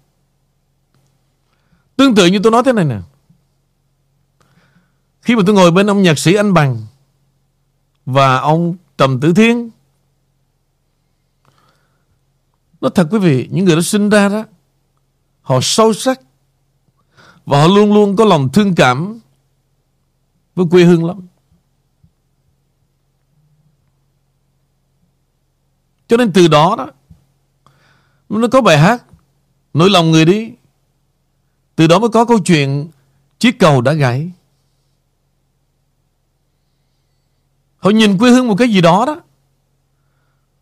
Tương 1.96 2.14
tự 2.14 2.26
như 2.26 2.38
tôi 2.42 2.52
nói 2.52 2.62
thế 2.64 2.72
này 2.72 2.84
nè. 2.84 2.98
Khi 5.22 5.36
mà 5.36 5.42
tôi 5.46 5.54
ngồi 5.54 5.70
bên 5.70 5.90
ông 5.90 6.02
nhạc 6.02 6.18
sĩ 6.18 6.34
Anh 6.34 6.54
Bằng 6.54 6.86
và 8.06 8.36
ông 8.36 8.76
Trầm 8.98 9.20
Tử 9.20 9.32
Thiên 9.32 9.70
Nói, 12.80 12.90
thật 12.94 13.08
quý 13.10 13.18
vị, 13.18 13.48
Những 13.50 13.64
người 13.64 13.76
đó 13.76 13.82
sinh 13.82 14.08
ra 14.08 14.28
đó, 14.28 14.44
Họ 15.42 15.58
sâu 15.62 15.92
sắc 15.92 16.20
và 17.46 17.60
họ 17.60 17.66
luôn 17.66 17.94
luôn 17.94 18.16
có 18.16 18.24
lòng 18.24 18.48
thương 18.52 18.74
cảm 18.74 19.20
với 20.54 20.66
quê 20.70 20.84
hương 20.84 21.04
lắm. 21.04 21.26
Cho 26.08 26.16
nên 26.16 26.32
từ 26.32 26.48
đó 26.48 26.74
đó, 26.78 26.90
nó 28.28 28.48
có 28.48 28.60
bài 28.60 28.78
hát, 28.78 29.04
nỗi 29.74 29.90
lòng 29.90 30.10
người 30.10 30.24
đi. 30.24 30.52
Từ 31.76 31.86
đó 31.86 31.98
mới 31.98 32.08
có 32.08 32.24
câu 32.24 32.38
chuyện, 32.44 32.90
chiếc 33.38 33.58
cầu 33.58 33.80
đã 33.80 33.92
gãy. 33.92 34.30
Họ 37.86 37.90
nhìn 37.90 38.18
quê 38.18 38.30
hương 38.30 38.48
một 38.48 38.54
cái 38.58 38.68
gì 38.68 38.80
đó 38.80 39.04
đó, 39.06 39.20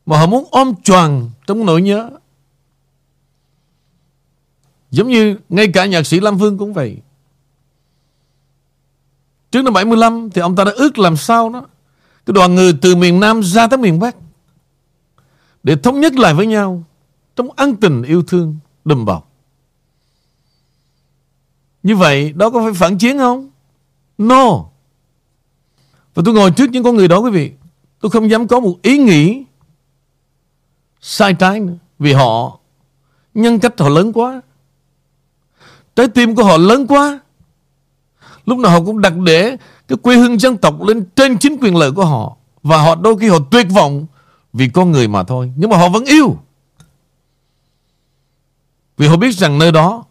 mà 0.06 0.18
họ 0.18 0.26
muốn 0.26 0.44
ôm 0.50 0.74
choàng 0.82 1.30
trong 1.46 1.66
nỗi 1.66 1.82
nhớ. 1.82 2.10
Giống 4.90 5.08
như 5.08 5.36
ngay 5.48 5.68
cả 5.74 5.86
nhạc 5.86 6.06
sĩ 6.06 6.20
Lam 6.20 6.38
Phương 6.38 6.58
cũng 6.58 6.72
vậy. 6.72 6.96
Trước 9.50 9.62
năm 9.62 9.72
75 9.72 10.30
thì 10.30 10.40
ông 10.40 10.56
ta 10.56 10.64
đã 10.64 10.72
ước 10.76 10.98
làm 10.98 11.16
sao 11.16 11.50
đó. 11.50 11.66
Cái 12.26 12.34
đoàn 12.34 12.54
người 12.54 12.78
từ 12.82 12.96
miền 12.96 13.20
Nam 13.20 13.42
ra 13.42 13.66
tới 13.66 13.78
miền 13.78 13.98
Bắc. 13.98 14.16
Để 15.62 15.76
thống 15.76 16.00
nhất 16.00 16.14
lại 16.14 16.34
với 16.34 16.46
nhau. 16.46 16.84
Trong 17.36 17.48
ân 17.56 17.76
tình 17.76 18.02
yêu 18.02 18.22
thương 18.22 18.56
đùm 18.84 19.04
bọc. 19.04 19.30
Như 21.82 21.96
vậy 21.96 22.32
đó 22.32 22.50
có 22.50 22.62
phải 22.62 22.72
phản 22.74 22.98
chiến 22.98 23.18
không? 23.18 23.50
No. 24.18 24.73
Và 26.14 26.22
tôi 26.26 26.34
ngồi 26.34 26.50
trước 26.50 26.70
những 26.70 26.84
con 26.84 26.96
người 26.96 27.08
đó, 27.08 27.18
quý 27.18 27.30
vị. 27.30 27.52
Tôi 28.00 28.10
không 28.10 28.30
dám 28.30 28.46
có 28.46 28.60
một 28.60 28.76
ý 28.82 28.98
nghĩ 28.98 29.44
sai 31.00 31.34
trái 31.34 31.60
nữa. 31.60 31.74
Vì 31.98 32.12
họ 32.12 32.58
nhân 33.34 33.58
cách 33.58 33.74
họ 33.78 33.88
lớn 33.88 34.12
quá. 34.12 34.40
Trái 35.96 36.08
tim 36.08 36.34
của 36.34 36.44
họ 36.44 36.56
lớn 36.56 36.86
quá 36.86 37.20
Lúc 38.46 38.58
nào 38.58 38.72
họ 38.72 38.80
cũng 38.80 39.00
đặt 39.00 39.12
để 39.16 39.56
Cái 39.88 39.98
quê 40.02 40.16
hương 40.16 40.38
dân 40.38 40.56
tộc 40.56 40.82
lên 40.82 41.04
trên 41.16 41.38
chính 41.38 41.56
quyền 41.60 41.76
lợi 41.76 41.92
của 41.92 42.04
họ 42.04 42.36
Và 42.62 42.82
họ 42.82 42.94
đôi 42.94 43.18
khi 43.18 43.28
họ 43.28 43.38
tuyệt 43.50 43.66
vọng 43.70 44.06
Vì 44.52 44.68
con 44.68 44.92
người 44.92 45.08
mà 45.08 45.24
thôi 45.24 45.52
Nhưng 45.56 45.70
mà 45.70 45.76
họ 45.76 45.88
vẫn 45.88 46.04
yêu 46.04 46.36
Vì 48.96 49.08
họ 49.08 49.16
biết 49.16 49.32
rằng 49.32 49.58
nơi 49.58 49.72
đó, 49.72 50.04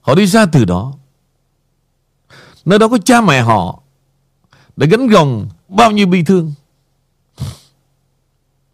Họ 0.00 0.14
đi 0.14 0.26
ra 0.26 0.46
từ 0.46 0.64
đó 0.64 0.92
Nơi 2.64 2.78
đó 2.78 2.88
có 2.88 2.98
cha 2.98 3.20
mẹ 3.20 3.42
họ 3.42 3.82
để 4.80 4.86
gánh 4.86 5.06
gồng 5.06 5.48
bao 5.68 5.90
nhiêu 5.90 6.06
bi 6.06 6.22
thương 6.22 6.52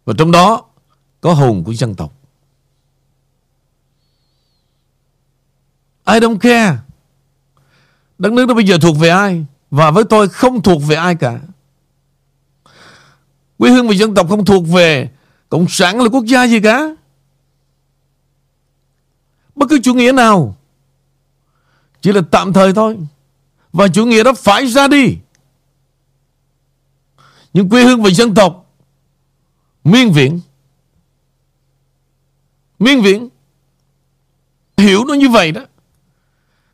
Và 0.05 0.13
trong 0.17 0.31
đó 0.31 0.65
Có 1.21 1.33
hồn 1.33 1.63
của 1.63 1.73
dân 1.73 1.95
tộc 1.95 2.13
I 6.05 6.19
don't 6.19 6.37
care. 6.37 6.77
Đất 8.17 8.33
nước 8.33 8.45
đó 8.45 8.53
bây 8.53 8.65
giờ 8.65 8.77
thuộc 8.81 8.97
về 8.97 9.09
ai? 9.09 9.45
Và 9.71 9.91
với 9.91 10.03
tôi 10.03 10.29
không 10.29 10.61
thuộc 10.61 10.81
về 10.87 10.95
ai 10.95 11.15
cả. 11.15 11.39
Quê 13.57 13.71
hương 13.71 13.87
và 13.87 13.93
dân 13.93 14.15
tộc 14.15 14.29
không 14.29 14.45
thuộc 14.45 14.67
về 14.67 15.09
Cộng 15.49 15.65
sản 15.69 16.01
là 16.01 16.09
quốc 16.09 16.25
gia 16.25 16.43
gì 16.43 16.59
cả. 16.59 16.95
Bất 19.55 19.69
cứ 19.69 19.79
chủ 19.83 19.93
nghĩa 19.93 20.11
nào 20.11 20.55
chỉ 22.01 22.11
là 22.11 22.21
tạm 22.31 22.53
thời 22.53 22.73
thôi. 22.73 22.97
Và 23.73 23.87
chủ 23.87 24.05
nghĩa 24.05 24.23
đó 24.23 24.33
phải 24.33 24.67
ra 24.67 24.87
đi. 24.87 25.17
Nhưng 27.53 27.69
quê 27.69 27.83
hương 27.83 28.03
và 28.03 28.09
dân 28.09 28.35
tộc 28.35 28.73
miên 29.83 30.11
viễn. 30.11 30.39
Miên 32.79 33.01
viễn. 33.01 33.29
Hiểu 34.77 35.05
nó 35.05 35.13
như 35.13 35.29
vậy 35.29 35.51
đó. 35.51 35.61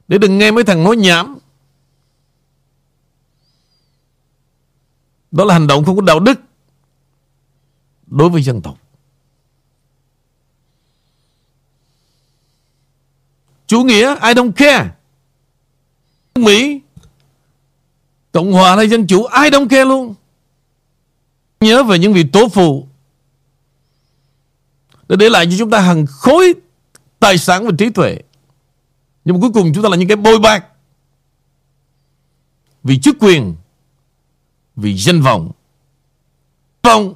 Để 0.08 0.18
đừng 0.18 0.38
nghe 0.38 0.52
mấy 0.52 0.64
thằng 0.64 0.84
nói 0.84 0.96
nhảm 0.96 1.38
Đó 5.32 5.46
là 5.46 5.54
hành 5.54 5.68
động 5.68 5.86
không 5.86 5.96
có 5.96 6.02
đạo 6.02 6.20
đức 6.20 6.40
Đối 8.08 8.30
với 8.30 8.42
dân 8.42 8.62
tộc 8.62 8.78
Chủ 13.68 13.84
nghĩa, 13.84 14.16
I 14.16 14.34
don't 14.34 14.52
care 14.52 14.90
Mỹ, 16.36 16.82
Cộng 18.32 18.52
hòa 18.52 18.76
hay 18.76 18.90
dân 18.90 19.08
chủ, 19.08 19.26
I 19.26 19.50
don't 19.50 19.68
care 19.68 19.86
luôn 19.86 20.16
Nhớ 21.64 21.84
về 21.84 22.00
những 22.00 22.14
vị 22.14 22.24
tổ 22.24 22.48
phụ 22.50 22.88
Để 25.10 25.16
để 25.16 25.30
lại 25.30 25.46
cho 25.46 25.58
chúng 25.60 25.70
ta 25.70 25.80
hàng 25.80 26.06
khối 26.06 26.54
Tài 27.20 27.38
sản 27.38 27.66
và 27.66 27.72
trí 27.78 27.90
tuệ 27.90 28.20
nhưng 29.26 29.36
mà 29.36 29.42
cuối 29.42 29.52
cùng 29.54 29.72
chúng 29.74 29.84
ta 29.84 29.90
là 29.90 29.98
những 29.98 30.08
cái 30.08 30.18
bôi 30.18 30.40
bạc 30.40 30.66
vì 32.84 33.00
chức 33.00 33.16
quyền, 33.20 33.56
vì 34.76 34.98
danh 34.98 35.22
vọng. 35.22 35.52
Vọng, 36.84 37.14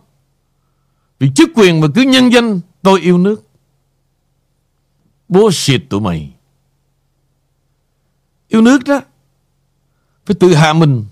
vì 1.20 1.32
chức 1.36 1.50
quyền 1.56 1.82
mà 1.82 1.88
cứ 1.96 2.02
nhân 2.02 2.30
danh 2.34 2.60
tôi 2.82 3.02
yêu 3.02 3.18
nước. 3.18 3.44
Bố 5.30 5.50
xịt 5.54 5.82
tụi 5.90 6.02
mày. 6.02 6.34
Yêu 8.48 8.62
nước 8.62 8.84
đó, 8.86 9.02
phải 10.26 10.36
tự 10.40 10.54
hạ 10.54 10.74
mình. 10.74 11.06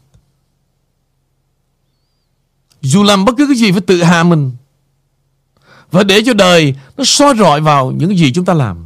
Dù 2.85 3.03
làm 3.03 3.25
bất 3.25 3.35
cứ 3.37 3.47
cái 3.47 3.55
gì 3.55 3.71
phải 3.71 3.81
tự 3.81 4.03
hạ 4.03 4.23
mình. 4.23 4.51
Và 5.91 6.03
để 6.03 6.21
cho 6.25 6.33
đời 6.33 6.75
nó 6.97 7.03
soi 7.03 7.33
rọi 7.37 7.61
vào 7.61 7.91
những 7.91 8.17
gì 8.17 8.31
chúng 8.33 8.45
ta 8.45 8.53
làm. 8.53 8.85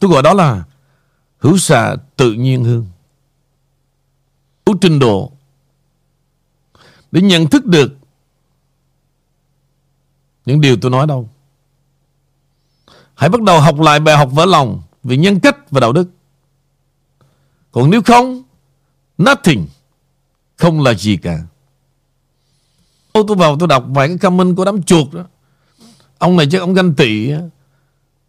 Tôi 0.00 0.10
gọi 0.10 0.22
đó 0.22 0.34
là 0.34 0.64
hữu 1.38 1.58
xạ 1.58 1.96
tự 2.16 2.32
nhiên 2.32 2.64
hương. 2.64 2.86
Đủ 4.66 4.74
trình 4.80 4.98
độ 4.98 5.32
để 7.10 7.20
nhận 7.20 7.46
thức 7.46 7.66
được 7.66 7.96
những 10.46 10.60
điều 10.60 10.76
tôi 10.76 10.90
nói 10.90 11.06
đâu. 11.06 11.28
Hãy 13.14 13.28
bắt 13.28 13.42
đầu 13.42 13.60
học 13.60 13.80
lại 13.80 14.00
bài 14.00 14.16
học 14.16 14.30
vỡ 14.32 14.46
lòng 14.46 14.82
về 15.02 15.16
nhân 15.16 15.40
cách 15.40 15.70
và 15.70 15.80
đạo 15.80 15.92
đức. 15.92 16.08
Còn 17.72 17.90
nếu 17.90 18.02
không, 18.02 18.42
nothing, 19.18 19.66
không 20.56 20.82
là 20.82 20.94
gì 20.94 21.16
cả. 21.16 21.38
Tôi 23.22 23.36
vào 23.36 23.56
tôi 23.58 23.68
đọc 23.68 23.84
vài 23.88 24.08
cái 24.08 24.18
comment 24.18 24.56
của 24.56 24.64
đám 24.64 24.82
chuột 24.82 25.12
đó. 25.12 25.24
Ông 26.18 26.36
này 26.36 26.46
chắc 26.50 26.60
ông 26.60 26.74
ganh 26.74 26.94
tị 26.94 27.30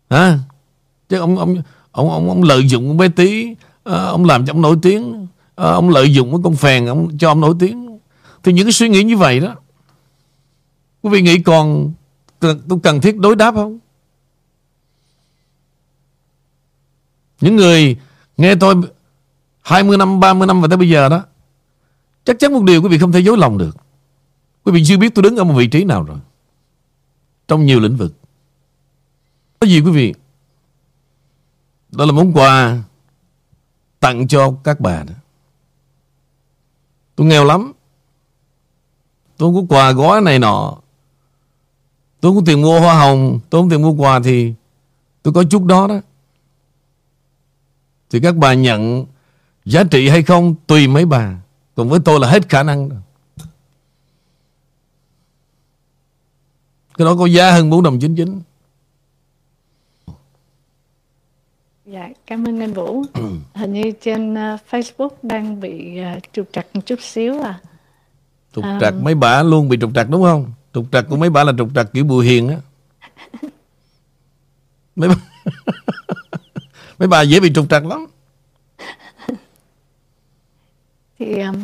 hả? 0.09 0.39
Chứ 1.09 1.19
ông 1.19 1.37
ông 1.37 1.61
ông 1.91 2.09
ông, 2.09 2.29
ông 2.29 2.43
lợi 2.43 2.67
dụng 2.67 2.87
con 2.87 2.97
bé 2.97 3.07
tí, 3.07 3.55
à, 3.83 3.93
ông 3.93 4.25
làm 4.25 4.45
cho 4.45 4.53
ông 4.53 4.61
nổi 4.61 4.77
tiếng, 4.81 5.27
à, 5.55 5.65
ông 5.65 5.89
lợi 5.89 6.13
dụng 6.13 6.31
cái 6.31 6.39
con 6.43 6.55
phèn 6.55 6.85
ông 6.85 7.17
cho 7.17 7.31
ông 7.31 7.41
nổi 7.41 7.55
tiếng. 7.59 7.99
Thì 8.43 8.53
những 8.53 8.65
cái 8.65 8.71
suy 8.71 8.89
nghĩ 8.89 9.03
như 9.03 9.17
vậy 9.17 9.39
đó, 9.39 9.55
quý 11.01 11.09
vị 11.09 11.21
nghĩ 11.21 11.39
còn 11.39 11.93
tôi 12.39 12.79
cần 12.83 13.01
thiết 13.01 13.17
đối 13.17 13.35
đáp 13.35 13.55
không? 13.55 13.79
Những 17.41 17.55
người 17.55 17.97
nghe 18.37 18.55
tôi 18.55 18.75
20 19.61 19.97
năm, 19.97 20.19
30 20.19 20.47
năm 20.47 20.61
và 20.61 20.67
tới 20.67 20.77
bây 20.77 20.89
giờ 20.89 21.09
đó, 21.09 21.23
chắc 22.25 22.39
chắn 22.39 22.53
một 22.53 22.63
điều 22.63 22.81
quý 22.81 22.89
vị 22.89 22.97
không 22.97 23.11
thể 23.11 23.19
dối 23.19 23.37
lòng 23.37 23.57
được. 23.57 23.77
Quý 24.67 24.73
vị 24.73 24.83
chưa 24.85 24.97
biết 24.97 25.15
tôi 25.15 25.23
đứng 25.23 25.35
ở 25.35 25.43
một 25.43 25.53
vị 25.57 25.67
trí 25.67 25.83
nào 25.83 26.03
rồi. 26.03 26.17
Trong 27.47 27.65
nhiều 27.65 27.79
lĩnh 27.79 27.95
vực. 27.95 28.13
Có 29.59 29.67
gì 29.67 29.81
quý 29.81 29.91
vị? 29.91 30.13
Đó 31.91 32.05
là 32.05 32.11
món 32.11 32.33
quà 32.33 32.83
tặng 33.99 34.27
cho 34.27 34.53
các 34.63 34.79
bà 34.79 35.03
đó. 35.03 35.13
Tôi 37.15 37.27
nghèo 37.27 37.45
lắm. 37.45 37.73
Tôi 39.37 39.47
không 39.47 39.67
có 39.67 39.75
quà 39.75 39.91
gói 39.91 40.21
này 40.21 40.39
nọ. 40.39 40.77
Tôi 42.19 42.31
không 42.31 42.35
có 42.35 42.45
tiền 42.45 42.61
mua 42.61 42.79
hoa 42.79 42.99
hồng. 42.99 43.39
Tôi 43.49 43.61
không 43.61 43.69
có 43.69 43.73
tiền 43.73 43.81
mua 43.81 43.91
quà 43.91 44.19
thì 44.23 44.53
tôi 45.23 45.33
có 45.33 45.43
chút 45.43 45.63
đó 45.63 45.87
đó. 45.87 45.99
Thì 48.09 48.19
các 48.19 48.35
bà 48.35 48.53
nhận 48.53 49.05
giá 49.65 49.83
trị 49.83 50.09
hay 50.09 50.23
không 50.23 50.55
tùy 50.67 50.87
mấy 50.87 51.05
bà. 51.05 51.41
Còn 51.75 51.89
với 51.89 51.99
tôi 52.05 52.19
là 52.19 52.29
hết 52.29 52.49
khả 52.49 52.63
năng 52.63 52.89
rồi. 52.89 52.99
Cái 56.97 57.05
đó 57.05 57.15
có 57.19 57.25
giá 57.25 57.51
hơn 57.51 57.69
4 57.69 57.83
đồng 57.83 57.99
99 57.99 58.41
Dạ, 61.85 62.09
cảm 62.27 62.47
ơn 62.47 62.59
anh 62.59 62.73
Vũ. 62.73 63.03
Hình 63.53 63.73
như 63.73 63.91
trên 64.01 64.33
uh, 64.33 64.59
Facebook 64.69 65.09
đang 65.23 65.59
bị 65.59 65.99
uh, 66.17 66.23
trục 66.33 66.49
trặc 66.51 66.67
một 66.73 66.81
chút 66.85 67.01
xíu 67.01 67.41
à. 67.41 67.59
Trục 68.55 68.63
um... 68.63 68.79
trặc 68.81 68.93
mấy 69.01 69.15
bà 69.15 69.43
luôn 69.43 69.69
bị 69.69 69.77
trục 69.81 69.91
trặc 69.95 70.09
đúng 70.09 70.23
không? 70.23 70.51
Trục 70.73 70.85
trặc 70.91 71.05
của 71.09 71.15
mấy 71.15 71.29
bà 71.29 71.43
là 71.43 71.53
trục 71.57 71.69
trặc 71.75 71.93
kiểu 71.93 72.03
bùi 72.03 72.25
hiền 72.25 72.49
á. 72.49 72.57
mấy 74.95 75.09
bà... 75.09 75.15
mấy 76.99 77.07
bà 77.07 77.21
dễ 77.21 77.39
bị 77.39 77.51
trục 77.53 77.69
trặc 77.69 77.85
lắm. 77.85 78.05
Thì 81.19 81.39
um, 81.39 81.55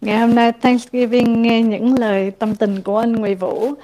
ngày 0.00 0.18
hôm 0.18 0.34
nay 0.34 0.52
Thanksgiving 0.52 1.42
nghe 1.42 1.62
những 1.62 1.98
lời 1.98 2.30
tâm 2.30 2.56
tình 2.56 2.82
của 2.82 2.98
anh 2.98 3.12
Nguyễn 3.12 3.38
Vũ 3.38 3.74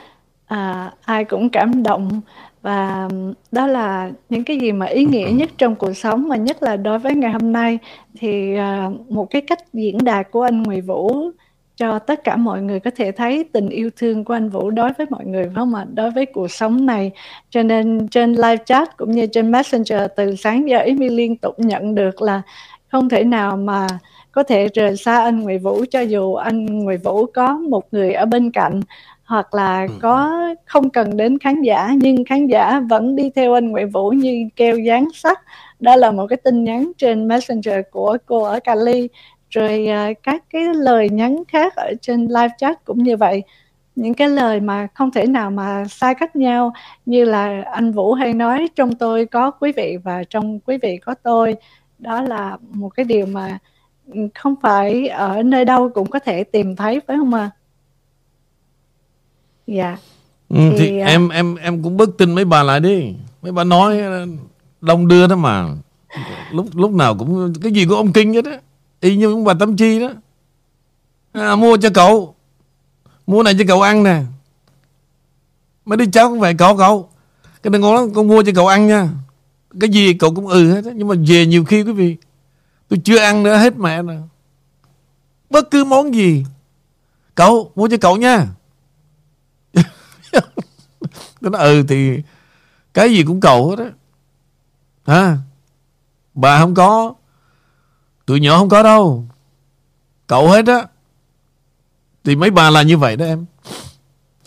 à, 0.47 0.93
ai 1.05 1.25
cũng 1.25 1.51
cảm 1.51 1.83
động 1.83 2.21
và 2.63 3.09
đó 3.53 3.67
là 3.67 4.11
những 4.29 4.45
cái 4.45 4.59
gì 4.59 4.73
mà 4.73 4.87
ý 4.87 5.05
nghĩa 5.05 5.31
nhất 5.33 5.51
trong 5.59 5.77
cuộc 5.77 5.93
sống 5.93 6.29
và 6.29 6.37
nhất 6.37 6.63
là 6.63 6.77
đối 6.77 6.99
với 6.99 7.15
ngày 7.15 7.33
hôm 7.33 7.53
nay 7.53 7.79
thì 8.19 8.57
à, 8.57 8.91
một 9.09 9.31
cái 9.31 9.43
cách 9.43 9.73
diễn 9.73 9.99
đạt 10.05 10.31
của 10.31 10.43
anh 10.43 10.63
Nguyễn 10.63 10.87
Vũ 10.87 11.31
cho 11.77 11.99
tất 11.99 12.25
cả 12.25 12.37
mọi 12.37 12.63
người 12.63 12.81
có 12.81 12.91
thể 12.97 13.13
thấy 13.13 13.45
tình 13.53 13.69
yêu 13.69 13.91
thương 13.97 14.25
của 14.25 14.35
anh 14.35 14.49
Vũ 14.49 14.71
đối 14.71 14.93
với 14.99 15.07
mọi 15.11 15.25
người 15.27 15.45
phải 15.45 15.55
không 15.55 15.75
ạ? 15.75 15.87
Đối 15.95 16.11
với 16.11 16.27
cuộc 16.27 16.51
sống 16.51 16.87
này. 16.87 17.11
Cho 17.51 17.63
nên 17.63 18.09
trên 18.09 18.33
live 18.33 18.65
chat 18.67 18.97
cũng 18.97 19.11
như 19.11 19.27
trên 19.27 19.51
Messenger 19.51 20.03
từ 20.17 20.37
sáng 20.37 20.69
giờ 20.69 20.79
Amy 20.79 21.09
liên 21.09 21.37
tục 21.37 21.55
nhận 21.59 21.95
được 21.95 22.23
là 22.23 22.43
không 22.89 23.09
thể 23.09 23.25
nào 23.25 23.57
mà 23.57 23.87
có 24.33 24.43
thể 24.43 24.69
rời 24.75 24.97
xa 24.97 25.21
anh 25.21 25.41
Nguyễn 25.41 25.63
Vũ 25.63 25.85
cho 25.91 26.01
dù 26.01 26.35
anh 26.35 26.67
Nguyễn 26.67 27.01
Vũ 27.01 27.27
có 27.27 27.59
một 27.59 27.85
người 27.93 28.13
ở 28.13 28.27
bên 28.27 28.51
cạnh 28.51 28.81
hoặc 29.27 29.55
là 29.55 29.87
ừ. 29.89 29.95
có 30.03 30.41
không 30.65 30.91
cần 30.91 31.17
đến 31.17 31.39
khán 31.39 31.63
giả 31.63 31.91
nhưng 31.97 32.25
khán 32.25 32.47
giả 32.47 32.81
vẫn 32.81 33.17
đi 33.17 33.31
theo 33.31 33.55
anh 33.55 33.71
Nguyễn 33.71 33.91
Vũ 33.91 34.11
như 34.11 34.49
keo 34.57 34.79
dán 34.79 35.09
sắt 35.15 35.39
đó 35.81 35.97
là 35.97 36.11
một 36.11 36.27
cái 36.27 36.37
tin 36.37 36.65
nhắn 36.65 36.93
trên 36.99 37.29
messenger 37.29 37.81
của 37.91 38.17
cô 38.27 38.43
ở 38.43 38.61
Cali 38.61 39.09
rồi 39.51 39.89
uh, 40.11 40.17
các 40.23 40.45
cái 40.51 40.63
lời 40.75 41.11
nhắn 41.11 41.43
khác 41.49 41.77
ở 41.77 41.93
trên 42.03 42.27
live 42.27 42.55
chat 42.59 42.85
cũng 42.85 43.03
như 43.03 43.17
vậy 43.17 43.43
những 43.97 44.15
cái 44.15 44.29
lời 44.29 44.61
mà 44.61 44.89
không 44.95 45.11
thể 45.11 45.27
nào 45.27 45.51
mà 45.51 45.85
sai 45.91 46.15
cách 46.15 46.37
nhau 46.37 46.73
như 47.07 47.25
là 47.25 47.63
anh 47.73 47.93
Vũ 47.93 48.13
hay 48.13 48.33
nói 48.35 48.69
trong 48.77 48.95
tôi 48.95 49.27
có 49.27 49.51
quý 49.51 49.73
vị 49.73 49.97
và 50.05 50.25
trong 50.31 50.61
quý 50.61 50.79
vị 50.83 50.99
có 51.05 51.15
tôi 51.15 51.57
đó 51.99 52.23
là 52.23 52.57
một 52.73 52.89
cái 52.89 53.05
điều 53.05 53.27
mà 53.27 53.59
ừ, 54.13 54.21
không 54.35 54.55
phải 54.63 55.09
ở 55.09 55.43
nơi 55.43 55.65
đâu 55.65 55.89
cũng 55.95 56.11
có 56.11 56.19
thể 56.19 56.45
tìm 56.45 56.77
thấy 56.77 57.01
phải 57.07 57.17
không 57.17 57.35
ạ? 57.35 57.51
À? 57.53 57.66
Dạ. 59.67 59.97
Ừ, 60.49 60.57
thì, 60.71 60.79
thì 60.79 61.01
uh... 61.03 61.07
em 61.07 61.29
em 61.29 61.57
em 61.57 61.83
cũng 61.83 61.97
bớt 61.97 62.09
tin 62.19 62.35
mấy 62.35 62.45
bà 62.45 62.63
lại 62.63 62.81
đi. 62.81 63.15
Mấy 63.43 63.53
bà 63.53 63.65
nói 63.65 63.99
đông 64.81 65.09
đưa 65.09 65.27
đó 65.27 65.37
mà. 65.37 65.69
Lúc 66.51 66.67
lúc 66.75 66.91
nào 66.91 67.17
cũng 67.19 67.53
cái 67.63 67.73
gì 67.73 67.87
của 67.87 67.97
ông 67.97 68.13
kinh 68.13 68.35
hết 68.35 68.45
á. 68.45 68.61
Y 69.01 69.17
như 69.17 69.37
bà 69.37 69.55
tâm 69.55 69.77
chi 69.77 70.01
đó. 70.01 70.11
À, 71.33 71.57
mua 71.57 71.77
cho 71.77 71.91
cậu. 71.95 72.35
Mua 73.27 73.43
này 73.43 73.55
cho 73.59 73.65
cậu 73.69 73.83
ăn 73.83 74.03
nè. 74.03 74.23
Mấy 75.85 75.97
đứa 75.97 76.07
cháu 76.13 76.29
cũng 76.29 76.41
vậy 76.41 76.55
cậu 76.59 76.77
cậu. 76.77 77.09
Cái 77.63 77.71
đừng 77.71 77.83
ngon 77.83 77.95
lắm 77.95 78.15
con 78.15 78.29
mua 78.29 78.43
cho 78.43 78.53
cậu 78.55 78.67
ăn 78.67 78.87
nha. 78.87 79.09
Cái 79.81 79.91
gì 79.91 80.15
cậu 80.15 80.35
cũng 80.35 80.47
ừ 80.47 80.73
hết 80.73 80.85
á. 80.85 80.91
Nhưng 80.95 81.09
mà 81.09 81.15
về 81.29 81.47
nhiều 81.47 81.65
khi 81.65 81.83
quý 81.83 81.93
vị 81.93 82.17
tôi 82.89 83.01
chưa 83.05 83.19
ăn 83.19 83.43
nữa 83.43 83.57
hết 83.57 83.77
mẹ 83.77 84.03
nè 84.03 84.15
bất 85.51 85.71
cứ 85.71 85.85
món 85.85 86.15
gì. 86.15 86.45
Cậu 87.35 87.73
mua 87.75 87.89
cho 87.89 87.97
cậu 87.97 88.17
nha 88.17 88.47
tôi 91.41 91.51
nói 91.51 91.63
ừ 91.63 91.83
thì 91.89 92.23
cái 92.95 93.11
gì 93.11 93.23
cũng 93.23 93.41
cầu 93.41 93.71
hết 93.71 93.85
á. 93.85 93.91
Hả? 95.07 95.39
Bà 96.35 96.61
không 96.61 96.75
có. 96.75 97.15
Tụi 98.27 98.41
nhỏ 98.41 98.59
không 98.59 98.69
có 98.69 98.83
đâu. 98.83 99.29
Cậu 100.27 100.49
hết 100.49 100.67
á. 100.67 100.87
Thì 102.25 102.37
mấy 102.37 102.51
bà 102.51 102.71
là 102.71 102.83
như 102.83 102.99
vậy 102.99 103.17
đó 103.17 103.25
em. 103.25 103.47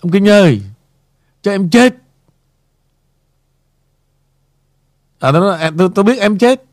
Ông 0.01 0.11
kinh 0.11 0.27
ơi 0.27 0.61
cho 1.41 1.51
em 1.51 1.69
chết. 1.69 1.95
À 5.19 5.31
đó 5.31 5.39
nói, 5.39 5.71
tôi, 5.77 5.89
tôi 5.95 6.05
biết 6.05 6.19
em 6.19 6.37
chết. 6.37 6.63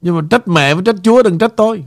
Nhưng 0.00 0.16
mà 0.16 0.22
trách 0.30 0.48
mẹ 0.48 0.74
với 0.74 0.84
trách 0.86 0.96
chúa 1.02 1.22
đừng 1.22 1.38
trách 1.38 1.52
tôi. 1.56 1.84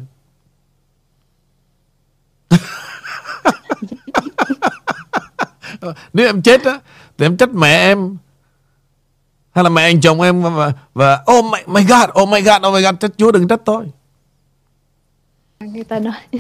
Nếu 6.14 6.26
em 6.26 6.42
chết 6.42 6.64
á 6.64 6.80
thì 7.18 7.26
em 7.26 7.38
trách 7.38 7.50
mẹ 7.54 7.78
em. 7.78 8.18
Hay 9.52 9.64
là 9.64 9.70
mẹ 9.70 9.82
anh 9.82 10.02
chồng 10.02 10.22
em 10.22 10.42
và, 10.42 10.72
và 10.94 11.24
oh 11.38 11.46
my, 11.46 11.60
my 11.68 11.84
god 11.84 12.10
oh 12.22 12.30
my 12.30 12.42
god 12.42 12.62
oh 12.68 12.74
my 12.74 12.82
god 12.82 12.96
trách 13.00 13.12
chúa 13.18 13.32
đừng 13.32 13.48
trách 13.48 13.62
tôi. 13.66 13.86
Người 15.60 15.84
ta 15.84 16.00
nói 16.00 16.14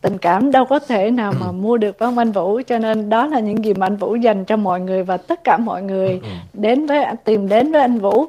tình 0.00 0.18
cảm 0.18 0.50
đâu 0.50 0.64
có 0.64 0.78
thể 0.78 1.10
nào 1.10 1.32
mà 1.40 1.52
mua 1.52 1.76
được 1.76 1.98
với 1.98 2.06
ông 2.06 2.18
anh 2.18 2.32
Vũ 2.32 2.60
cho 2.66 2.78
nên 2.78 3.10
đó 3.10 3.26
là 3.26 3.40
những 3.40 3.64
gì 3.64 3.74
mà 3.74 3.86
anh 3.86 3.96
Vũ 3.96 4.14
dành 4.14 4.44
cho 4.44 4.56
mọi 4.56 4.80
người 4.80 5.02
và 5.02 5.16
tất 5.16 5.44
cả 5.44 5.56
mọi 5.56 5.82
người 5.82 6.20
đến 6.52 6.86
với 6.86 7.04
tìm 7.24 7.48
đến 7.48 7.72
với 7.72 7.80
anh 7.80 7.98
Vũ 7.98 8.26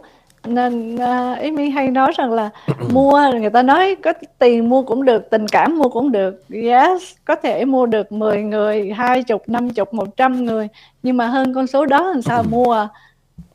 nên 0.47 0.95
uh, 0.95 1.39
ý 1.39 1.51
mi 1.51 1.69
hay 1.69 1.91
nói 1.91 2.11
rằng 2.17 2.31
là 2.31 2.49
mua 2.91 3.31
người 3.39 3.49
ta 3.49 3.63
nói 3.63 3.95
có 4.03 4.13
tiền 4.39 4.69
mua 4.69 4.83
cũng 4.83 5.05
được 5.05 5.23
tình 5.31 5.47
cảm 5.47 5.77
mua 5.77 5.89
cũng 5.89 6.11
được 6.11 6.43
yes 6.49 7.01
có 7.25 7.35
thể 7.35 7.65
mua 7.65 7.85
được 7.85 8.11
10 8.11 8.43
người 8.43 8.91
hai 8.91 9.23
chục 9.23 9.49
năm 9.49 9.69
chục 9.69 9.93
một 9.93 10.17
trăm 10.17 10.45
người 10.45 10.67
nhưng 11.03 11.17
mà 11.17 11.27
hơn 11.27 11.53
con 11.53 11.67
số 11.67 11.85
đó 11.85 12.09
làm 12.09 12.21
sao 12.21 12.43
mua 12.43 12.87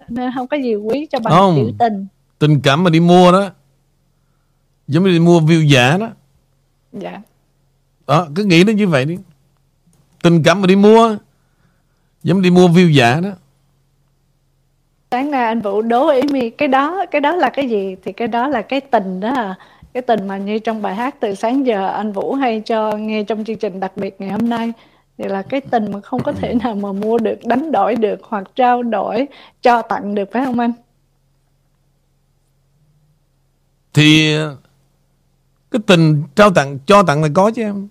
nên 0.08 0.30
không 0.34 0.46
có 0.46 0.56
gì 0.56 0.74
quý 0.74 1.06
cho 1.10 1.18
bằng 1.18 1.32
không. 1.32 1.56
chữ 1.56 1.72
tình 1.78 2.06
tình 2.38 2.60
cảm 2.60 2.84
mà 2.84 2.90
đi 2.90 3.00
mua 3.00 3.32
đó 3.32 3.50
giống 4.88 5.04
như 5.04 5.10
đi 5.10 5.20
mua 5.20 5.40
view 5.40 5.62
giả 5.62 5.96
đó 5.98 6.08
dạ 6.92 7.20
Đó, 8.10 8.28
cứ 8.34 8.44
nghĩ 8.44 8.64
đến 8.64 8.76
như 8.76 8.88
vậy 8.88 9.04
đi. 9.04 9.18
Tình 10.22 10.42
cảm 10.42 10.60
mà 10.60 10.66
đi 10.66 10.76
mua, 10.76 11.16
giống 12.22 12.42
đi 12.42 12.50
mua 12.50 12.68
view 12.68 12.90
giả 12.90 13.20
đó. 13.20 13.30
Sáng 15.10 15.30
nay 15.30 15.44
anh 15.44 15.60
Vũ 15.60 15.82
đố 15.82 16.08
ý 16.08 16.22
mi 16.32 16.50
cái 16.50 16.68
đó 16.68 17.04
cái 17.10 17.20
đó 17.20 17.36
là 17.36 17.50
cái 17.50 17.68
gì 17.68 17.96
thì 18.04 18.12
cái 18.12 18.28
đó 18.28 18.48
là 18.48 18.62
cái 18.62 18.80
tình 18.80 19.20
đó 19.20 19.32
à 19.36 19.54
cái 19.94 20.02
tình 20.02 20.28
mà 20.28 20.38
như 20.38 20.58
trong 20.58 20.82
bài 20.82 20.94
hát 20.94 21.14
từ 21.20 21.34
sáng 21.34 21.66
giờ 21.66 21.86
anh 21.86 22.12
Vũ 22.12 22.34
hay 22.34 22.62
cho 22.66 22.92
nghe 22.96 23.24
trong 23.24 23.44
chương 23.44 23.56
trình 23.58 23.80
đặc 23.80 23.92
biệt 23.96 24.20
ngày 24.20 24.30
hôm 24.30 24.48
nay 24.48 24.72
thì 25.18 25.24
là 25.24 25.42
cái 25.42 25.60
tình 25.60 25.92
mà 25.92 26.00
không 26.00 26.22
có 26.22 26.32
thể 26.32 26.54
nào 26.54 26.74
mà 26.74 26.92
mua 26.92 27.18
được 27.18 27.38
đánh 27.44 27.72
đổi 27.72 27.94
được 27.94 28.20
hoặc 28.22 28.44
trao 28.54 28.82
đổi 28.82 29.28
cho 29.62 29.82
tặng 29.82 30.14
được 30.14 30.28
phải 30.32 30.44
không 30.44 30.60
anh 30.60 30.72
Thì 33.94 34.36
cái 35.70 35.80
tình 35.86 36.22
trao 36.34 36.50
tặng, 36.50 36.78
cho 36.86 37.02
tặng 37.02 37.22
là 37.22 37.28
có 37.34 37.50
chứ 37.50 37.62
em. 37.62 37.88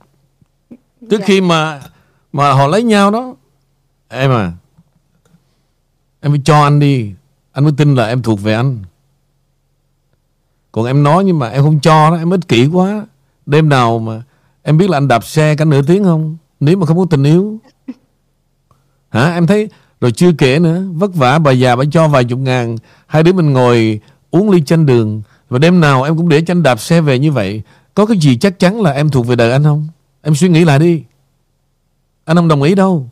Trước 1.10 1.18
Dạ. 1.20 1.26
khi 1.26 1.42
mà 1.42 1.82
mà 2.34 2.52
họ 2.52 2.68
lấy 2.68 2.84
nhau 2.84 3.12
đó. 3.12 3.36
Em 4.10 4.32
à, 4.32 4.52
em 6.22 6.32
phải 6.32 6.42
cho 6.46 6.64
anh 6.64 6.80
đi. 6.80 7.14
Anh 7.52 7.64
mới 7.64 7.74
tin 7.78 7.96
là 7.96 8.08
em 8.08 8.22
thuộc 8.22 8.42
về 8.42 8.54
anh. 8.54 8.84
Còn 10.72 10.86
em 10.86 11.04
nói 11.04 11.24
nhưng 11.24 11.40
mà 11.40 11.50
em 11.50 11.64
không 11.64 11.80
cho 11.80 12.10
đó, 12.10 12.18
em 12.18 12.30
ích 12.30 12.48
kỷ 12.48 12.68
quá. 12.68 13.06
Đêm 13.46 13.70
nào 13.70 14.00
mà 14.00 14.24
em 14.64 14.78
biết 14.78 14.90
là 14.90 14.98
anh 14.98 15.08
đạp 15.08 15.24
xe 15.24 15.56
cả 15.56 15.66
nửa 15.66 15.82
tiếng 15.82 16.04
không? 16.04 16.38
Nếu 16.60 16.78
mà 16.78 16.86
không 16.86 16.98
có 16.98 17.06
tình 17.10 17.24
yêu. 17.24 17.60
Hả? 19.10 19.34
Em 19.34 19.48
thấy 19.48 19.70
rồi 20.02 20.12
chưa 20.12 20.32
kể 20.38 20.60
nữa, 20.60 20.84
vất 20.94 21.16
vả 21.16 21.40
bà 21.40 21.52
già 21.52 21.76
bà 21.76 21.84
cho 21.92 22.08
vài 22.08 22.24
chục 22.24 22.40
ngàn, 22.40 22.78
hai 23.08 23.24
đứa 23.24 23.34
mình 23.34 23.54
ngồi 23.54 24.00
uống 24.32 24.50
ly 24.50 24.62
chanh 24.62 24.86
đường 24.86 25.22
và 25.50 25.60
đêm 25.60 25.80
nào 25.80 26.04
em 26.04 26.18
cũng 26.18 26.30
để 26.30 26.42
cho 26.42 26.52
anh 26.52 26.64
đạp 26.64 26.80
xe 26.80 27.02
về 27.02 27.20
như 27.20 27.32
vậy. 27.32 27.62
Có 27.94 28.06
cái 28.06 28.18
gì 28.18 28.38
chắc 28.38 28.60
chắn 28.60 28.82
là 28.82 28.92
em 28.92 29.10
thuộc 29.10 29.28
về 29.28 29.36
đời 29.36 29.52
anh 29.52 29.64
không? 29.64 29.88
Em 30.22 30.36
suy 30.36 30.50
nghĩ 30.50 30.66
lại 30.66 30.80
đi. 30.80 31.04
Anh 32.26 32.38
không 32.38 32.48
đồng 32.48 32.62
ý 32.62 32.76
đâu. 32.76 33.10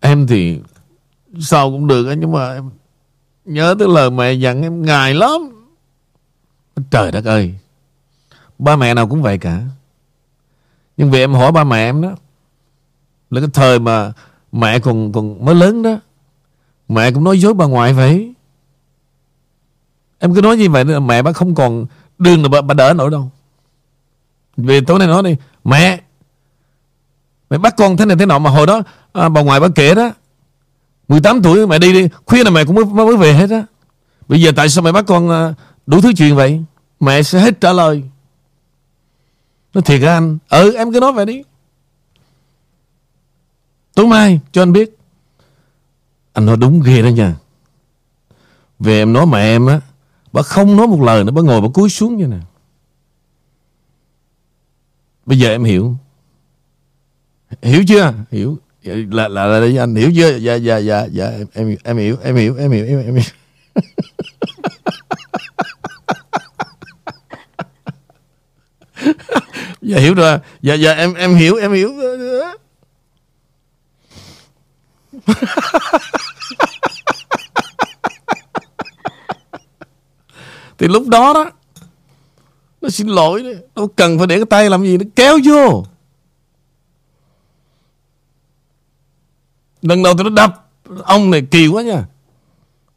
Em 0.00 0.26
thì 0.26 0.58
sao 1.40 1.70
cũng 1.70 1.86
được 1.86 2.06
á, 2.08 2.14
nhưng 2.14 2.32
mà 2.32 2.54
em 2.54 2.70
nhớ 3.44 3.74
tới 3.78 3.88
lời 3.88 4.10
mẹ 4.10 4.32
dặn 4.32 4.62
em 4.62 4.82
ngài 4.82 5.14
lắm. 5.14 5.40
Trời 6.90 7.12
đất 7.12 7.24
ơi. 7.24 7.54
Ba 8.58 8.76
mẹ 8.76 8.94
nào 8.94 9.08
cũng 9.08 9.22
vậy 9.22 9.38
cả. 9.38 9.62
Nhưng 10.96 11.10
vì 11.10 11.18
em 11.18 11.34
hỏi 11.34 11.52
ba 11.52 11.64
mẹ 11.64 11.88
em 11.88 12.02
đó 12.02 12.10
là 13.30 13.40
cái 13.40 13.50
thời 13.52 13.78
mà 13.78 14.12
mẹ 14.52 14.78
còn 14.78 15.12
còn 15.12 15.44
mới 15.44 15.54
lớn 15.54 15.82
đó 15.82 15.96
mẹ 16.88 17.12
cũng 17.12 17.24
nói 17.24 17.40
dối 17.40 17.54
bà 17.54 17.66
ngoại 17.66 17.92
vậy 17.92 18.34
em 20.18 20.34
cứ 20.34 20.40
nói 20.40 20.56
như 20.56 20.70
vậy 20.70 20.84
là 20.84 21.00
mẹ 21.00 21.22
bà 21.22 21.32
không 21.32 21.54
còn 21.54 21.86
đường 22.18 22.42
là 22.42 22.48
bà, 22.48 22.60
bà 22.60 22.74
đỡ 22.74 22.94
nổi 22.94 23.10
đâu 23.10 23.30
vì 24.56 24.80
tối 24.80 24.98
nay 24.98 25.08
nói 25.08 25.22
đi 25.22 25.36
mẹ 25.64 26.00
mẹ 27.50 27.58
bắt 27.58 27.74
con 27.76 27.96
thế 27.96 28.04
này 28.04 28.16
thế 28.16 28.26
nọ 28.26 28.38
mà 28.38 28.50
hồi 28.50 28.66
đó 28.66 28.82
à, 29.12 29.28
bà 29.28 29.42
ngoại 29.42 29.60
bà 29.60 29.68
kể 29.74 29.94
đó 29.94 30.10
18 31.10 31.42
tuổi 31.42 31.66
mẹ 31.66 31.78
đi 31.78 31.92
đi. 31.92 32.08
Khuya 32.26 32.44
là 32.44 32.50
mẹ 32.50 32.64
cũng 32.64 32.74
mới, 32.74 32.84
mới 32.84 33.16
về 33.16 33.34
hết 33.34 33.50
á. 33.50 33.64
Bây 34.28 34.42
giờ 34.42 34.52
tại 34.56 34.68
sao 34.68 34.84
mẹ 34.84 34.92
bắt 34.92 35.04
con 35.06 35.30
à, 35.30 35.54
đủ 35.86 36.00
thứ 36.00 36.12
chuyện 36.16 36.36
vậy? 36.36 36.64
Mẹ 37.00 37.22
sẽ 37.22 37.40
hết 37.40 37.60
trả 37.60 37.72
lời. 37.72 38.02
Nó 39.74 39.80
thiệt 39.80 40.02
hả 40.02 40.14
anh 40.14 40.38
ừ 40.48 40.74
em 40.74 40.92
cứ 40.92 41.00
nói 41.00 41.12
vậy 41.12 41.26
đi. 41.26 41.42
Tối 43.94 44.06
mai 44.06 44.40
cho 44.52 44.62
anh 44.62 44.72
biết. 44.72 44.98
Anh 46.32 46.46
nói 46.46 46.56
đúng 46.56 46.82
ghê 46.82 47.02
đó 47.02 47.08
nha. 47.08 47.36
Về 48.78 48.98
em 48.98 49.12
nói 49.12 49.26
mẹ 49.26 49.38
em 49.38 49.66
á 49.66 49.80
Bà 50.32 50.42
không 50.42 50.76
nói 50.76 50.86
một 50.86 51.00
lời 51.00 51.24
nữa 51.24 51.32
Bà 51.32 51.42
ngồi 51.42 51.60
bà 51.60 51.68
cúi 51.74 51.88
xuống 51.88 52.16
như 52.16 52.26
nè. 52.26 52.38
Bây 55.26 55.38
giờ 55.38 55.48
em 55.48 55.64
hiểu. 55.64 55.96
Hiểu 57.62 57.84
chưa? 57.88 58.14
Hiểu 58.30 58.58
là 58.82 59.28
là, 59.28 59.46
là, 59.46 59.60
là 59.60 59.82
anh 59.82 59.94
hiểu 59.94 60.10
chưa? 60.16 60.36
Dạ 60.36 60.54
dạ 60.54 60.76
dạ 60.76 61.04
dạ 61.10 61.30
em 61.30 61.46
em 61.54 61.76
em 61.84 61.96
hiểu 61.96 62.16
em 62.22 62.36
hiểu 62.36 62.56
em 62.56 62.70
hiểu 62.70 62.86
em, 62.86 63.04
em 63.04 63.14
hiểu. 63.14 63.24
Dạ 69.82 69.98
hiểu 69.98 70.14
rồi. 70.14 70.38
Dạ 70.62 70.74
dạ 70.74 70.92
em 70.92 71.14
em 71.14 71.34
hiểu 71.34 71.56
em 71.56 71.72
hiểu. 71.72 71.92
Thì 80.78 80.88
lúc 80.88 81.08
đó 81.08 81.32
đó 81.32 81.50
Nó 82.80 82.88
xin 82.88 83.08
lỗi 83.08 83.42
đấy 83.42 83.56
nó 83.74 83.86
cần 83.96 84.18
phải 84.18 84.26
để 84.26 84.36
cái 84.36 84.44
tay 84.44 84.70
làm 84.70 84.82
gì 84.84 84.96
Nó 84.96 85.04
kéo 85.16 85.38
vô. 85.44 85.84
Lần 89.82 90.02
đầu 90.02 90.14
thì 90.16 90.24
nó 90.24 90.30
đập 90.30 90.70
Ông 91.04 91.30
này 91.30 91.42
kỳ 91.50 91.66
quá 91.66 91.82
nha. 91.82 92.04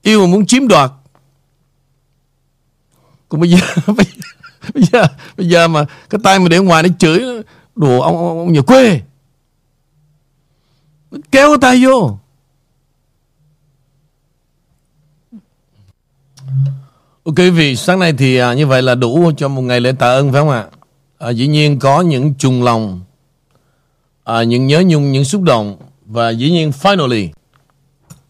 Yêu 0.02 0.22
mà 0.22 0.32
muốn 0.32 0.46
chiếm 0.46 0.68
đoạt. 0.68 0.92
Còn 3.30 3.42
bây 3.42 3.50
giờ 3.50 3.58
Bây 3.88 4.06
giờ 4.06 4.22
Bây 4.74 4.84
giờ, 4.84 5.08
bây 5.38 5.50
giờ 5.50 5.68
mà 5.68 5.86
Cái 6.10 6.20
tay 6.24 6.40
mà 6.40 6.50
để 6.50 6.60
ngoài 6.60 6.84
nó 6.84 6.90
chửi 7.00 7.44
đùa 7.76 8.02
ông, 8.02 8.18
ông, 8.18 8.38
ông 8.40 8.54
nhà 8.54 8.62
quê. 8.62 9.02
Nó 11.12 11.18
Kéo 11.32 11.50
cái 11.50 11.58
tay 11.62 11.86
vô. 11.86 12.18
Ok 17.24 17.36
quý 17.38 17.50
vị, 17.50 17.76
sáng 17.76 18.00
nay 18.00 18.14
thì 18.14 18.38
à, 18.38 18.54
như 18.54 18.68
vậy 18.68 18.82
là 18.82 18.96
đủ 18.96 19.32
cho 19.38 19.48
một 19.48 19.62
ngày 19.62 19.82
lễ 19.82 19.92
tạ 20.00 20.08
ơn 20.08 20.32
phải 20.32 20.42
không 20.42 20.50
ạ? 20.50 20.66
À, 21.18 21.30
dĩ 21.30 21.48
nhiên 21.48 21.80
có 21.80 22.02
những 22.02 22.34
trùng 22.34 22.64
lòng, 22.64 23.02
à, 24.24 24.44
những 24.44 24.68
nhớ 24.68 24.84
nhung, 24.86 25.12
những 25.12 25.26
xúc 25.26 25.42
động 25.42 25.78
và 26.14 26.30
dĩ 26.30 26.52
nhiên 26.52 26.70
finally 26.70 27.30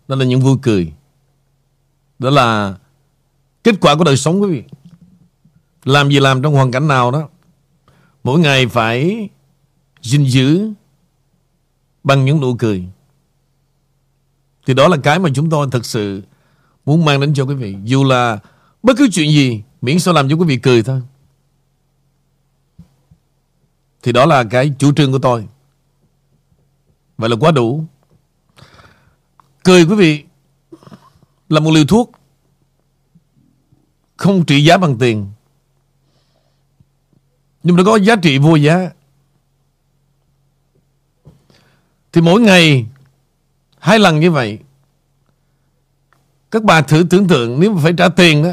đó 0.08 0.16
là 0.16 0.26
những 0.26 0.42
vui 0.42 0.58
cười. 0.62 0.94
Đó 2.20 2.30
là 2.30 2.76
kết 3.64 3.76
quả 3.82 3.96
của 3.96 4.04
đời 4.04 4.18
sống 4.18 4.42
quý 4.42 4.50
vị. 4.50 4.64
Làm 5.84 6.10
gì 6.10 6.20
làm 6.20 6.42
trong 6.42 6.54
hoàn 6.54 6.72
cảnh 6.72 6.88
nào 6.88 7.12
đó, 7.12 7.30
mỗi 8.24 8.40
ngày 8.40 8.68
phải 8.68 9.30
gìn 10.02 10.24
giữ 10.24 10.72
bằng 12.04 12.26
những 12.26 12.42
nụ 12.42 12.56
cười. 12.56 12.88
Thì 14.66 14.74
đó 14.74 14.88
là 14.88 14.98
cái 15.04 15.20
mà 15.20 15.30
chúng 15.36 15.50
tôi 15.50 15.68
thực 15.72 15.86
sự 15.86 16.22
muốn 16.86 17.06
mang 17.06 17.22
đến 17.22 17.34
cho 17.34 17.44
quý 17.44 17.56
vị. 17.56 17.76
Dù 17.84 18.04
là 18.04 18.40
Bất 18.84 18.98
cứ 18.98 19.08
chuyện 19.12 19.30
gì 19.32 19.64
Miễn 19.82 20.00
sao 20.00 20.14
làm 20.14 20.30
cho 20.30 20.36
quý 20.36 20.46
vị 20.46 20.58
cười 20.58 20.84
thôi 20.84 21.02
Thì 24.04 24.12
đó 24.12 24.26
là 24.26 24.44
cái 24.44 24.74
chủ 24.80 24.94
trương 24.94 25.12
của 25.12 25.20
tôi 25.20 25.48
Vậy 27.18 27.30
là 27.30 27.36
quá 27.40 27.52
đủ. 27.52 27.86
Cười 29.64 29.86
quý 29.86 29.96
vị 29.96 30.24
Là 31.50 31.60
một 31.60 31.72
liều 31.72 31.86
thuốc 31.86 32.12
Không 34.18 34.46
trị 34.46 34.64
giá 34.64 34.78
bằng 34.78 34.98
tiền. 34.98 35.32
Nhưng 37.64 37.76
nó 37.76 37.84
có 37.84 37.96
giá 37.96 38.16
trị 38.16 38.38
vô 38.38 38.56
giá. 38.56 38.90
Thì 42.12 42.22
mỗi 42.22 42.42
ngày 42.42 42.86
Hai 43.80 44.00
lần 44.00 44.20
như 44.20 44.32
vậy, 44.32 44.60
Các 46.52 46.64
bà 46.64 46.82
thử 46.82 47.06
tưởng 47.10 47.28
tượng 47.28 47.60
Nếu 47.60 47.74
mà 47.74 47.82
phải 47.84 47.94
trả 47.98 48.10
tiền 48.10 48.44
đó, 48.44 48.52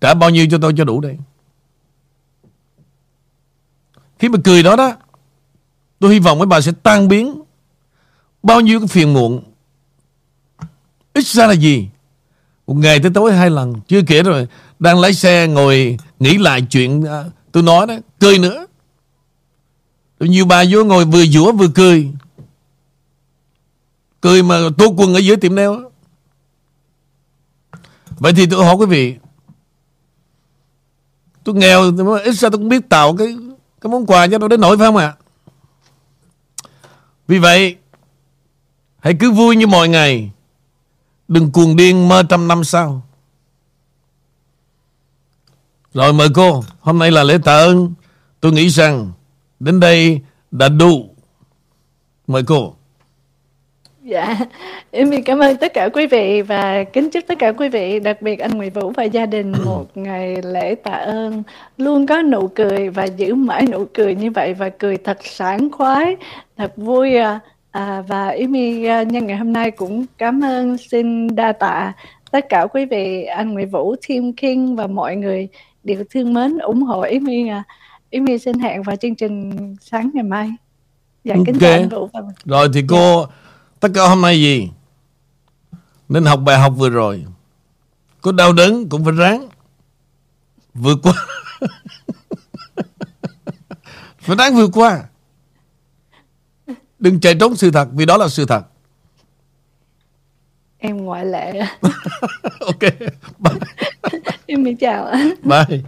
Trả 0.00 0.14
bao 0.14 0.30
nhiêu 0.30 0.46
cho 0.50 0.58
tôi 0.62 0.74
cho 0.76 0.84
đủ 0.84 1.00
đây? 1.00 1.18
Khi 4.18 4.28
mà 4.28 4.38
cười 4.44 4.62
đó 4.62 4.76
đó 4.76 4.96
Tôi 6.04 6.12
hy 6.12 6.18
vọng 6.18 6.38
mấy 6.38 6.46
bà 6.46 6.60
sẽ 6.60 6.72
tan 6.82 7.08
biến. 7.08 7.42
Bao 8.42 8.60
nhiêu 8.60 8.80
cái 8.80 8.88
phiền 8.88 9.12
muộn. 9.12 9.42
Ít 11.14 11.26
ra 11.26 11.46
là 11.46 11.52
gì? 11.52 11.88
Một 12.66 12.74
ngày 12.74 13.00
tới 13.02 13.10
tối 13.14 13.32
hai 13.32 13.50
lần. 13.50 13.74
Chưa 13.88 14.00
kể 14.06 14.22
rồi 14.22 14.48
Đang 14.78 15.00
lái 15.00 15.14
xe 15.14 15.46
ngồi 15.46 15.98
Nghĩ 16.18 16.38
lại 16.38 16.62
chuyện 16.70 17.04
à, 17.04 17.24
tôi 17.52 17.62
nói 17.62 17.86
đó 17.86 17.94
Cười 18.20 18.38
nữa. 18.38 18.66
Rồi 20.20 20.28
Nhiều 20.28 20.44
bà 20.44 20.64
vô 20.70 20.84
ngồi 20.84 21.04
vừa 21.04 21.24
dũa 21.24 21.52
vừa 21.52 21.68
cười. 21.74 22.12
Cười 24.20 24.42
mà 24.42 24.60
tô 24.78 24.94
quần 24.96 25.14
ở 25.14 25.18
dưới 25.18 25.36
tiệm 25.36 25.54
neo. 25.54 25.90
Vậy 28.10 28.32
thì 28.36 28.46
tôi 28.46 28.64
hỏi 28.64 28.74
quý 28.74 28.86
vị 28.86 29.16
Tôi 31.44 31.54
nghèo 31.54 31.92
thì 31.92 32.02
ít 32.24 32.32
ra 32.32 32.48
tôi 32.48 32.58
cũng 32.58 32.68
biết 32.68 32.88
tạo 32.88 33.16
cái 33.16 33.36
cái 33.80 33.90
món 33.90 34.06
quà 34.06 34.26
cho 34.26 34.38
tôi 34.38 34.48
đến 34.48 34.60
nổi 34.60 34.78
phải 34.78 34.86
không 34.86 34.96
ạ? 34.96 35.14
Vì 37.26 37.38
vậy 37.38 37.76
hãy 38.98 39.14
cứ 39.20 39.30
vui 39.30 39.56
như 39.56 39.66
mọi 39.66 39.88
ngày. 39.88 40.30
Đừng 41.28 41.52
cuồng 41.52 41.76
điên 41.76 42.08
mơ 42.08 42.22
trăm 42.28 42.48
năm 42.48 42.64
sau. 42.64 43.02
Rồi 45.94 46.12
mời 46.12 46.28
cô, 46.34 46.64
hôm 46.80 46.98
nay 46.98 47.10
là 47.10 47.24
lễ 47.24 47.38
tạ 47.44 47.52
ơn. 47.52 47.94
Tôi 48.40 48.52
nghĩ 48.52 48.68
rằng 48.68 49.12
đến 49.60 49.80
đây 49.80 50.20
đã 50.50 50.68
đủ. 50.68 51.14
Mời 52.26 52.42
cô. 52.46 52.74
Dạ, 54.04 54.36
em 54.90 55.22
cảm 55.24 55.38
ơn 55.38 55.56
tất 55.56 55.74
cả 55.74 55.88
quý 55.92 56.06
vị 56.06 56.42
và 56.42 56.84
kính 56.84 57.10
chúc 57.10 57.24
tất 57.26 57.38
cả 57.38 57.52
quý 57.52 57.68
vị, 57.68 58.00
đặc 58.00 58.22
biệt 58.22 58.38
anh 58.38 58.50
Nguyễn 58.50 58.72
Vũ 58.72 58.90
và 58.90 59.04
gia 59.04 59.26
đình 59.26 59.52
một 59.64 59.86
ngày 59.94 60.36
lễ 60.42 60.74
tạ 60.74 60.92
ơn 60.92 61.42
luôn 61.76 62.06
có 62.06 62.22
nụ 62.22 62.48
cười 62.48 62.88
và 62.88 63.04
giữ 63.04 63.34
mãi 63.34 63.66
nụ 63.72 63.86
cười 63.94 64.14
như 64.14 64.30
vậy 64.30 64.54
và 64.54 64.68
cười 64.68 64.96
thật 64.96 65.18
sảng 65.22 65.70
khoái, 65.70 66.16
thật 66.56 66.72
vui 66.76 67.16
à. 67.16 67.40
À, 67.70 68.02
và 68.08 68.28
Amy 68.28 68.84
à, 68.84 69.02
nhân 69.02 69.26
ngày 69.26 69.36
hôm 69.36 69.52
nay 69.52 69.70
cũng 69.70 70.06
cảm 70.18 70.44
ơn 70.44 70.78
xin 70.78 71.36
đa 71.36 71.52
tạ 71.52 71.92
tất 72.30 72.46
cả 72.48 72.66
quý 72.72 72.84
vị 72.84 73.24
anh 73.24 73.52
Nguyễn 73.52 73.70
Vũ, 73.70 73.94
Team 74.08 74.32
King 74.32 74.76
và 74.76 74.86
mọi 74.86 75.16
người 75.16 75.48
đều 75.84 76.04
thương 76.10 76.34
mến 76.34 76.58
ủng 76.58 76.82
hộ 76.82 77.00
Amy. 77.00 77.48
À. 77.48 77.62
Amy 78.12 78.38
xin 78.38 78.58
hẹn 78.58 78.82
vào 78.82 78.96
chương 78.96 79.14
trình 79.14 79.50
sáng 79.80 80.10
ngày 80.14 80.22
mai. 80.22 80.50
Dạ 81.24 81.34
kính 81.46 81.58
chào 81.60 81.72
anh 81.72 81.88
Vũ. 81.88 82.08
Rồi 82.44 82.68
thì 82.74 82.84
cô 82.88 83.20
dạ. 83.20 83.34
tất 83.80 83.88
cả 83.94 84.08
hôm 84.08 84.22
nay 84.22 84.40
gì? 84.40 84.70
Nên 86.08 86.24
học 86.24 86.40
bài 86.44 86.58
học 86.58 86.72
vừa 86.76 86.90
rồi. 86.90 87.24
Có 88.20 88.32
đau 88.32 88.52
đớn 88.52 88.88
cũng 88.88 89.04
phải 89.04 89.14
ráng 89.14 89.48
vượt 90.74 90.98
qua. 91.02 91.12
phải 94.18 94.36
ráng 94.36 94.54
vượt 94.54 94.70
qua. 94.72 95.02
Đừng 97.04 97.20
chạy 97.20 97.34
trốn 97.34 97.56
sự 97.56 97.70
thật 97.70 97.88
vì 97.92 98.06
đó 98.06 98.16
là 98.16 98.28
sự 98.28 98.46
thật. 98.46 98.62
Em 100.78 100.96
ngoại 100.96 101.26
lệ. 101.26 101.52
ok. 102.60 102.80
Bye. 103.38 103.54
em 104.46 104.64
đi 104.64 104.76
chào 104.80 105.06
anh. 105.06 105.34
Bye. 105.42 105.80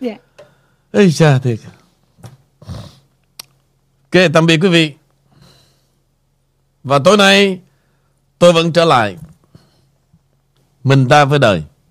Dạ. 0.00 0.16
Ây 0.92 1.12
cha 1.12 1.38
thiệt. 1.38 1.58
Ok, 4.02 4.22
tạm 4.32 4.46
biệt 4.46 4.58
quý 4.62 4.68
vị. 4.68 4.94
Và 6.84 6.98
tối 7.04 7.16
nay 7.16 7.60
tôi 8.38 8.52
vẫn 8.52 8.72
trở 8.72 8.84
lại. 8.84 9.16
Mình 10.84 11.08
ta 11.08 11.24
với 11.24 11.38
đời. 11.38 11.62